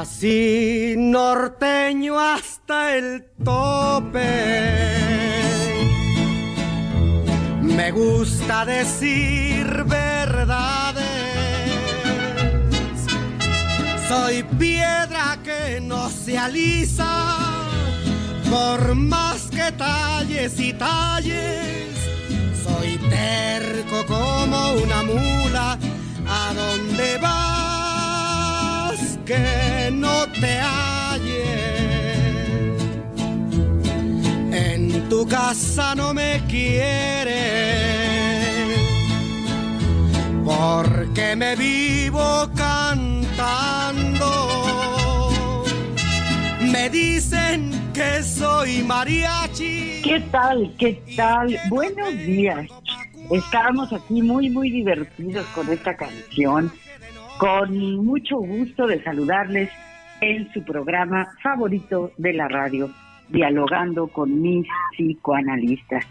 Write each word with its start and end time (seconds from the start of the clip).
Nací 0.00 0.94
norteño 0.96 2.18
hasta 2.18 2.96
el 2.96 3.22
tope. 3.44 4.30
Me 7.60 7.90
gusta 7.90 8.64
decir 8.64 9.66
verdades. 9.84 11.04
Soy 14.08 14.42
piedra 14.58 15.38
que 15.44 15.82
no 15.82 16.08
se 16.08 16.38
alisa, 16.38 17.36
por 18.48 18.94
más 18.94 19.50
que 19.50 19.70
talles 19.72 20.58
y 20.58 20.72
talles. 20.72 21.94
Soy 22.64 22.96
terco 23.10 24.06
como 24.06 24.72
una 24.82 25.02
mula, 25.02 25.78
a 26.26 26.54
donde 26.54 27.18
que 29.30 29.90
no 29.92 30.26
te 30.40 30.58
halles. 30.58 31.62
En 34.50 35.08
tu 35.08 35.24
casa 35.28 35.94
no 35.94 36.12
me 36.12 36.42
quieres, 36.48 37.36
porque 40.44 41.36
me 41.36 41.54
vivo 41.54 42.50
cantando. 42.56 44.32
Me 46.60 46.90
dicen 46.90 47.70
que 47.92 48.24
soy 48.24 48.82
mariachi. 48.82 50.00
¿Qué 50.02 50.18
tal? 50.32 50.74
¿Qué 50.76 51.00
tal? 51.16 51.56
Buenos 51.68 52.14
días. 52.14 52.66
Estábamos 53.30 53.92
aquí 53.92 54.22
muy, 54.22 54.50
muy 54.50 54.70
divertidos 54.70 55.46
con 55.54 55.70
esta 55.70 55.96
canción. 55.96 56.72
Con 57.40 58.04
mucho 58.04 58.36
gusto 58.36 58.86
de 58.86 59.02
saludarles 59.02 59.70
en 60.20 60.52
su 60.52 60.62
programa 60.62 61.26
favorito 61.42 62.12
de 62.18 62.34
la 62.34 62.48
radio, 62.48 62.90
Dialogando 63.30 64.08
con 64.08 64.42
mis 64.42 64.66
psicoanalistas. 64.92 66.04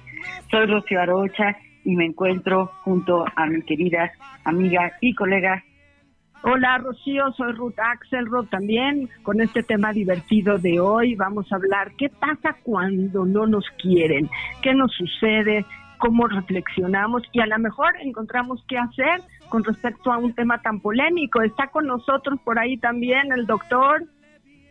Soy 0.49 0.65
Rocío 0.65 0.99
Arocha 0.99 1.55
y 1.85 1.95
me 1.95 2.05
encuentro 2.05 2.71
junto 2.83 3.25
a 3.35 3.45
mi 3.45 3.61
querida 3.61 4.11
amiga 4.43 4.93
y 5.01 5.13
colega 5.13 5.63
Hola 6.41 6.77
Rocío, 6.77 7.33
soy 7.33 7.51
Ruth 7.51 7.77
Axelrod 7.77 8.47
también. 8.47 9.09
Con 9.23 9.41
este 9.41 9.61
tema 9.61 9.91
divertido 9.91 10.57
de 10.57 10.79
hoy 10.79 11.13
vamos 11.15 11.51
a 11.51 11.57
hablar 11.57 11.91
qué 11.97 12.07
pasa 12.07 12.55
cuando 12.63 13.25
no 13.25 13.45
nos 13.45 13.65
quieren, 13.81 14.29
qué 14.61 14.73
nos 14.73 14.93
sucede, 14.93 15.65
cómo 15.99 16.27
reflexionamos 16.27 17.21
y 17.31 17.41
a 17.41 17.45
lo 17.45 17.59
mejor 17.59 17.93
encontramos 18.01 18.63
qué 18.67 18.77
hacer 18.77 19.21
con 19.49 19.63
respecto 19.63 20.11
a 20.11 20.17
un 20.17 20.33
tema 20.33 20.61
tan 20.61 20.79
polémico. 20.79 21.41
Está 21.43 21.67
con 21.67 21.85
nosotros 21.85 22.39
por 22.43 22.57
ahí 22.57 22.77
también 22.77 23.31
el 23.31 23.45
doctor. 23.45 24.03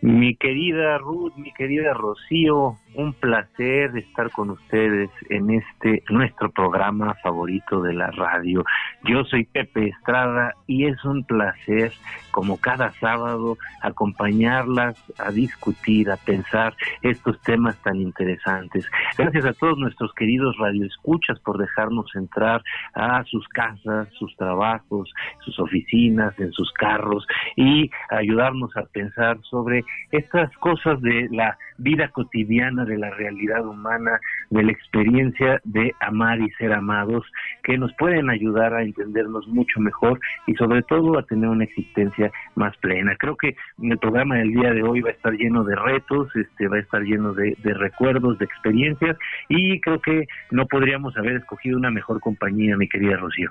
Mi 0.00 0.34
querida 0.36 0.98
Ruth, 0.98 1.34
mi 1.36 1.52
querida 1.52 1.92
Rocío, 1.92 2.76
un 2.94 3.12
placer 3.12 3.96
estar 3.96 4.30
con 4.30 4.50
ustedes 4.50 5.10
en 5.28 5.50
este 5.50 6.02
nuestro 6.10 6.50
programa 6.50 7.14
favorito 7.22 7.82
de 7.82 7.94
la 7.94 8.10
radio. 8.10 8.64
Yo 9.04 9.24
soy 9.24 9.44
Pepe 9.44 9.88
Estrada 9.88 10.54
y 10.66 10.86
es 10.86 11.04
un 11.04 11.24
placer, 11.24 11.92
como 12.30 12.58
cada 12.58 12.92
sábado, 12.94 13.56
acompañarlas 13.82 14.96
a 15.18 15.30
discutir, 15.30 16.10
a 16.10 16.16
pensar 16.16 16.74
estos 17.02 17.40
temas 17.42 17.76
tan 17.82 17.96
interesantes. 18.00 18.86
Gracias 19.16 19.44
a 19.44 19.52
todos 19.52 19.78
nuestros 19.78 20.12
queridos 20.14 20.56
radioescuchas 20.58 21.38
por 21.40 21.58
dejarnos 21.58 22.06
entrar 22.14 22.62
a 22.94 23.22
sus 23.24 23.46
casas, 23.48 24.08
sus 24.18 24.34
trabajos, 24.36 25.12
sus 25.44 25.58
oficinas, 25.58 26.38
en 26.38 26.52
sus 26.52 26.72
carros 26.72 27.26
y 27.56 27.90
ayudarnos 28.10 28.76
a 28.76 28.82
pensar 28.84 29.38
sobre 29.42 29.84
estas 30.10 30.54
cosas 30.58 31.00
de 31.00 31.28
la 31.30 31.56
vida 31.78 32.08
cotidiana, 32.08 32.77
de 32.84 32.98
la 32.98 33.10
realidad 33.10 33.66
humana, 33.66 34.20
de 34.50 34.62
la 34.62 34.72
experiencia 34.72 35.60
de 35.64 35.92
amar 36.00 36.40
y 36.40 36.50
ser 36.52 36.72
amados, 36.72 37.24
que 37.62 37.78
nos 37.78 37.92
pueden 37.94 38.30
ayudar 38.30 38.74
a 38.74 38.82
entendernos 38.82 39.46
mucho 39.48 39.80
mejor 39.80 40.20
y 40.46 40.54
sobre 40.54 40.82
todo 40.82 41.18
a 41.18 41.22
tener 41.22 41.48
una 41.48 41.64
existencia 41.64 42.30
más 42.54 42.76
plena. 42.78 43.16
Creo 43.16 43.36
que 43.36 43.56
el 43.82 43.98
programa 43.98 44.36
del 44.36 44.52
día 44.52 44.72
de 44.72 44.82
hoy 44.82 45.00
va 45.00 45.10
a 45.10 45.12
estar 45.12 45.32
lleno 45.32 45.64
de 45.64 45.76
retos, 45.76 46.34
este 46.34 46.68
va 46.68 46.76
a 46.76 46.80
estar 46.80 47.02
lleno 47.02 47.32
de, 47.32 47.56
recuerdos, 47.62 48.38
de 48.38 48.44
experiencias 48.44 49.16
y 49.48 49.80
creo 49.80 50.00
que 50.00 50.26
no 50.50 50.66
podríamos 50.66 51.16
haber 51.16 51.36
escogido 51.36 51.78
una 51.78 51.90
mejor 51.90 52.20
compañía, 52.20 52.76
mi 52.76 52.88
querida 52.88 53.16
Rocío. 53.16 53.50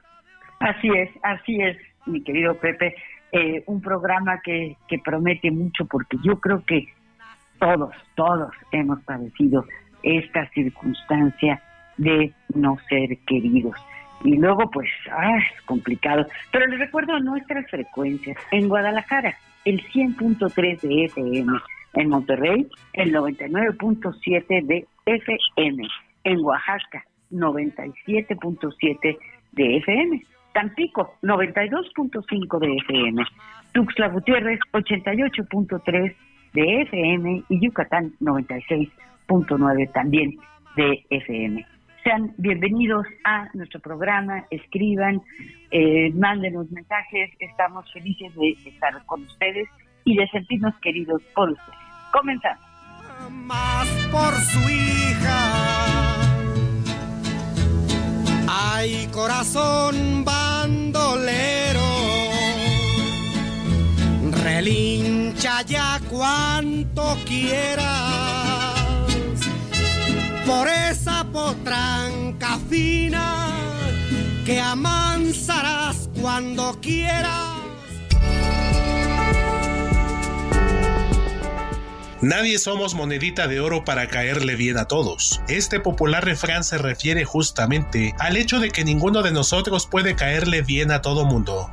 Así 0.59 0.89
es, 0.89 1.09
así 1.23 1.61
es, 1.61 1.77
mi 2.05 2.23
querido 2.23 2.55
Pepe. 2.55 2.95
Eh, 3.33 3.63
un 3.67 3.81
programa 3.81 4.39
que, 4.41 4.77
que 4.87 4.99
promete 4.99 5.51
mucho 5.51 5.85
porque 5.85 6.17
yo 6.23 6.39
creo 6.39 6.63
que 6.65 6.87
todos, 7.59 7.93
todos 8.15 8.51
hemos 8.71 9.01
padecido 9.03 9.65
esta 10.03 10.47
circunstancia 10.49 11.61
de 11.97 12.33
no 12.53 12.77
ser 12.89 13.17
queridos. 13.25 13.75
Y 14.23 14.35
luego, 14.37 14.69
pues, 14.71 14.89
ah, 15.11 15.37
es 15.37 15.61
complicado. 15.63 16.25
Pero 16.51 16.67
les 16.67 16.79
recuerdo 16.79 17.19
nuestras 17.19 17.69
frecuencias. 17.69 18.37
En 18.51 18.67
Guadalajara, 18.67 19.35
el 19.65 19.81
100.3 19.91 20.81
de 20.81 21.05
FM. 21.05 21.59
En 21.93 22.09
Monterrey, 22.09 22.67
el 22.93 23.13
99.7 23.13 24.65
de 24.65 24.85
FM. 25.05 25.87
En 26.23 26.39
Oaxaca, 26.41 27.05
97.7 27.31 29.17
de 29.53 29.77
FM. 29.77 30.21
Tampico, 30.53 31.13
92.5 31.21 32.59
de 32.59 32.75
FM. 32.75 33.23
Tuxtla 33.73 34.09
Gutiérrez, 34.09 34.59
88.3 34.73 36.15
de 36.53 36.81
FM 36.81 37.43
y 37.49 37.65
Yucatán 37.65 38.13
96.9 38.19 39.91
también 39.91 40.37
de 40.75 41.05
FM. 41.09 41.65
Sean 42.03 42.33
bienvenidos 42.37 43.05
a 43.23 43.49
nuestro 43.53 43.79
programa, 43.79 44.45
escriban, 44.49 45.21
eh, 45.71 46.11
mándenos 46.13 46.71
mensajes, 46.71 47.31
estamos 47.39 47.91
felices 47.91 48.33
de 48.35 48.51
estar 48.69 49.05
con 49.05 49.23
ustedes 49.23 49.67
y 50.05 50.15
de 50.15 50.27
sentirnos 50.29 50.73
queridos 50.81 51.21
por 51.35 51.49
ustedes. 51.49 51.79
Comenzamos. 52.13 52.65
Más 53.31 53.87
por 54.11 54.33
su 54.35 54.69
hija. 54.69 56.17
Ay, 58.47 59.07
corazón 59.11 60.23
bandolero 60.23 61.87
cuanto 66.17 67.15
quieras 67.25 67.85
por 70.47 70.67
esa 70.67 71.23
potranca 71.31 72.57
fina 72.69 73.51
que 74.43 74.59
amansarás 74.59 76.09
cuando 76.19 76.79
quieras. 76.81 77.57
Nadie 82.19 82.57
somos 82.57 82.95
monedita 82.95 83.47
de 83.47 83.59
oro 83.59 83.85
para 83.85 84.07
caerle 84.07 84.55
bien 84.55 84.79
a 84.79 84.85
todos. 84.85 85.39
Este 85.47 85.79
popular 85.79 86.25
refrán 86.25 86.63
se 86.63 86.79
refiere 86.79 87.25
justamente 87.25 88.15
al 88.17 88.37
hecho 88.37 88.59
de 88.59 88.71
que 88.71 88.83
ninguno 88.83 89.21
de 89.21 89.31
nosotros 89.31 89.85
puede 89.85 90.15
caerle 90.15 90.63
bien 90.63 90.89
a 90.89 91.03
todo 91.03 91.25
mundo. 91.25 91.69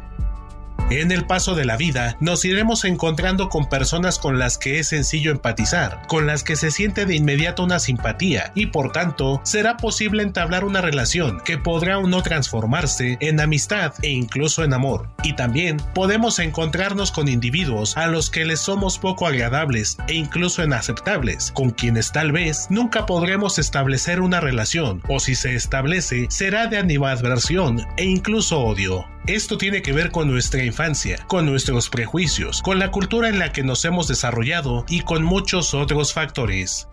En 0.91 1.11
el 1.13 1.27
paso 1.27 1.55
de 1.55 1.65
la 1.65 1.79
vida 1.79 2.17
nos 2.21 2.45
iremos 2.45 2.85
encontrando 2.85 3.49
con 3.49 3.71
personas 3.71 4.19
con 4.19 4.39
las 4.39 4.59
que 4.59 4.79
es 4.79 4.89
sencillo 4.89 5.31
empatizar, 5.31 6.03
con 6.09 6.27
las 6.27 6.45
que 6.45 6.57
se 6.57 6.71
siente 6.71 7.07
de 7.07 7.17
inmediato 7.17 7.65
una 7.65 7.79
simpatía 7.79 8.53
y 8.55 8.67
por 8.67 8.93
tanto 8.93 9.41
será 9.45 9.79
posible 9.79 10.23
entablar 10.23 10.63
una 10.63 10.83
relación 10.83 11.41
que 11.43 11.57
podrá 11.57 11.99
o 11.99 12.07
no 12.07 12.23
transformarse 12.23 13.17
en 13.21 13.41
amistad 13.41 13.95
e 14.03 14.11
incluso 14.11 14.63
en 14.63 14.75
amor. 14.75 15.09
Y 15.23 15.35
también 15.37 15.79
podemos 15.95 16.39
encontrarnos 16.39 17.11
con 17.11 17.29
individuos 17.29 17.97
a 17.97 18.07
los 18.07 18.29
que 18.29 18.45
les 18.45 18.61
somos 18.61 18.99
poco 18.99 19.27
agradables 19.27 19.97
e 20.07 20.15
incluso 20.15 20.63
inaceptables, 20.63 21.51
con 21.53 21.71
quienes 21.71 22.13
tal 22.13 22.31
vez 22.31 22.67
nunca 22.69 23.07
podremos 23.07 23.59
establecer 23.59 24.21
una 24.21 24.41
relación 24.41 25.03
o 25.09 25.19
si 25.19 25.35
se 25.35 25.55
establece 25.55 26.27
será 26.29 26.67
de 26.67 26.77
animadversión 26.77 27.81
e 27.97 28.05
incluso 28.05 28.61
odio. 28.61 29.14
Esto 29.27 29.57
tiene 29.57 29.81
que 29.81 29.95
ver 29.95 30.11
con 30.11 30.31
nuestra 30.31 30.63
infancia, 30.63 31.17
con 31.27 31.47
nuestros 31.47 31.89
prejuicios, 31.89 32.61
con 32.61 32.79
la 32.79 32.91
cultura 32.91 33.31
en 33.31 33.39
la 33.39 33.53
que 33.53 33.63
nos 33.63 33.83
hemos 33.87 34.07
desarrollado 34.07 34.85
y 34.87 35.01
con 35.01 35.23
muchos 35.23 35.73
otros 35.73 36.13
factores. 36.13 36.89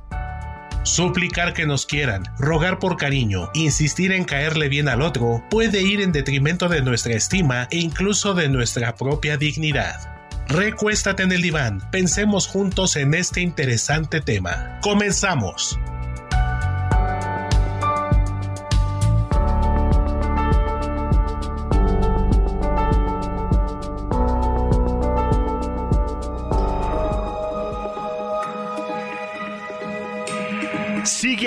Suplicar 0.84 1.54
que 1.54 1.66
nos 1.66 1.86
quieran, 1.86 2.24
rogar 2.40 2.80
por 2.80 2.96
cariño, 2.96 3.50
insistir 3.54 4.14
en 4.14 4.24
caerle 4.24 4.70
bien 4.70 4.88
al 4.88 5.02
otro, 5.02 5.44
puede 5.50 5.82
ir 5.82 6.00
en 6.00 6.14
detrimento 6.14 6.70
de 6.70 6.82
nuestra 6.82 7.16
estima 7.16 7.68
e 7.70 7.80
incluso 7.80 8.34
de 8.34 8.48
nuestra 8.48 8.96
propia 8.96 9.36
dignidad. 9.36 10.00
Recuéstate 10.48 11.24
en 11.24 11.34
el 11.34 11.42
diván, 11.42 11.82
pensemos 11.92 12.48
juntos 12.48 12.96
en 12.96 13.14
este 13.14 13.42
interesante 13.42 14.22
tema. 14.22 14.80
Comenzamos. 14.82 15.78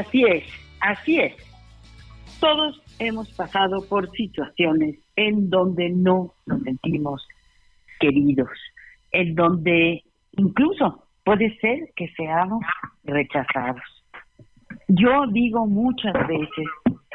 Así 0.00 0.24
es, 0.24 0.44
así 0.80 1.18
es. 1.18 1.34
Todos 2.40 2.80
hemos 2.98 3.30
pasado 3.34 3.86
por 3.86 4.10
situaciones 4.12 4.98
en 5.14 5.50
donde 5.50 5.90
no 5.90 6.32
nos 6.46 6.62
sentimos 6.62 7.28
queridos, 7.98 8.48
en 9.12 9.34
donde 9.34 10.02
incluso 10.38 11.04
puede 11.22 11.54
ser 11.58 11.90
que 11.96 12.08
seamos 12.16 12.64
rechazados. 13.04 13.82
Yo 14.88 15.26
digo 15.32 15.66
muchas 15.66 16.14
veces 16.26 16.66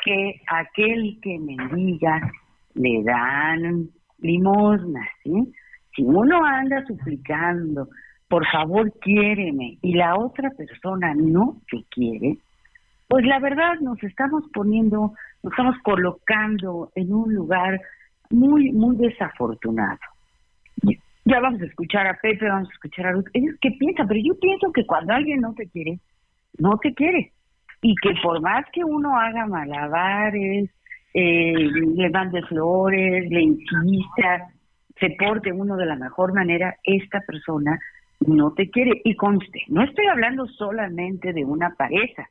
que 0.03 0.41
aquel 0.47 1.17
que 1.23 1.39
me 1.39 1.57
diga 1.75 2.21
le 2.75 3.01
dan 3.01 3.89
limosna, 4.19 5.09
¿sí? 5.23 5.51
Si 5.95 6.03
uno 6.03 6.45
anda 6.45 6.85
suplicando, 6.85 7.89
por 8.27 8.45
favor, 8.51 8.93
quiéreme, 8.99 9.79
y 9.81 9.93
la 9.93 10.15
otra 10.15 10.51
persona 10.51 11.15
no 11.15 11.61
te 11.71 11.83
quiere, 11.89 12.37
pues 13.15 13.27
la 13.27 13.39
verdad 13.39 13.79
nos 13.79 14.03
estamos 14.03 14.44
poniendo, 14.53 15.13
nos 15.41 15.53
estamos 15.53 15.77
colocando 15.83 16.91
en 16.95 17.13
un 17.13 17.33
lugar 17.33 17.79
muy, 18.29 18.73
muy 18.73 18.97
desafortunado. 18.97 19.97
Ya 21.23 21.39
vamos 21.39 21.62
a 21.62 21.65
escuchar 21.65 22.07
a 22.07 22.17
Pepe, 22.21 22.45
vamos 22.45 22.67
a 22.67 22.73
escuchar 22.73 23.06
a 23.06 23.12
Ruth. 23.13 23.27
Qué 23.31 23.71
piensan, 23.79 24.09
pero 24.09 24.19
yo 24.21 24.38
pienso 24.38 24.69
que 24.73 24.85
cuando 24.85 25.13
alguien 25.13 25.39
no 25.39 25.53
te 25.53 25.65
quiere, 25.69 25.97
no 26.57 26.77
te 26.77 26.94
quiere. 26.94 27.31
Y 27.81 27.95
que 27.95 28.15
por 28.21 28.41
más 28.41 28.65
que 28.73 28.83
uno 28.83 29.18
haga 29.18 29.45
malabares, 29.45 30.69
eh, 31.13 31.53
le 31.56 32.09
mande 32.09 32.41
flores, 32.41 33.29
le 33.29 33.41
insista, 33.44 34.50
se 35.00 35.11
porte 35.11 35.53
uno 35.53 35.77
de 35.77 35.85
la 35.85 35.95
mejor 35.95 36.33
manera, 36.33 36.75
esta 36.83 37.21
persona 37.21 37.79
no 38.27 38.51
te 38.51 38.69
quiere. 38.69 39.00
Y 39.06 39.15
conste, 39.15 39.63
no 39.69 39.83
estoy 39.83 40.06
hablando 40.07 40.47
solamente 40.47 41.31
de 41.31 41.45
una 41.45 41.69
pareja, 41.75 42.27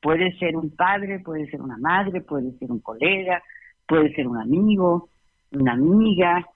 Puede 0.00 0.36
ser 0.38 0.56
un 0.56 0.70
padre, 0.70 1.20
puede 1.20 1.50
ser 1.50 1.60
una 1.60 1.76
madre, 1.78 2.20
puede 2.20 2.52
ser 2.58 2.70
un 2.70 2.80
colega, 2.80 3.42
puede 3.86 4.14
ser 4.14 4.28
un 4.28 4.38
amigo, 4.38 5.08
una 5.52 5.72
amiga. 5.72 6.46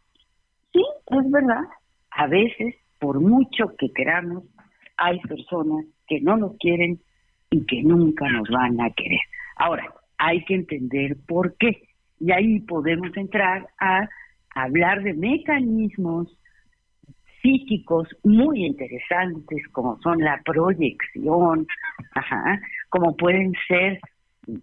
Sí, 0.73 0.85
es 1.07 1.31
verdad. 1.31 1.65
A 2.11 2.27
veces, 2.27 2.75
por 2.99 3.21
mucho 3.21 3.75
que 3.79 3.91
queramos, 3.93 4.45
hay 4.97 5.19
personas 5.21 5.87
que 6.07 6.21
no 6.21 6.37
nos 6.37 6.57
quieren 6.59 7.01
y 7.51 7.65
que 7.67 7.83
nunca 7.83 8.29
nos 8.31 8.49
van 8.49 8.81
a 8.81 8.91
querer. 8.91 9.21
Ahora, 9.57 9.93
hay 10.19 10.45
que 10.45 10.55
entender 10.55 11.17
por 11.27 11.57
qué. 11.57 11.83
Y 12.21 12.31
ahí 12.31 12.61
podemos 12.61 13.17
entrar 13.17 13.69
a 13.81 14.09
hablar 14.55 15.03
de 15.03 15.15
mecanismos 15.15 16.29
psíquicos 17.43 18.09
muy 18.23 18.65
interesantes 18.65 19.67
como 19.73 19.99
son 20.01 20.21
la 20.21 20.41
proyección, 20.45 21.67
ajá, 22.15 22.61
como 22.93 23.17
pueden 23.17 23.55
ser, 23.67 23.99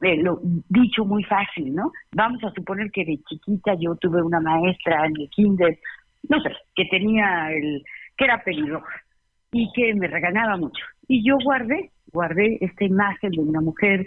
eh, 0.03 0.17
lo, 0.17 0.39
dicho 0.69 1.03
muy 1.03 1.23
fácil, 1.23 1.73
¿no? 1.73 1.91
Vamos 2.11 2.43
a 2.43 2.51
suponer 2.51 2.91
que 2.91 3.03
de 3.03 3.17
chiquita 3.27 3.73
yo 3.73 3.95
tuve 3.95 4.21
una 4.21 4.39
maestra 4.39 5.07
en 5.07 5.19
el 5.19 5.29
kinder, 5.31 5.79
no 6.29 6.39
sé, 6.41 6.51
que 6.75 6.85
tenía 6.85 7.51
el, 7.51 7.83
que 8.15 8.25
era 8.25 8.43
pelirroja 8.43 9.01
y 9.51 9.71
que 9.73 9.95
me 9.95 10.05
regañaba 10.05 10.57
mucho. 10.57 10.85
Y 11.07 11.27
yo 11.27 11.37
guardé, 11.43 11.89
guardé 12.13 12.59
esta 12.61 12.85
imagen 12.85 13.31
de 13.31 13.39
una 13.39 13.61
mujer 13.61 14.05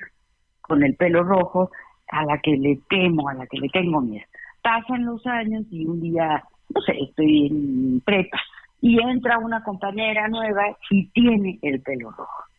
con 0.61 0.85
el 0.85 0.95
pelo 0.95 1.25
rojo 1.25 1.73
a 2.13 2.25
la 2.25 2.39
que 2.39 2.53
le 2.57 2.79
temo, 2.89 3.29
a 3.29 3.35
la 3.35 3.47
que 3.49 3.59
le 3.59 3.69
tengo 3.71 4.01
miedo. 4.01 4.25
Pasan 4.63 5.05
los 5.05 5.27
años 5.27 5.65
y 5.69 5.85
un 5.85 6.01
día, 6.01 6.45
no 6.73 6.81
sé, 6.83 6.97
estoy 7.01 7.49
en 7.49 8.01
prepa 8.05 8.39
y 8.81 9.03
entra 9.03 9.39
una 9.39 9.65
compañera 9.65 10.29
nueva 10.29 10.63
y 10.91 11.09
tiene 11.09 11.59
el 11.63 11.83
pelo 11.83 12.13
rojo. 12.13 12.52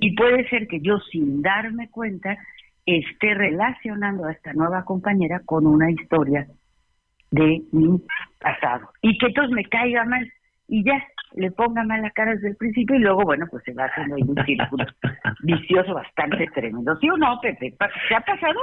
Y 0.00 0.14
puede 0.14 0.48
ser 0.48 0.66
que 0.68 0.80
yo 0.80 0.98
sin 1.10 1.42
darme 1.42 1.88
cuenta 1.90 2.36
esté 2.86 3.34
relacionando 3.34 4.24
a 4.24 4.32
esta 4.32 4.52
nueva 4.52 4.84
compañera 4.84 5.40
con 5.44 5.66
una 5.66 5.90
historia 5.90 6.46
de 7.30 7.62
mi 7.72 8.00
pasado. 8.40 8.90
Y 9.02 9.18
que 9.18 9.26
entonces 9.26 9.54
me 9.54 9.64
caiga 9.64 10.04
mal 10.04 10.30
y 10.68 10.84
ya 10.84 11.02
le 11.34 11.50
ponga 11.50 11.82
mal 11.82 12.02
la 12.02 12.10
cara 12.10 12.32
desde 12.32 12.48
el 12.48 12.56
principio 12.56 12.96
y 12.96 13.00
luego, 13.00 13.22
bueno, 13.22 13.46
pues 13.50 13.62
se 13.64 13.74
va 13.74 13.84
haciendo 13.84 14.16
un 14.16 14.44
círculo 14.44 14.84
vicioso 15.42 15.94
bastante 15.94 16.46
tremendo. 16.54 16.96
¿Sí 16.96 17.08
o 17.10 17.16
no, 17.16 17.38
Pepe? 17.40 17.74
¿Te 18.08 18.14
ha 18.14 18.20
pasado? 18.20 18.60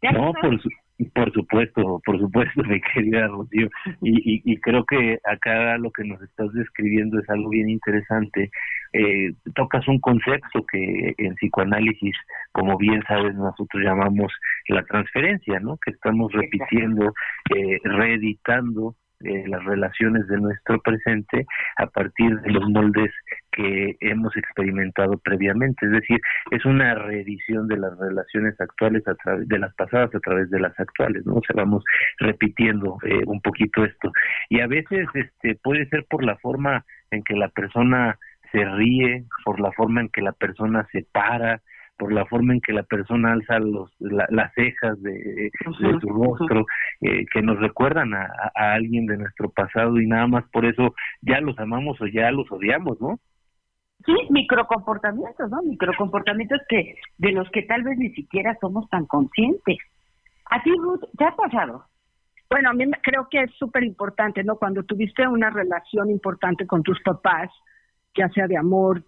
¿Te 0.00 0.08
ha 0.08 0.12
no, 0.12 0.32
pasado? 0.32 0.50
por, 0.50 0.60
por 1.06 1.32
supuesto, 1.32 2.00
por 2.04 2.18
supuesto, 2.18 2.62
mi 2.64 2.80
querida 2.80 3.28
Rocío. 3.28 3.68
Y, 4.02 4.42
y, 4.44 4.56
creo 4.58 4.84
que 4.84 5.18
acá 5.24 5.78
lo 5.78 5.90
que 5.90 6.04
nos 6.04 6.20
estás 6.22 6.52
describiendo 6.52 7.20
es 7.20 7.30
algo 7.30 7.50
bien 7.50 7.68
interesante. 7.70 8.50
Eh, 8.92 9.32
tocas 9.54 9.86
un 9.88 10.00
concepto 10.00 10.64
que 10.70 11.14
en 11.18 11.34
psicoanálisis, 11.36 12.16
como 12.52 12.76
bien 12.76 13.02
sabes, 13.06 13.34
nosotros 13.34 13.82
llamamos 13.82 14.32
la 14.68 14.82
transferencia, 14.84 15.60
¿no? 15.60 15.78
Que 15.84 15.92
estamos 15.92 16.32
repitiendo, 16.32 17.14
eh, 17.54 17.78
reeditando 17.84 18.96
eh, 19.24 19.44
las 19.48 19.64
relaciones 19.64 20.28
de 20.28 20.38
nuestro 20.38 20.80
presente 20.80 21.44
a 21.76 21.86
partir 21.86 22.40
de 22.40 22.52
los 22.52 22.68
moldes 22.70 23.10
que 23.52 23.96
hemos 24.00 24.36
experimentado 24.36 25.18
previamente, 25.18 25.86
es 25.86 25.92
decir, 25.92 26.20
es 26.50 26.64
una 26.64 26.94
reedición 26.94 27.66
de 27.68 27.78
las 27.78 27.98
relaciones 27.98 28.60
actuales 28.60 29.06
a 29.08 29.14
través 29.14 29.48
de 29.48 29.58
las 29.58 29.74
pasadas 29.74 30.14
a 30.14 30.20
través 30.20 30.50
de 30.50 30.60
las 30.60 30.78
actuales, 30.78 31.24
¿no? 31.26 31.34
O 31.34 31.42
sea, 31.42 31.56
vamos 31.56 31.84
repitiendo 32.18 32.98
eh, 33.04 33.22
un 33.26 33.40
poquito 33.40 33.84
esto. 33.84 34.12
Y 34.48 34.60
a 34.60 34.66
veces 34.66 35.06
este 35.14 35.54
puede 35.56 35.86
ser 35.88 36.04
por 36.08 36.24
la 36.24 36.36
forma 36.36 36.84
en 37.10 37.22
que 37.22 37.34
la 37.34 37.48
persona 37.48 38.18
se 38.52 38.64
ríe, 38.64 39.24
por 39.44 39.60
la 39.60 39.72
forma 39.72 40.00
en 40.00 40.08
que 40.08 40.22
la 40.22 40.32
persona 40.32 40.86
se 40.92 41.06
para, 41.12 41.60
por 41.98 42.12
la 42.12 42.24
forma 42.26 42.54
en 42.54 42.60
que 42.60 42.72
la 42.72 42.84
persona 42.84 43.32
alza 43.32 43.58
los, 43.58 43.90
las 43.98 44.52
cejas 44.54 45.02
de, 45.02 45.50
su 46.00 46.08
rostro, 46.08 46.64
eh, 47.00 47.26
que 47.32 47.42
nos 47.42 47.58
recuerdan 47.58 48.14
a, 48.14 48.28
a, 48.54 48.74
alguien 48.74 49.06
de 49.06 49.18
nuestro 49.18 49.50
pasado 49.50 50.00
y 50.00 50.06
nada 50.06 50.28
más 50.28 50.44
por 50.50 50.64
eso 50.64 50.94
ya 51.22 51.40
los 51.40 51.58
amamos 51.58 52.00
o 52.00 52.06
ya 52.06 52.30
los 52.30 52.50
odiamos, 52.52 53.00
¿no? 53.00 53.18
Sí, 54.04 54.14
microcomportamientos, 54.30 55.50
¿no? 55.50 55.62
Microcomportamientos 55.62 56.60
que 56.68 56.96
de 57.18 57.32
los 57.32 57.50
que 57.50 57.62
tal 57.62 57.82
vez 57.82 57.98
ni 57.98 58.10
siquiera 58.10 58.56
somos 58.60 58.88
tan 58.88 59.06
conscientes. 59.06 59.78
¿A 60.50 60.62
ti, 60.62 60.70
Ruth, 60.70 61.04
te 61.16 61.24
ha 61.24 61.34
pasado? 61.34 61.84
Bueno, 62.48 62.70
a 62.70 62.72
mí 62.72 62.84
creo 63.02 63.28
que 63.30 63.42
es 63.42 63.50
súper 63.58 63.84
importante, 63.84 64.42
¿no? 64.42 64.56
Cuando 64.56 64.82
tuviste 64.82 65.26
una 65.26 65.50
relación 65.50 66.10
importante 66.10 66.66
con 66.66 66.82
tus 66.82 67.00
papás, 67.02 67.50
ya 68.16 68.28
sea 68.30 68.46
de 68.46 68.56
amor, 68.56 69.04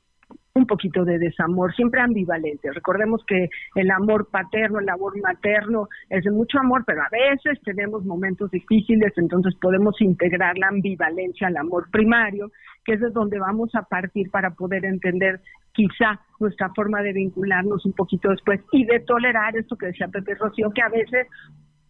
un 0.54 0.66
poquito 0.66 1.04
de 1.04 1.18
desamor, 1.18 1.74
siempre 1.74 2.00
ambivalente. 2.00 2.72
Recordemos 2.72 3.22
que 3.26 3.48
el 3.76 3.90
amor 3.90 4.28
paterno, 4.30 4.80
el 4.80 4.88
amor 4.88 5.20
materno 5.22 5.88
es 6.08 6.24
de 6.24 6.30
mucho 6.30 6.58
amor, 6.58 6.84
pero 6.86 7.02
a 7.02 7.08
veces 7.10 7.60
tenemos 7.64 8.04
momentos 8.04 8.50
difíciles, 8.50 9.12
entonces 9.16 9.54
podemos 9.60 10.00
integrar 10.00 10.58
la 10.58 10.68
ambivalencia 10.68 11.46
al 11.46 11.56
amor 11.56 11.88
primario, 11.90 12.50
que 12.84 12.94
es 12.94 13.00
de 13.00 13.10
donde 13.10 13.38
vamos 13.38 13.74
a 13.74 13.82
partir 13.82 14.30
para 14.30 14.50
poder 14.50 14.84
entender 14.84 15.40
quizá 15.72 16.20
nuestra 16.40 16.70
forma 16.74 17.00
de 17.02 17.12
vincularnos 17.12 17.86
un 17.86 17.92
poquito 17.92 18.30
después 18.30 18.60
y 18.72 18.84
de 18.84 19.00
tolerar 19.00 19.56
esto 19.56 19.76
que 19.76 19.86
decía 19.86 20.08
Pepe 20.08 20.34
Rocío, 20.34 20.70
que 20.72 20.82
a 20.82 20.88
veces 20.88 21.26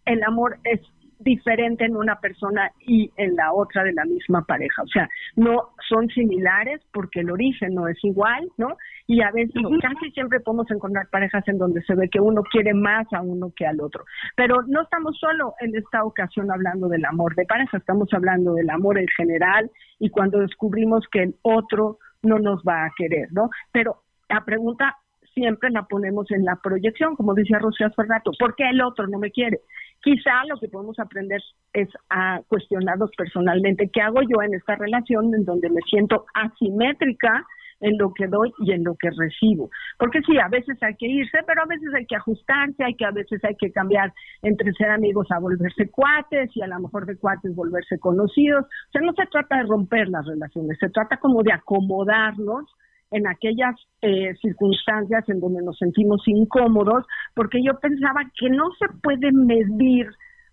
el 0.05 0.23
amor 0.23 0.59
es 0.65 0.81
diferente 1.21 1.85
en 1.85 1.97
una 1.97 2.19
persona 2.19 2.73
y 2.81 3.11
en 3.17 3.37
la 3.37 3.53
otra 3.53 3.85
de 3.85 3.93
la 3.93 4.05
misma 4.05 4.43
pareja. 4.45 4.83
O 4.83 4.89
sea, 4.89 5.09
no 5.37 5.71
son 5.89 6.09
similares 6.09 6.81
porque 6.93 7.21
el 7.21 7.31
origen 7.31 7.75
no 7.75 7.89
es 7.89 7.99
igual, 8.03 8.49
¿no? 8.57 8.77
Y 9.07 9.23
a 9.23 9.31
veces, 9.31 9.55
casi 9.83 10.11
siempre 10.12 10.41
podemos 10.41 10.71
encontrar 10.71 11.09
parejas 11.11 11.47
en 11.49 11.59
donde 11.59 11.83
se 11.83 11.95
ve 11.95 12.09
que 12.09 12.21
uno 12.21 12.43
quiere 12.43 12.75
más 12.75 13.07
a 13.12 13.21
uno 13.21 13.53
que 13.55 13.67
al 13.67 13.81
otro. 13.81 14.05
Pero 14.37 14.62
no 14.67 14.83
estamos 14.83 15.19
solo 15.19 15.55
en 15.61 15.77
esta 15.77 16.05
ocasión 16.05 16.50
hablando 16.50 16.89
del 16.89 17.05
amor 17.05 17.35
de 17.35 17.45
pareja, 17.45 17.77
estamos 17.77 18.09
hablando 18.12 18.55
del 18.55 18.71
amor 18.71 18.99
en 18.99 19.09
general 19.17 19.71
y 19.99 20.11
cuando 20.11 20.39
descubrimos 20.39 21.07
que 21.12 21.23
el 21.23 21.35
otro 21.43 21.99
no 22.23 22.39
nos 22.39 22.62
va 22.62 22.85
a 22.85 22.93
querer, 22.97 23.29
¿no? 23.33 23.50
Pero 23.73 24.03
la 24.29 24.45
pregunta 24.45 24.97
siempre 25.35 25.71
la 25.71 25.85
ponemos 25.85 26.31
en 26.31 26.45
la 26.45 26.57
proyección, 26.57 27.17
como 27.17 27.35
decía 27.35 27.59
Rocío 27.59 27.87
hace 27.87 28.03
rato, 28.03 28.33
¿por 28.39 28.55
qué 28.55 28.69
el 28.69 28.83
otro 28.83 29.07
no 29.07 29.19
me 29.19 29.31
quiere? 29.31 29.61
Quizá 30.02 30.45
lo 30.49 30.59
que 30.59 30.69
podemos 30.69 30.99
aprender 30.99 31.40
es 31.73 31.88
a 32.09 32.40
cuestionarnos 32.49 33.11
personalmente, 33.16 33.90
¿qué 33.92 34.00
hago 34.00 34.23
yo 34.23 34.42
en 34.42 34.54
esta 34.54 34.76
relación 34.76 35.35
en 35.35 35.45
donde 35.45 35.69
me 35.69 35.80
siento 35.83 36.25
asimétrica 36.35 37.47
en 37.80 37.99
lo 37.99 38.12
que 38.14 38.26
doy 38.26 38.52
y 38.59 38.73
en 38.73 38.85
lo 38.85 38.95
que 38.95 39.11
recibo. 39.11 39.71
Porque 39.99 40.21
sí, 40.23 40.38
a 40.38 40.49
veces 40.49 40.76
hay 40.83 40.95
que 40.97 41.07
irse, 41.07 41.38
pero 41.47 41.62
a 41.62 41.66
veces 41.66 41.88
hay 41.95 42.07
que 42.07 42.16
ajustarse, 42.16 42.85
hay 42.85 42.95
que 42.95 43.04
a 43.04 43.11
veces 43.11 43.42
hay 43.45 43.57
que 43.57 43.73
cambiar 43.73 44.12
entre 44.42 44.73
ser 44.73 44.90
amigos 44.90 45.26
a 45.30 45.38
volverse 45.38 45.88
cuates 45.90 46.50
y 46.54 46.62
a 46.62 46.66
lo 46.66 46.80
mejor 46.80 47.07
de 47.07 47.16
cuates 47.16 47.54
volverse 47.54 47.99
conocidos. 47.99 48.64
O 48.64 48.92
sea, 48.92 49.00
no 49.00 49.12
se 49.14 49.26
trata 49.26 49.59
de 49.59 49.64
romper 49.64 50.09
las 50.09 50.26
relaciones, 50.26 50.78
se 50.78 50.90
trata 50.90 51.16
como 51.16 51.42
de 51.42 51.52
acomodarnos 51.52 52.66
en 53.11 53.26
aquellas 53.26 53.75
eh, 54.02 54.35
circunstancias 54.40 55.29
en 55.29 55.40
donde 55.40 55.62
nos 55.62 55.76
sentimos 55.79 56.23
incómodos, 56.26 57.05
porque 57.35 57.62
yo 57.62 57.79
pensaba 57.81 58.21
que 58.38 58.49
no 58.50 58.71
se 58.79 58.87
puede 59.02 59.33
medir 59.33 60.07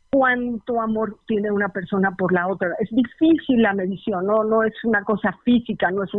cuánto 0.09 0.81
amor 0.81 1.17
tiene 1.27 1.51
una 1.51 1.69
persona 1.69 2.11
por 2.17 2.33
la 2.33 2.47
otra. 2.47 2.69
Es 2.79 2.89
difícil 2.91 3.61
la 3.61 3.73
medición, 3.73 4.25
no 4.25 4.43
no 4.43 4.63
es 4.63 4.73
una 4.83 5.03
cosa 5.03 5.37
física, 5.43 5.91
no 5.91 6.03
es 6.03 6.11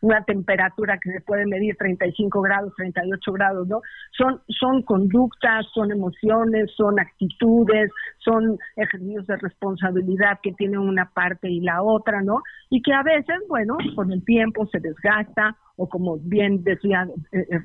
una 0.00 0.22
temperatura 0.24 0.98
que 0.98 1.12
se 1.12 1.20
puede 1.20 1.46
medir 1.46 1.76
35 1.76 2.40
grados, 2.42 2.74
38 2.76 3.32
grados, 3.32 3.68
¿no? 3.68 3.80
Son 4.16 4.40
son 4.48 4.82
conductas, 4.82 5.66
son 5.72 5.92
emociones, 5.92 6.70
son 6.76 6.98
actitudes, 6.98 7.90
son 8.18 8.58
ejercicios 8.76 9.26
de 9.26 9.36
responsabilidad 9.36 10.40
que 10.42 10.52
tiene 10.52 10.78
una 10.78 11.10
parte 11.10 11.48
y 11.48 11.60
la 11.60 11.82
otra, 11.82 12.22
¿no? 12.22 12.42
Y 12.70 12.82
que 12.82 12.92
a 12.92 13.02
veces, 13.02 13.36
bueno, 13.48 13.76
con 13.94 14.12
el 14.12 14.24
tiempo 14.24 14.66
se 14.66 14.80
desgasta 14.80 15.56
o 15.78 15.88
como 15.88 16.18
bien 16.18 16.64
decía 16.64 17.06
eh, 17.32 17.46
eh 17.50 17.60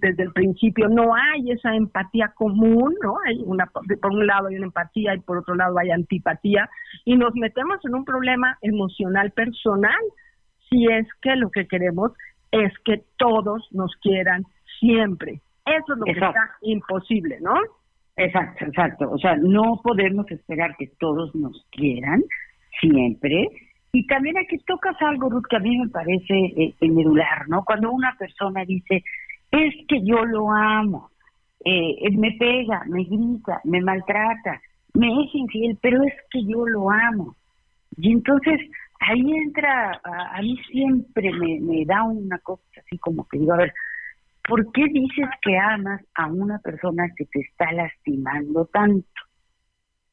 desde 0.00 0.22
el 0.22 0.32
principio, 0.32 0.88
no 0.88 1.14
hay 1.14 1.50
esa 1.50 1.74
empatía 1.74 2.32
común, 2.34 2.94
¿no? 3.02 3.16
Hay 3.26 3.42
una, 3.44 3.66
por 3.66 4.10
un 4.10 4.26
lado 4.26 4.48
hay 4.48 4.56
una 4.56 4.66
empatía 4.66 5.14
y 5.14 5.20
por 5.20 5.36
otro 5.36 5.54
lado 5.54 5.78
hay 5.78 5.90
antipatía 5.90 6.68
y 7.04 7.14
nos 7.16 7.34
metemos 7.34 7.78
en 7.84 7.94
un 7.94 8.06
problema 8.06 8.56
emocional 8.62 9.30
personal 9.32 10.00
si 10.70 10.86
es 10.86 11.06
que 11.20 11.36
lo 11.36 11.50
que 11.50 11.66
queremos 11.66 12.12
es 12.52 12.72
que 12.86 13.02
todos 13.18 13.68
nos 13.72 13.94
quieran 14.02 14.44
siempre. 14.80 15.40
Eso 15.66 15.92
es 15.92 15.98
lo 15.98 16.04
que 16.06 16.12
está 16.12 16.56
imposible, 16.62 17.38
¿no? 17.42 17.54
Exacto, 18.16 18.64
exacto. 18.64 19.10
O 19.10 19.18
sea, 19.18 19.36
no 19.36 19.78
podemos 19.84 20.28
esperar 20.30 20.74
que 20.78 20.86
todos 20.98 21.34
nos 21.34 21.66
quieran 21.70 22.22
siempre 22.80 23.46
y 23.92 24.06
también 24.06 24.36
aquí 24.38 24.58
tocas 24.66 24.96
algo, 25.00 25.30
Ruth, 25.30 25.46
que 25.48 25.56
a 25.56 25.60
mí 25.60 25.78
me 25.78 25.88
parece 25.88 26.34
eh, 26.34 26.74
medular, 26.80 27.48
¿no? 27.48 27.64
Cuando 27.64 27.90
una 27.90 28.14
persona 28.18 28.64
dice, 28.64 29.02
es 29.50 29.74
que 29.88 30.04
yo 30.04 30.24
lo 30.24 30.50
amo, 30.50 31.10
eh, 31.64 32.10
me 32.12 32.32
pega, 32.32 32.84
me 32.86 33.04
grita, 33.04 33.60
me 33.64 33.80
maltrata, 33.80 34.60
me 34.94 35.08
es 35.24 35.34
infiel, 35.34 35.78
pero 35.80 36.02
es 36.02 36.14
que 36.30 36.44
yo 36.44 36.66
lo 36.66 36.90
amo. 36.90 37.34
Y 37.96 38.12
entonces 38.12 38.60
ahí 39.00 39.32
entra, 39.32 40.00
a, 40.04 40.40
mí 40.42 40.58
siempre 40.70 41.32
me, 41.32 41.58
me 41.60 41.84
da 41.86 42.02
una 42.02 42.38
cosa 42.38 42.62
así 42.78 42.98
como 42.98 43.26
que 43.26 43.38
digo, 43.38 43.54
a 43.54 43.58
ver, 43.58 43.72
¿por 44.46 44.70
qué 44.72 44.84
dices 44.84 45.28
que 45.40 45.56
amas 45.56 46.02
a 46.14 46.26
una 46.26 46.58
persona 46.58 47.08
que 47.16 47.24
te 47.24 47.40
está 47.40 47.72
lastimando 47.72 48.66
tanto? 48.66 49.08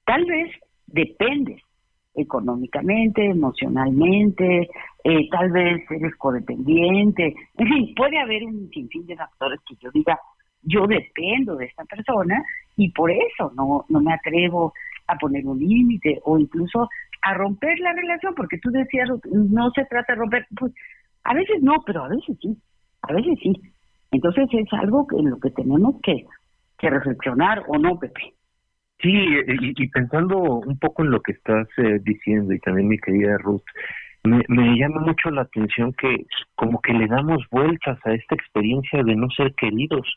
Tal 0.06 0.26
vez 0.26 0.52
dependes 0.88 1.62
económicamente, 2.16 3.26
emocionalmente, 3.26 4.70
eh, 5.04 5.30
tal 5.30 5.52
vez 5.52 5.84
eres 5.90 6.16
codependiente, 6.16 7.36
en 7.58 7.68
fin, 7.68 7.94
puede 7.96 8.20
haber 8.20 8.44
un 8.46 8.70
sinfín 8.70 9.06
de 9.06 9.16
factores 9.16 9.60
que 9.68 9.76
yo 9.82 9.90
diga, 9.92 10.20
yo 10.62 10.88
dependo 10.88 11.56
de 11.56 11.66
esta 11.66 11.86
persona 11.86 12.44
y 12.76 12.92
por 12.92 13.12
eso 13.12 13.52
no, 13.56 13.86
no 13.90 14.02
me 14.02 14.14
atrevo 14.14 14.74
a 15.08 15.16
poner 15.18 15.46
un 15.46 15.60
límite 15.60 16.20
o 16.24 16.38
incluso 16.40 16.90
a 17.22 17.34
romper 17.34 17.80
la 17.80 17.94
relación, 17.94 18.34
porque 18.36 18.58
tú 18.60 18.70
decías, 18.72 19.10
no 19.32 19.72
se 19.72 19.86
trata 19.86 20.14
de 20.14 20.20
romper, 20.20 20.48
pues 20.58 20.74
a 21.24 21.34
veces 21.34 21.62
no, 21.62 21.76
pero 21.86 22.04
a 22.04 22.08
veces 22.08 22.38
sí, 22.42 22.58
a 23.02 23.14
veces 23.14 23.38
sí. 23.42 23.54
Entonces 24.12 24.48
es 24.52 24.72
algo 24.74 25.08
en 25.18 25.30
lo 25.30 25.40
que 25.40 25.50
tenemos 25.52 25.96
que, 26.02 26.26
que 26.78 26.90
reflexionar 26.90 27.64
o 27.68 27.78
no, 27.78 27.98
Pepe. 28.00 28.35
Sí, 29.00 29.12
y, 29.12 29.88
pensando 29.90 30.38
un 30.38 30.80
poco 30.80 31.04
en 31.04 31.12
lo 31.12 31.22
que 31.22 31.34
estás 31.34 31.68
eh, 31.78 32.00
diciendo 32.04 32.54
y 32.54 32.60
también 32.60 32.88
mi 32.88 32.98
querida 32.98 33.38
Ruth, 33.38 33.64
me, 34.24 34.44
me 34.48 34.78
llama 34.78 35.02
mucho 35.02 35.30
la 35.30 35.42
atención 35.42 35.94
que 35.94 36.26
como 36.56 36.82
que 36.82 36.94
le 36.94 37.08
damos 37.08 37.46
vueltas 37.52 38.00
a 38.06 38.14
esta 38.14 38.36
experiencia 38.36 39.04
de 39.04 39.16
no 39.16 39.30
ser 39.32 39.54
queridos, 39.56 40.08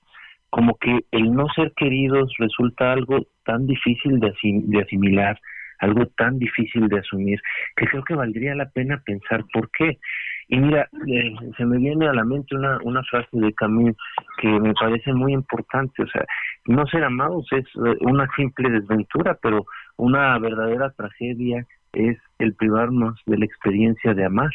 como 0.51 0.77
que 0.79 1.01
el 1.11 1.33
no 1.35 1.47
ser 1.55 1.73
queridos 1.77 2.33
resulta 2.39 2.93
algo 2.93 3.27
tan 3.45 3.67
difícil 3.67 4.21
de, 4.21 4.33
de 4.43 4.81
asimilar, 4.81 5.39
algo 5.79 6.07
tan 6.17 6.39
difícil 6.39 6.89
de 6.89 6.99
asumir, 6.99 7.41
que 7.77 7.87
creo 7.87 8.05
que 8.05 8.15
valdría 8.15 8.55
la 8.55 8.71
pena 8.71 9.03
pensar 9.05 9.45
por 9.53 9.71
qué. 9.71 9.99
Y 10.49 10.59
mira, 10.59 10.89
eh, 11.07 11.35
se 11.57 11.65
me 11.67 11.77
viene 11.77 12.09
a 12.09 12.15
la 12.15 12.25
mente 12.25 12.57
una, 12.57 12.79
una 12.83 13.03
frase 13.05 13.29
de 13.33 13.53
Camus 13.53 13.97
que 14.41 14.49
me 14.49 14.73
parece 14.75 15.13
muy 15.13 15.35
importante, 15.35 16.03
o 16.03 16.07
sea, 16.09 16.25
no 16.67 16.87
ser 16.87 17.05
amados 17.05 17.47
es 17.53 17.67
eh, 17.67 17.97
una 18.01 18.27
simple 18.35 18.71
desventura, 18.71 19.39
pero 19.43 19.67
una 19.97 20.39
verdadera 20.39 20.91
tragedia 20.91 21.67
es 21.93 22.17
el 22.39 22.55
privarnos 22.55 23.21
de 23.27 23.39
la 23.39 23.45
experiencia 23.45 24.15
de 24.15 24.25
amar. 24.25 24.51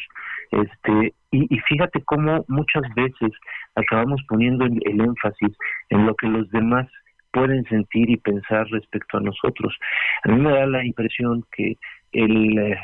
Este, 0.50 1.14
y, 1.30 1.58
fíjate 1.68 2.02
cómo 2.04 2.44
muchas 2.48 2.82
veces 2.94 3.30
acabamos 3.74 4.22
poniendo 4.28 4.64
el, 4.64 5.00
énfasis 5.00 5.56
en 5.90 6.06
lo 6.06 6.14
que 6.14 6.28
los 6.28 6.48
demás 6.50 6.86
pueden 7.32 7.64
sentir 7.64 8.10
y 8.10 8.16
pensar 8.16 8.66
respecto 8.68 9.18
a 9.18 9.20
nosotros. 9.20 9.76
A 10.24 10.28
mí 10.28 10.40
me 10.40 10.52
da 10.52 10.66
la 10.66 10.84
impresión 10.84 11.44
que 11.52 11.76
el, 12.12 12.58
eh, 12.58 12.78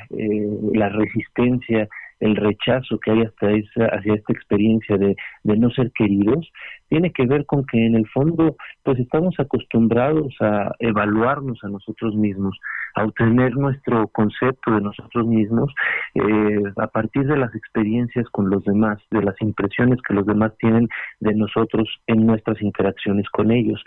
la 0.75 0.89
resistencia 0.89 1.89
el 2.21 2.37
rechazo 2.37 2.99
que 2.99 3.11
hay 3.11 3.23
hasta 3.23 3.49
hacia 3.49 4.15
esta 4.15 4.33
experiencia 4.33 4.97
de, 4.97 5.17
de 5.43 5.57
no 5.57 5.71
ser 5.71 5.91
queridos 5.93 6.51
tiene 6.91 7.13
que 7.13 7.25
ver 7.25 7.47
con 7.47 7.65
que 7.65 7.87
en 7.87 7.95
el 7.95 8.07
fondo 8.09 8.57
pues 8.83 8.99
estamos 8.99 9.35
acostumbrados 9.39 10.35
a 10.41 10.73
evaluarnos 10.81 11.63
a 11.63 11.69
nosotros 11.69 12.17
mismos, 12.17 12.59
a 12.97 13.05
obtener 13.05 13.55
nuestro 13.55 14.09
concepto 14.09 14.73
de 14.73 14.81
nosotros 14.81 15.25
mismos 15.27 15.73
eh, 16.15 16.63
a 16.77 16.89
partir 16.89 17.27
de 17.27 17.37
las 17.37 17.55
experiencias 17.55 18.29
con 18.31 18.51
los 18.51 18.65
demás, 18.65 18.99
de 19.13 19.23
las 19.23 19.41
impresiones 19.41 19.99
que 20.03 20.15
los 20.15 20.27
demás 20.27 20.53
tienen 20.59 20.89
de 21.21 21.33
nosotros 21.35 21.89
en 22.09 22.27
nuestras 22.27 22.61
interacciones 22.61 23.29
con 23.31 23.53
ellos. 23.53 23.81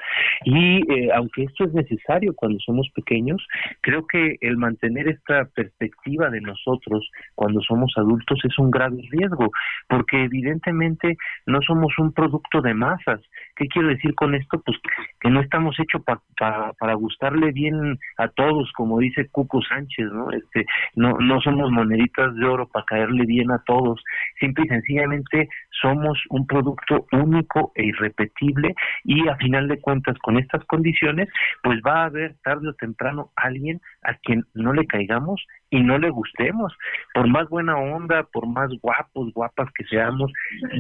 Y 0.46 0.90
eh, 0.90 1.10
aunque 1.14 1.44
esto 1.44 1.66
es 1.66 1.74
necesario 1.74 2.34
cuando 2.34 2.58
somos 2.60 2.90
pequeños, 2.96 3.46
creo 3.82 4.08
que 4.08 4.38
el 4.40 4.56
mantener 4.56 5.10
esta 5.10 5.46
perspectiva 5.54 6.30
de 6.30 6.40
nosotros 6.40 7.10
cuando 7.36 7.60
somos 7.62 7.92
adultos 7.98 8.23
es 8.44 8.58
un 8.60 8.72
grave 8.72 8.98
riesgo, 9.12 9.52
porque 9.88 10.24
evidentemente 10.24 11.18
no 11.46 11.62
somos 11.62 11.94
un 11.98 12.14
producto 12.14 12.62
de 12.62 12.74
masas. 12.74 13.22
¿Qué 13.56 13.68
quiero 13.68 13.90
decir 13.90 14.16
con 14.16 14.34
esto? 14.36 14.62
Pues 14.66 14.78
que 15.20 15.30
no 15.30 15.42
estamos 15.42 15.80
hechos 15.80 16.02
para 16.04 16.94
gustarle 16.96 17.52
bien 17.52 18.00
a 18.18 18.28
todos, 18.30 18.72
como 18.74 19.00
dice 19.00 19.30
Cuco 19.30 19.62
Sánchez, 19.62 20.12
¿no? 20.12 20.32
Este, 20.32 20.66
no, 20.96 21.18
no 21.20 21.40
somos 21.42 21.72
moneditas 21.72 22.36
de 22.36 22.46
oro 22.46 22.68
para 22.68 22.86
caerle 22.86 23.26
bien 23.26 23.52
a 23.52 23.60
todos. 23.66 24.04
Simple 24.40 24.66
y 24.66 24.70
sencillamente 24.70 25.50
somos 25.82 26.20
un 26.30 26.46
producto 26.48 27.08
único 27.12 27.72
e 27.76 27.86
irrepetible 27.86 28.76
y 29.04 29.28
a 29.28 29.36
final 29.38 29.68
de 29.68 29.80
cuentas 29.80 30.18
con 30.20 30.38
estas 30.38 30.64
condiciones, 30.66 31.30
pues 31.62 31.80
va 31.86 32.02
a 32.02 32.06
haber 32.06 32.36
tarde 32.44 32.70
o 32.70 32.74
temprano 32.74 33.32
alguien 33.36 33.82
a 34.04 34.14
quien 34.16 34.46
no 34.54 34.74
le 34.74 34.86
caigamos 34.86 35.46
y 35.70 35.82
no 35.82 35.98
le 35.98 36.10
gustemos. 36.10 36.74
Por 37.14 37.28
más 37.28 37.50
buena 37.50 37.78
onda, 37.78 38.24
por 38.24 38.48
más 38.48 38.70
guapos, 38.82 39.34
guapas 39.34 39.70
que 39.74 39.86
seamos, 39.86 40.32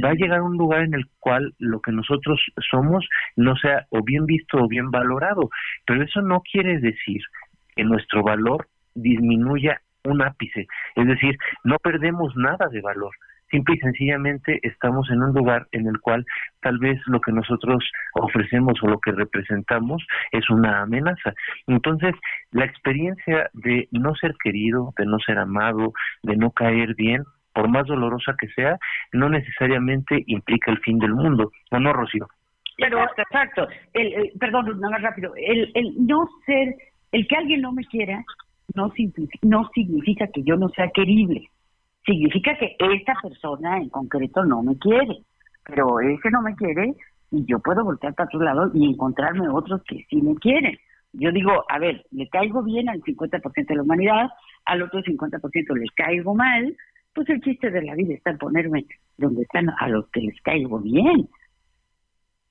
va 0.04 0.10
a 0.10 0.16
llegar 0.16 0.42
un 0.42 0.58
lugar 0.58 0.82
en 0.82 0.94
el 0.94 1.06
cual 1.20 1.54
lo 1.58 1.82
que 1.82 1.92
nosotros 1.92 2.40
somos 2.70 3.08
no 3.36 3.56
sea 3.56 3.88
o 3.90 4.04
bien 4.04 4.26
visto 4.26 4.58
o 4.58 4.68
bien 4.68 4.92
valorado. 4.92 5.50
Pero 5.86 6.04
eso 6.04 6.22
no 6.22 6.42
quiere 6.42 6.80
decir 6.80 7.22
que 7.76 7.84
nuestro 7.84 8.24
valor 8.24 8.68
disminuya 8.94 9.82
un 10.04 10.22
ápice. 10.22 10.68
Es 10.96 11.08
decir, 11.08 11.38
no 11.64 11.78
perdemos 11.80 12.36
nada 12.36 12.68
de 12.68 12.82
valor 12.82 13.14
simple 13.54 13.76
y 13.76 13.80
sencillamente 13.80 14.60
estamos 14.64 15.10
en 15.12 15.22
un 15.22 15.34
lugar 15.34 15.68
en 15.72 15.88
el 15.88 16.00
cual 16.00 16.26
tal 16.62 16.80
vez 16.80 17.00
lo 17.06 17.22
que 17.22 17.32
nosotros 17.32 17.84
ofrecemos 18.16 18.74
o 18.82 18.88
lo 18.88 19.00
que 19.00 19.12
representamos 19.12 20.04
es 20.32 20.50
una 20.50 20.82
amenaza. 20.82 21.34
Entonces, 21.68 22.16
la 22.52 22.66
experiencia 22.66 23.50
de 23.54 23.88
no 23.92 24.16
ser 24.16 24.34
querido, 24.44 24.94
de 24.98 25.06
no 25.06 25.20
ser 25.20 25.38
amado, 25.38 25.94
de 26.24 26.36
no 26.36 26.52
caer 26.52 26.96
bien, 26.96 27.24
por 27.54 27.70
más 27.70 27.86
dolorosa 27.86 28.36
que 28.40 28.48
sea, 28.48 28.78
no 29.12 29.30
necesariamente 29.30 30.24
implica 30.26 30.72
el 30.72 30.80
fin 30.80 30.98
del 30.98 31.14
mundo. 31.14 31.52
¿O 31.70 31.80
no, 31.80 31.94
Rocío? 31.94 32.28
Pero, 32.78 33.04
exacto. 33.04 33.68
El, 33.94 34.32
perdón, 34.40 34.80
nada 34.80 34.94
más 34.94 35.02
rápido. 35.04 35.34
El, 35.36 35.72
el 35.76 35.94
no 36.08 36.28
ser, 36.48 36.76
el 37.12 37.28
que 37.28 37.36
alguien 37.36 37.62
no 37.62 37.72
me 37.72 37.86
quiera, 37.86 38.24
no 38.74 38.92
no 39.44 39.70
significa 39.76 40.28
que 40.34 40.42
yo 40.42 40.56
no 40.56 40.70
sea 40.70 40.90
querible 40.90 41.48
significa 42.06 42.58
que 42.58 42.76
esta 42.80 43.14
persona 43.22 43.78
en 43.78 43.90
concreto 43.90 44.44
no 44.46 44.62
me 44.64 44.78
quiere, 44.78 45.20
pero 45.66 46.00
ese 46.00 46.30
no 46.32 46.42
me 46.42 46.56
quiere 46.56 46.94
y 47.32 47.46
yo 47.46 47.60
puedo 47.60 47.84
voltear 47.84 48.14
para 48.14 48.28
otro 48.28 48.42
lado 48.42 48.72
y 48.74 48.90
encontrarme 48.90 49.50
otros 49.50 49.82
que 49.84 50.06
sí 50.10 50.22
me 50.22 50.36
quieren. 50.36 50.78
Yo 51.14 51.32
digo, 51.32 51.64
a 51.70 51.80
ver, 51.80 52.06
le 52.12 52.28
caigo 52.30 52.64
bien 52.64 52.90
al 52.90 53.02
50% 53.02 53.68
de 53.68 53.76
la 53.76 53.84
humanidad, 53.84 54.30
al 54.66 54.82
otro 54.82 55.02
50% 55.02 55.76
le 55.76 55.86
caigo 55.96 56.34
mal, 56.36 56.76
pues 57.14 57.30
el 57.30 57.42
chiste 57.42 57.70
de 57.70 57.84
la 57.84 57.96
vida 57.96 58.14
está 58.14 58.32
en 58.32 58.38
ponerme 58.38 58.86
donde 59.18 59.44
están 59.44 59.70
a 59.80 59.88
los 59.90 60.08
que 60.10 60.22
les 60.22 60.42
caigo 60.42 60.80
bien. 60.80 61.30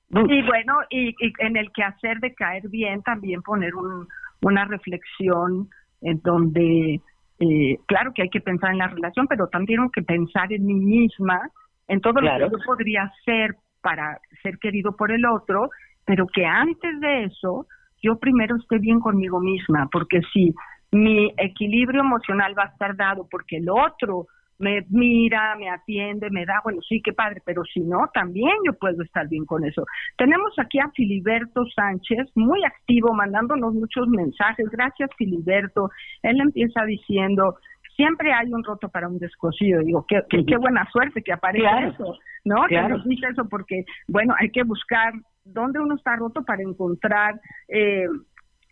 Y 0.09 0.41
bueno, 0.43 0.77
y, 0.89 1.15
en 1.39 1.57
el 1.57 1.71
quehacer 1.71 2.19
de 2.19 2.33
caer 2.35 2.69
bien 2.69 3.01
también 3.01 3.41
poner 3.41 3.73
un, 3.75 4.07
una 4.41 4.65
reflexión 4.65 5.69
en 6.01 6.21
donde 6.21 7.01
eh, 7.43 7.79
claro 7.85 8.11
que 8.13 8.21
hay 8.21 8.29
que 8.29 8.41
pensar 8.41 8.71
en 8.71 8.77
la 8.77 8.87
relación, 8.87 9.27
pero 9.27 9.47
también 9.47 9.79
tengo 9.79 9.91
que 9.91 10.01
pensar 10.01 10.51
en 10.53 10.65
mí 10.65 10.75
misma, 10.75 11.49
en 11.87 11.99
todo 11.99 12.21
lo 12.21 12.31
que 12.31 12.39
yo 12.39 12.65
podría 12.65 13.03
hacer 13.03 13.55
para 13.81 14.19
ser 14.41 14.57
querido 14.59 14.95
por 14.95 15.11
el 15.11 15.25
otro, 15.25 15.69
pero 16.05 16.25
que 16.27 16.45
antes 16.45 16.99
de 17.01 17.25
eso 17.25 17.67
yo 18.01 18.17
primero 18.17 18.55
esté 18.55 18.79
bien 18.79 18.99
conmigo 18.99 19.39
misma, 19.39 19.89
porque 19.91 20.21
si 20.31 20.53
mi 20.91 21.33
equilibrio 21.37 22.01
emocional 22.01 22.53
va 22.57 22.63
a 22.63 22.67
estar 22.67 22.95
dado 22.95 23.27
porque 23.29 23.57
el 23.57 23.69
otro 23.69 24.27
me 24.59 24.85
mira, 24.89 25.55
me 25.57 25.69
atiende, 25.69 26.29
me 26.29 26.45
da, 26.45 26.61
bueno, 26.63 26.81
sí, 26.87 27.01
qué 27.01 27.13
padre, 27.13 27.41
pero 27.45 27.63
si 27.63 27.81
no, 27.81 28.09
también 28.13 28.53
yo 28.65 28.73
puedo 28.73 29.01
estar 29.03 29.27
bien 29.27 29.45
con 29.45 29.65
eso. 29.65 29.83
Tenemos 30.17 30.53
aquí 30.57 30.79
a 30.79 30.89
Filiberto 30.91 31.65
Sánchez, 31.75 32.31
muy 32.35 32.63
activo, 32.63 33.13
mandándonos 33.13 33.73
muchos 33.73 34.07
mensajes. 34.07 34.69
Gracias, 34.69 35.09
Filiberto. 35.17 35.89
Él 36.21 36.39
empieza 36.39 36.83
diciendo, 36.85 37.57
siempre 37.95 38.33
hay 38.33 38.51
un 38.51 38.63
roto 38.63 38.89
para 38.89 39.07
un 39.07 39.19
descosido. 39.19 39.81
Digo, 39.81 40.05
qué, 40.07 40.21
qué, 40.29 40.57
buena 40.57 40.87
suerte 40.91 41.21
que 41.21 41.33
aparezca 41.33 41.87
eso, 41.87 42.17
¿no? 42.45 42.63
Que 42.67 42.81
nos 42.81 43.03
dice 43.05 43.27
eso 43.31 43.47
porque, 43.49 43.85
bueno, 44.07 44.33
hay 44.39 44.49
que 44.49 44.63
buscar 44.63 45.13
dónde 45.45 45.79
uno 45.79 45.95
está 45.95 46.15
roto 46.15 46.43
para 46.43 46.63
encontrar 46.63 47.39
eh, 47.67 48.05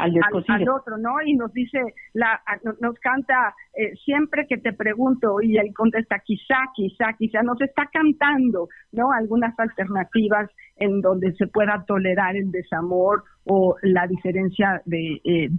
al, 0.01 0.69
otro, 0.69 0.97
¿no? 0.97 1.21
Y 1.25 1.33
nos 1.33 1.53
dice, 1.53 1.79
la, 2.13 2.41
nos 2.79 2.97
canta 2.99 3.53
eh, 3.73 3.93
siempre 4.03 4.47
que 4.47 4.57
te 4.57 4.73
pregunto 4.73 5.41
y 5.41 5.57
él 5.57 5.73
contesta 5.73 6.19
quizá, 6.19 6.57
quizá, 6.73 7.13
quizá, 7.17 7.41
nos 7.43 7.59
está 7.61 7.87
cantando, 7.91 8.69
¿no? 8.91 9.11
Algunas 9.11 9.57
alternativas 9.59 10.49
en 10.77 11.01
donde 11.01 11.33
se 11.33 11.47
pueda 11.47 11.83
tolerar 11.87 12.35
el 12.35 12.51
desamor 12.51 13.23
o 13.45 13.75
la 13.81 14.07
diferencia 14.07 14.81
de 14.85 15.21
eh, 15.23 15.49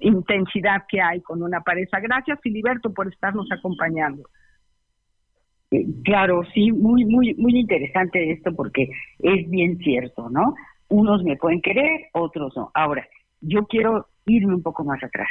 intensidad 0.00 0.84
que 0.88 1.00
hay 1.00 1.20
con 1.20 1.42
una 1.42 1.60
pareja. 1.60 2.00
Gracias, 2.00 2.38
Filiberto, 2.42 2.92
por 2.92 3.08
estarnos 3.08 3.46
acompañando. 3.50 4.22
Eh, 5.70 5.86
claro, 6.04 6.42
sí, 6.52 6.72
muy, 6.72 7.04
muy, 7.04 7.34
muy 7.34 7.58
interesante 7.58 8.32
esto 8.32 8.52
porque 8.54 8.88
es 9.20 9.48
bien 9.48 9.78
cierto, 9.78 10.28
¿no? 10.28 10.54
Unos 10.88 11.22
me 11.22 11.36
pueden 11.36 11.60
querer, 11.62 12.08
otros 12.12 12.52
no. 12.56 12.70
Ahora, 12.74 13.06
yo 13.40 13.66
quiero 13.66 14.06
irme 14.26 14.54
un 14.54 14.62
poco 14.62 14.84
más 14.84 15.02
atrás. 15.02 15.28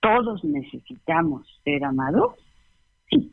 ¿Todos 0.00 0.44
necesitamos 0.44 1.46
ser 1.64 1.84
amados? 1.84 2.34
Sí. 3.10 3.32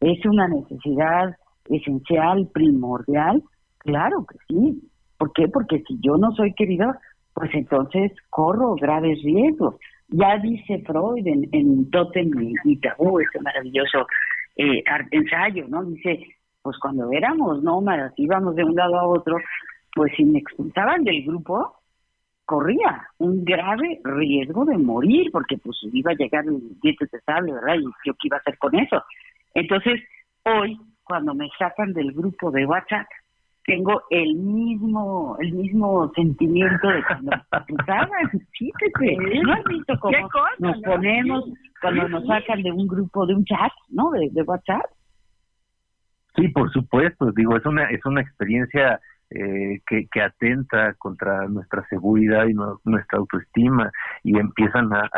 ¿Es 0.00 0.24
una 0.26 0.48
necesidad 0.48 1.36
esencial, 1.68 2.48
primordial? 2.52 3.42
Claro 3.78 4.26
que 4.26 4.38
sí. 4.48 4.90
¿Por 5.18 5.32
qué? 5.32 5.48
Porque 5.48 5.82
si 5.86 5.98
yo 6.00 6.16
no 6.16 6.32
soy 6.32 6.52
querido, 6.54 6.92
pues 7.34 7.50
entonces 7.54 8.12
corro 8.30 8.74
graves 8.74 9.22
riesgos. 9.22 9.76
Ya 10.08 10.38
dice 10.38 10.82
Freud 10.86 11.26
en, 11.26 11.48
en 11.52 11.90
Totem 11.90 12.30
y, 12.64 12.76
Tabú, 12.78 13.20
este 13.20 13.40
maravilloso 13.40 14.06
eh, 14.56 14.82
ensayo, 15.12 15.66
¿no? 15.68 15.84
Dice, 15.84 16.20
pues 16.62 16.76
cuando 16.78 17.10
éramos 17.12 17.62
nómadas, 17.62 18.12
íbamos 18.16 18.56
de 18.56 18.64
un 18.64 18.74
lado 18.74 18.98
a 18.98 19.06
otro, 19.06 19.36
pues 19.94 20.12
si 20.16 20.24
me 20.24 20.38
expulsaban 20.38 21.04
del 21.04 21.24
grupo, 21.24 21.79
corría 22.50 23.06
un 23.18 23.44
grave 23.44 24.00
riesgo 24.02 24.64
de 24.64 24.76
morir, 24.76 25.30
porque 25.30 25.56
pues 25.58 25.78
iba 25.92 26.10
a 26.10 26.16
llegar 26.16 26.44
el 26.44 26.58
diente 26.82 27.06
de 27.12 27.20
sable, 27.20 27.52
¿verdad? 27.52 27.76
Y 27.76 27.84
yo 28.04 28.12
qué 28.14 28.26
iba 28.26 28.38
a 28.38 28.40
hacer 28.40 28.58
con 28.58 28.74
eso. 28.74 29.00
Entonces, 29.54 30.00
hoy, 30.44 30.76
cuando 31.04 31.32
me 31.32 31.48
sacan 31.56 31.92
del 31.92 32.10
grupo 32.10 32.50
de 32.50 32.66
WhatsApp, 32.66 33.06
tengo 33.64 34.02
el 34.10 34.34
mismo 34.34 35.36
el 35.38 35.52
mismo 35.52 36.10
sentimiento 36.16 36.88
de 36.88 37.04
cuando 37.04 37.30
empezaban, 37.68 38.30
fíjate, 38.58 39.16
¿no 39.44 39.52
has 39.52 39.64
visto 39.66 39.94
cómo 40.00 40.16
nos 40.58 40.82
ponemos 40.82 41.44
cuando 41.80 42.08
nos 42.08 42.26
sacan 42.26 42.62
de 42.64 42.72
un 42.72 42.88
grupo, 42.88 43.26
de 43.26 43.34
un 43.36 43.44
chat, 43.44 43.70
¿no? 43.90 44.10
De, 44.10 44.28
de 44.32 44.42
WhatsApp. 44.42 44.86
Sí, 46.34 46.48
por 46.48 46.68
supuesto, 46.72 47.30
digo, 47.30 47.56
es 47.56 47.64
una 47.64 47.84
es 47.90 48.04
una 48.04 48.22
experiencia 48.22 48.98
eh, 49.30 49.80
que, 49.86 50.08
que, 50.10 50.22
atenta 50.22 50.94
contra 50.94 51.46
nuestra 51.46 51.86
seguridad 51.88 52.46
y 52.46 52.54
nuestra 52.54 53.18
autoestima 53.18 53.92
y 54.24 54.36
empiezan 54.38 54.92
a, 54.92 55.08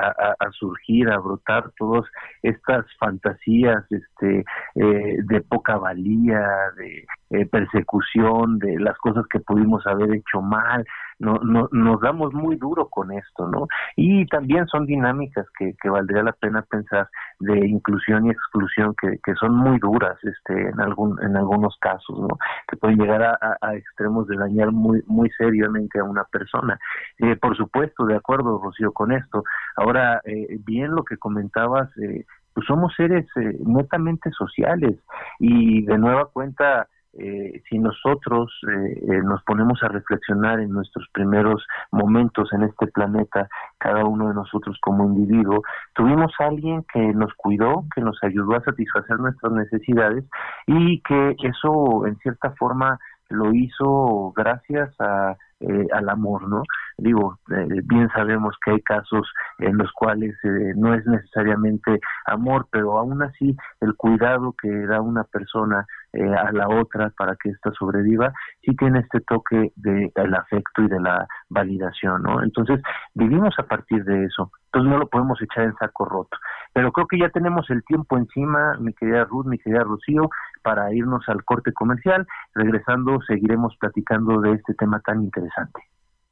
surgir, 0.52 1.08
a 1.08 1.18
brotar 1.18 1.70
todas 1.78 2.04
estas 2.42 2.84
fantasías 2.98 3.84
este, 3.90 4.44
eh, 4.74 5.16
de 5.24 5.40
poca 5.40 5.76
valía, 5.76 6.46
de 6.76 7.06
eh, 7.30 7.46
persecución, 7.46 8.58
de 8.58 8.78
las 8.78 8.98
cosas 8.98 9.24
que 9.32 9.40
pudimos 9.40 9.86
haber 9.86 10.14
hecho 10.14 10.42
mal, 10.42 10.84
no, 11.22 11.38
no, 11.38 11.68
nos 11.70 12.00
damos 12.00 12.34
muy 12.34 12.56
duro 12.56 12.88
con 12.88 13.12
esto, 13.12 13.46
¿no? 13.46 13.68
Y 13.94 14.26
también 14.26 14.66
son 14.66 14.86
dinámicas 14.86 15.46
que, 15.56 15.74
que 15.80 15.88
valdría 15.88 16.24
la 16.24 16.32
pena 16.32 16.62
pensar 16.62 17.08
de 17.38 17.64
inclusión 17.66 18.26
y 18.26 18.30
exclusión 18.30 18.94
que, 19.00 19.34
son 19.38 19.54
muy 19.54 19.78
duras 19.78 20.18
este, 20.24 20.68
en, 20.68 20.80
algún, 20.80 21.22
en 21.22 21.36
algunos 21.36 21.76
casos, 21.78 22.18
¿no? 22.18 22.38
Que 22.68 22.76
pueden 22.76 22.98
llegar 22.98 23.22
a, 23.22 23.56
a, 23.60 23.74
extremos 23.76 24.26
de 24.26 24.36
dañar 24.36 24.72
muy, 24.72 25.02
muy 25.06 25.30
seriamente 25.30 26.00
a 26.00 26.04
una 26.04 26.24
persona. 26.24 26.78
Eh, 27.18 27.36
por 27.36 27.56
supuesto, 27.56 28.04
de 28.04 28.16
acuerdo, 28.16 28.60
Rocío, 28.62 28.92
con 28.92 29.12
esto. 29.12 29.44
Ahora, 29.76 30.20
eh, 30.24 30.58
bien 30.64 30.90
lo 30.90 31.04
que 31.04 31.16
comentabas, 31.18 31.88
eh, 31.98 32.26
pues 32.52 32.66
somos 32.66 32.92
seres 32.96 33.26
eh, 33.36 33.56
netamente 33.64 34.30
sociales 34.32 34.98
y 35.38 35.82
de 35.84 35.98
nueva 35.98 36.26
cuenta 36.26 36.88
eh, 37.14 37.62
si 37.68 37.78
nosotros 37.78 38.50
eh, 38.66 39.00
eh, 39.02 39.20
nos 39.22 39.42
ponemos 39.42 39.82
a 39.82 39.88
reflexionar 39.88 40.60
en 40.60 40.70
nuestros 40.70 41.06
primeros 41.12 41.66
momentos 41.90 42.50
en 42.52 42.62
este 42.62 42.86
planeta, 42.86 43.48
cada 43.78 44.04
uno 44.04 44.28
de 44.28 44.34
nosotros 44.34 44.78
como 44.80 45.04
individuo, 45.04 45.62
tuvimos 45.94 46.32
a 46.38 46.46
alguien 46.46 46.84
que 46.92 47.00
nos 47.00 47.32
cuidó, 47.34 47.84
que 47.94 48.00
nos 48.00 48.18
ayudó 48.22 48.56
a 48.56 48.64
satisfacer 48.64 49.18
nuestras 49.18 49.52
necesidades 49.52 50.24
y 50.66 51.00
que 51.02 51.36
eso 51.42 52.06
en 52.06 52.16
cierta 52.18 52.52
forma 52.52 52.98
lo 53.28 53.52
hizo 53.54 54.32
gracias 54.34 54.94
a 54.98 55.36
eh, 55.62 55.86
al 55.92 56.08
amor, 56.08 56.48
¿no? 56.48 56.64
Digo, 56.98 57.38
eh, 57.48 57.82
bien 57.84 58.08
sabemos 58.08 58.56
que 58.64 58.72
hay 58.72 58.80
casos 58.80 59.32
en 59.58 59.78
los 59.78 59.92
cuales 59.92 60.34
eh, 60.42 60.72
no 60.74 60.92
es 60.92 61.06
necesariamente 61.06 62.00
amor, 62.26 62.66
pero 62.72 62.98
aún 62.98 63.22
así 63.22 63.56
el 63.80 63.94
cuidado 63.94 64.56
que 64.60 64.68
da 64.86 65.00
una 65.00 65.22
persona 65.22 65.86
a 66.12 66.52
la 66.52 66.68
otra 66.68 67.10
para 67.16 67.36
que 67.36 67.50
ésta 67.50 67.72
sobreviva, 67.72 68.32
sí 68.60 68.74
tiene 68.76 69.00
este 69.00 69.20
toque 69.20 69.72
del 69.76 70.34
afecto 70.34 70.82
y 70.82 70.88
de 70.88 71.00
la 71.00 71.26
validación, 71.48 72.22
¿no? 72.22 72.42
Entonces, 72.42 72.80
vivimos 73.14 73.54
a 73.58 73.64
partir 73.64 74.04
de 74.04 74.24
eso. 74.24 74.50
Entonces 74.66 74.90
no 74.90 74.98
lo 74.98 75.08
podemos 75.08 75.40
echar 75.42 75.64
en 75.64 75.74
saco 75.76 76.04
roto. 76.04 76.36
Pero 76.72 76.92
creo 76.92 77.06
que 77.06 77.18
ya 77.18 77.28
tenemos 77.28 77.68
el 77.70 77.84
tiempo 77.84 78.16
encima, 78.16 78.76
mi 78.78 78.94
querida 78.94 79.24
Ruth, 79.24 79.46
mi 79.46 79.58
querida 79.58 79.84
Rocío, 79.84 80.30
para 80.62 80.92
irnos 80.94 81.28
al 81.28 81.44
corte 81.44 81.72
comercial. 81.72 82.26
Regresando, 82.54 83.20
seguiremos 83.22 83.76
platicando 83.78 84.40
de 84.40 84.52
este 84.52 84.74
tema 84.74 85.00
tan 85.00 85.22
interesante. 85.22 85.80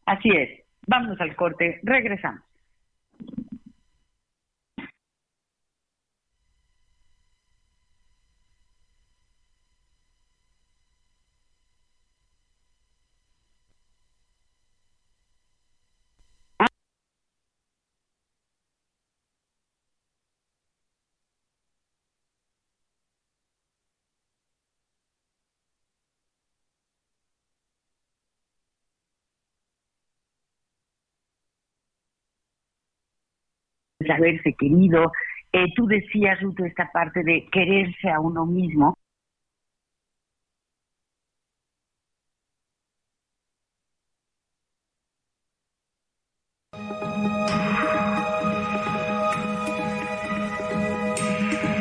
Así 0.06 0.30
es. 0.30 0.64
Vamos 0.86 1.20
al 1.20 1.36
corte. 1.36 1.80
Regresamos. 1.82 2.42
Haberse 34.12 34.54
querido. 34.54 35.12
Eh, 35.52 35.66
tú 35.74 35.86
decías, 35.86 36.40
Ruto, 36.40 36.64
esta 36.64 36.90
parte 36.92 37.24
de 37.24 37.48
quererse 37.50 38.08
a 38.08 38.20
uno 38.20 38.46
mismo. 38.46 38.94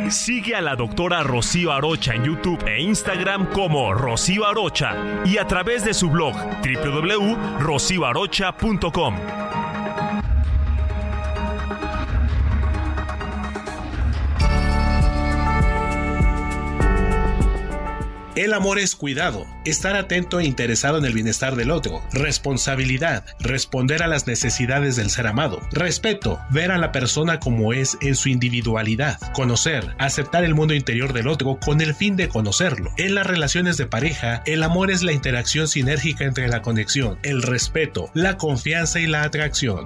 Sigue 0.09 0.55
a 0.55 0.61
la 0.61 0.75
doctora 0.75 1.21
Rocío 1.21 1.71
Arocha 1.71 2.15
en 2.15 2.23
YouTube 2.23 2.67
e 2.67 2.81
Instagram 2.81 3.45
como 3.53 3.93
Rocío 3.93 4.47
Arocha 4.47 4.95
y 5.23 5.37
a 5.37 5.45
través 5.45 5.85
de 5.85 5.93
su 5.93 6.09
blog 6.09 6.33
www.rocioarocha.com. 6.63 9.59
El 18.39 18.54
amor 18.54 18.80
es 18.80 18.95
cuidado, 18.95 19.45
estar 19.65 19.97
atento 19.97 20.39
e 20.39 20.45
interesado 20.45 20.97
en 20.97 21.04
el 21.04 21.12
bienestar 21.12 21.58
del 21.58 21.71
otro, 21.71 22.02
responsabilidad, 22.13 23.25
responder 23.41 24.02
a 24.02 24.08
las 24.08 24.28
necesidades 24.28 24.95
del 24.95 25.10
ser 25.10 25.28
amado, 25.28 25.60
respeto, 25.73 26.39
ver 26.49 26.71
a 26.71 26.78
la 26.78 26.93
persona 26.93 27.41
como 27.41 27.73
es 27.73 27.97
en 27.99 28.15
su 28.15 28.30
individualidad, 28.30 29.19
conocer, 29.34 29.93
aceptar 29.97 30.45
el 30.45 30.56
mundo 30.56 30.73
interior 30.73 31.12
del 31.12 31.28
otro 31.28 31.60
con 31.60 31.82
el 31.82 31.93
fin 31.93 32.15
de 32.15 32.30
conocerlo. 32.30 32.93
En 32.95 33.13
las 33.13 33.28
relaciones 33.28 33.75
de 33.75 33.88
pareja, 33.88 34.41
el 34.45 34.63
amor 34.63 34.89
es 34.89 35.04
la 35.04 35.12
interacción 35.12 35.67
sinérgica 35.67 36.23
entre 36.23 36.47
la 36.47 36.62
conexión, 36.62 37.19
el 37.23 37.41
respeto, 37.41 38.10
la 38.13 38.38
confianza 38.38 39.02
y 39.02 39.08
la 39.08 39.23
atracción. 39.23 39.86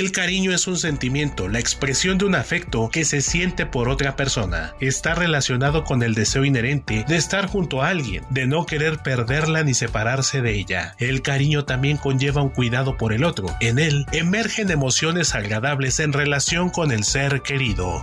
El 0.00 0.12
cariño 0.12 0.54
es 0.54 0.66
un 0.66 0.78
sentimiento, 0.78 1.46
la 1.46 1.58
expresión 1.58 2.16
de 2.16 2.24
un 2.24 2.34
afecto 2.34 2.88
que 2.88 3.04
se 3.04 3.20
siente 3.20 3.66
por 3.66 3.90
otra 3.90 4.16
persona. 4.16 4.72
Está 4.80 5.14
relacionado 5.14 5.84
con 5.84 6.02
el 6.02 6.14
deseo 6.14 6.46
inherente 6.46 7.04
de 7.06 7.16
estar 7.16 7.44
junto 7.44 7.82
a 7.82 7.88
alguien, 7.88 8.24
de 8.30 8.46
no 8.46 8.64
querer 8.64 9.00
perderla 9.00 9.62
ni 9.62 9.74
separarse 9.74 10.40
de 10.40 10.54
ella. 10.54 10.94
El 10.98 11.20
cariño 11.20 11.66
también 11.66 11.98
conlleva 11.98 12.40
un 12.40 12.48
cuidado 12.48 12.96
por 12.96 13.12
el 13.12 13.24
otro. 13.24 13.54
En 13.60 13.78
él 13.78 14.06
emergen 14.12 14.70
emociones 14.70 15.34
agradables 15.34 16.00
en 16.00 16.14
relación 16.14 16.70
con 16.70 16.92
el 16.92 17.04
ser 17.04 17.42
querido. 17.42 18.02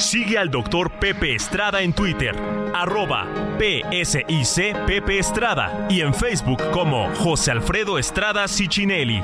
Sigue 0.00 0.38
al 0.38 0.50
doctor 0.50 0.90
Pepe 0.92 1.34
Estrada 1.34 1.82
en 1.82 1.92
Twitter, 1.92 2.34
arroba 2.74 3.26
PSIC 3.58 4.74
Pepe 4.86 5.18
Estrada 5.18 5.86
y 5.90 6.00
en 6.00 6.14
Facebook 6.14 6.58
como 6.72 7.14
José 7.16 7.50
Alfredo 7.50 7.98
Estrada 7.98 8.48
Cicinelli. 8.48 9.22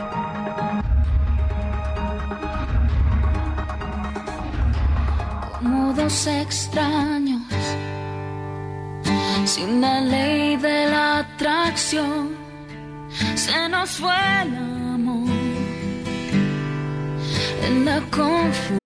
Modos 5.62 6.26
extraños, 6.26 7.42
sin 9.46 9.80
la 9.80 10.02
ley 10.02 10.56
de 10.56 10.90
la 10.90 11.20
atracción, 11.20 12.36
se 13.34 13.66
nos 13.70 13.90
fue 13.92 14.14
el 14.42 14.54
amor 14.56 15.30
en 17.64 17.84
la 17.86 18.00
confusión. 18.10 18.85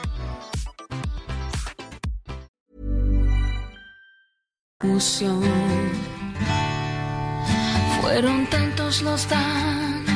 Fueron 8.01 8.47
tantos 8.47 9.01
los 9.01 9.27
daños, 9.29 10.09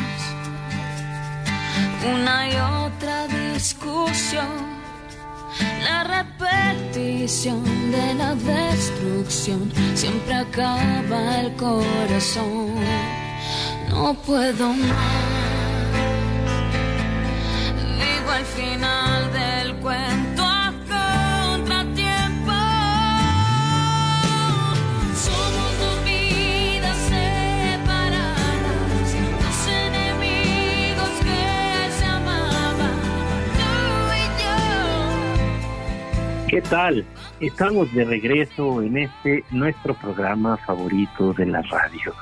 una 2.14 2.50
y 2.50 2.56
otra 2.56 3.28
discusión 3.28 4.76
la 5.84 6.04
repetición 6.04 7.64
de 7.92 8.14
la 8.16 8.36
destrucción 8.36 9.72
siempre 9.94 10.34
acaba 10.34 11.40
el 11.40 11.56
corazón. 11.56 12.76
No 13.90 14.14
puedo 14.14 14.70
más. 14.70 14.90
Vivo 18.00 18.32
al 18.32 18.46
final 18.46 19.34
del 19.34 19.76
cuento. 19.78 20.25
¿Qué 36.56 36.62
tal? 36.62 37.04
Estamos 37.42 37.94
de 37.94 38.06
regreso 38.06 38.82
en 38.82 38.96
este 38.96 39.44
nuestro 39.52 39.94
programa 39.94 40.56
favorito 40.56 41.34
de 41.34 41.48
la 41.48 41.62
radio. 41.64 42.14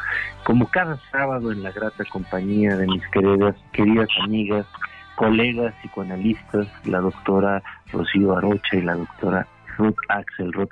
Como 0.43 0.65
cada 0.71 0.97
sábado 1.11 1.51
en 1.51 1.61
la 1.61 1.71
grata 1.71 2.03
compañía 2.05 2.75
de 2.75 2.87
mis 2.87 3.07
queridas, 3.09 3.55
queridas 3.73 4.07
amigas, 4.23 4.65
colegas 5.17 5.75
psicoanalistas, 5.83 6.65
la 6.85 7.01
doctora 7.01 7.61
Rocío 7.91 8.35
Arocha 8.35 8.75
y 8.75 8.81
la 8.81 8.95
doctora 8.95 9.47
Ruth 9.77 9.99
Axelrod. 10.09 10.69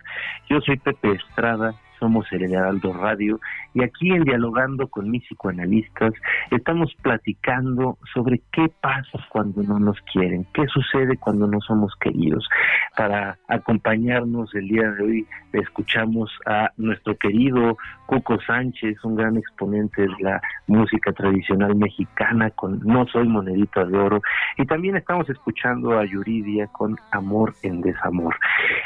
Yo 0.50 0.60
soy 0.62 0.78
Pepe 0.78 1.12
Estrada, 1.12 1.76
somos 2.02 2.26
el 2.32 2.52
Heraldo 2.52 2.94
Radio 2.94 3.40
y 3.76 3.84
aquí 3.84 4.10
en 4.10 4.24
Dialogando 4.24 4.88
con 4.88 5.10
mis 5.10 5.24
psicoanalistas 5.28 6.14
estamos 6.50 6.92
platicando 7.04 8.00
sobre 8.12 8.42
qué 8.52 8.72
pasa 8.82 9.20
cuando 9.30 9.62
no 9.62 9.80
nos 9.80 10.02
quieren, 10.12 10.48
qué 10.52 10.66
sucede 10.66 11.16
cuando 11.18 11.46
no 11.46 11.62
somos 11.62 11.94
queridos. 12.02 12.50
Para 12.98 13.38
acompañarnos 13.48 14.54
el 14.56 14.68
día 14.68 14.90
de 14.92 15.04
hoy 15.04 15.28
escuchamos 15.54 16.32
a 16.48 16.72
nuestro 16.78 17.16
querido 17.18 17.78
Cuco 18.08 18.42
Sánchez, 18.42 18.98
un 19.06 19.16
gran 19.16 19.38
exponente 19.38 20.02
de 20.02 20.16
la 20.20 20.42
música 20.68 21.14
tradicional 21.14 21.76
mexicana 21.76 22.50
con 22.50 22.80
No 22.80 23.06
Soy 23.08 23.28
Monedita 23.28 23.86
de 23.86 23.98
Oro 23.98 24.22
y 24.58 24.66
también 24.66 24.98
estamos 24.98 25.30
escuchando 25.30 25.98
a 25.98 26.06
Yuridia 26.06 26.68
con 26.68 26.98
Amor 27.12 27.54
en 27.62 27.82
Desamor. 27.82 28.36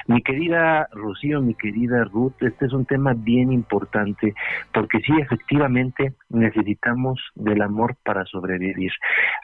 Mi 0.07 0.21
querida 0.21 0.87
Rocío, 0.91 1.41
mi 1.41 1.55
querida 1.55 2.03
Ruth, 2.03 2.33
este 2.41 2.65
es 2.65 2.73
un 2.73 2.85
tema 2.85 3.04
bien 3.13 3.51
importante 3.51 4.33
porque 4.73 4.99
sí, 4.99 5.13
efectivamente 5.19 6.13
necesitamos 6.29 7.19
del 7.35 7.61
amor 7.61 7.95
para 8.03 8.25
sobrevivir. 8.25 8.91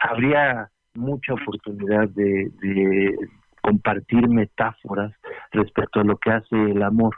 Habría 0.01 0.69
mucha 0.93 1.33
oportunidad 1.33 2.09
de, 2.09 3.15
compartir 3.61 4.27
metáforas 4.27 5.13
respecto 5.51 5.99
a 5.99 6.03
lo 6.03 6.17
que 6.17 6.31
hace 6.31 6.55
el 6.55 6.81
amor. 6.81 7.15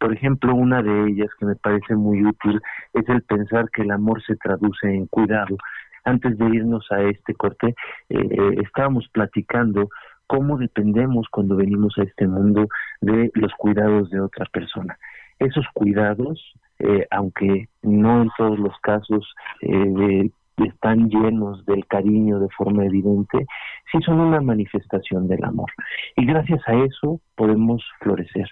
Por 0.00 0.12
ejemplo, 0.12 0.52
una 0.52 0.82
de 0.82 1.10
ellas 1.10 1.30
que 1.38 1.46
me 1.46 1.54
parece 1.54 1.94
muy 1.94 2.24
útil 2.24 2.60
es 2.92 3.08
el 3.08 3.22
pensar 3.22 3.70
que 3.70 3.82
el 3.82 3.92
amor 3.92 4.20
se 4.24 4.34
traduce 4.34 4.88
en 4.88 5.06
cuidado. 5.06 5.56
Antes 6.04 6.36
de 6.38 6.44
irnos 6.46 6.86
a 6.90 7.02
este 7.02 7.34
corte, 7.34 7.74
eh, 8.08 8.56
estábamos 8.64 9.08
platicando 9.12 9.88
cómo 10.26 10.58
dependemos 10.58 11.28
cuando 11.30 11.56
venimos 11.56 11.96
a 11.98 12.02
este 12.02 12.26
mundo 12.26 12.68
de 13.00 13.30
los 13.34 13.52
cuidados 13.54 14.10
de 14.10 14.20
otra 14.20 14.44
persona. 14.46 14.98
Esos 15.38 15.66
cuidados, 15.74 16.54
eh, 16.78 17.06
aunque 17.10 17.68
no 17.82 18.22
en 18.22 18.30
todos 18.36 18.58
los 18.58 18.78
casos 18.80 19.34
eh, 19.62 20.30
están 20.64 21.10
llenos 21.10 21.64
del 21.66 21.86
cariño 21.86 22.38
de 22.38 22.48
forma 22.50 22.84
evidente, 22.84 23.46
sí 23.92 23.98
son 24.04 24.20
una 24.20 24.40
manifestación 24.40 25.28
del 25.28 25.44
amor. 25.44 25.70
Y 26.16 26.24
gracias 26.24 26.60
a 26.66 26.74
eso 26.74 27.20
podemos 27.34 27.84
florecer. 28.00 28.48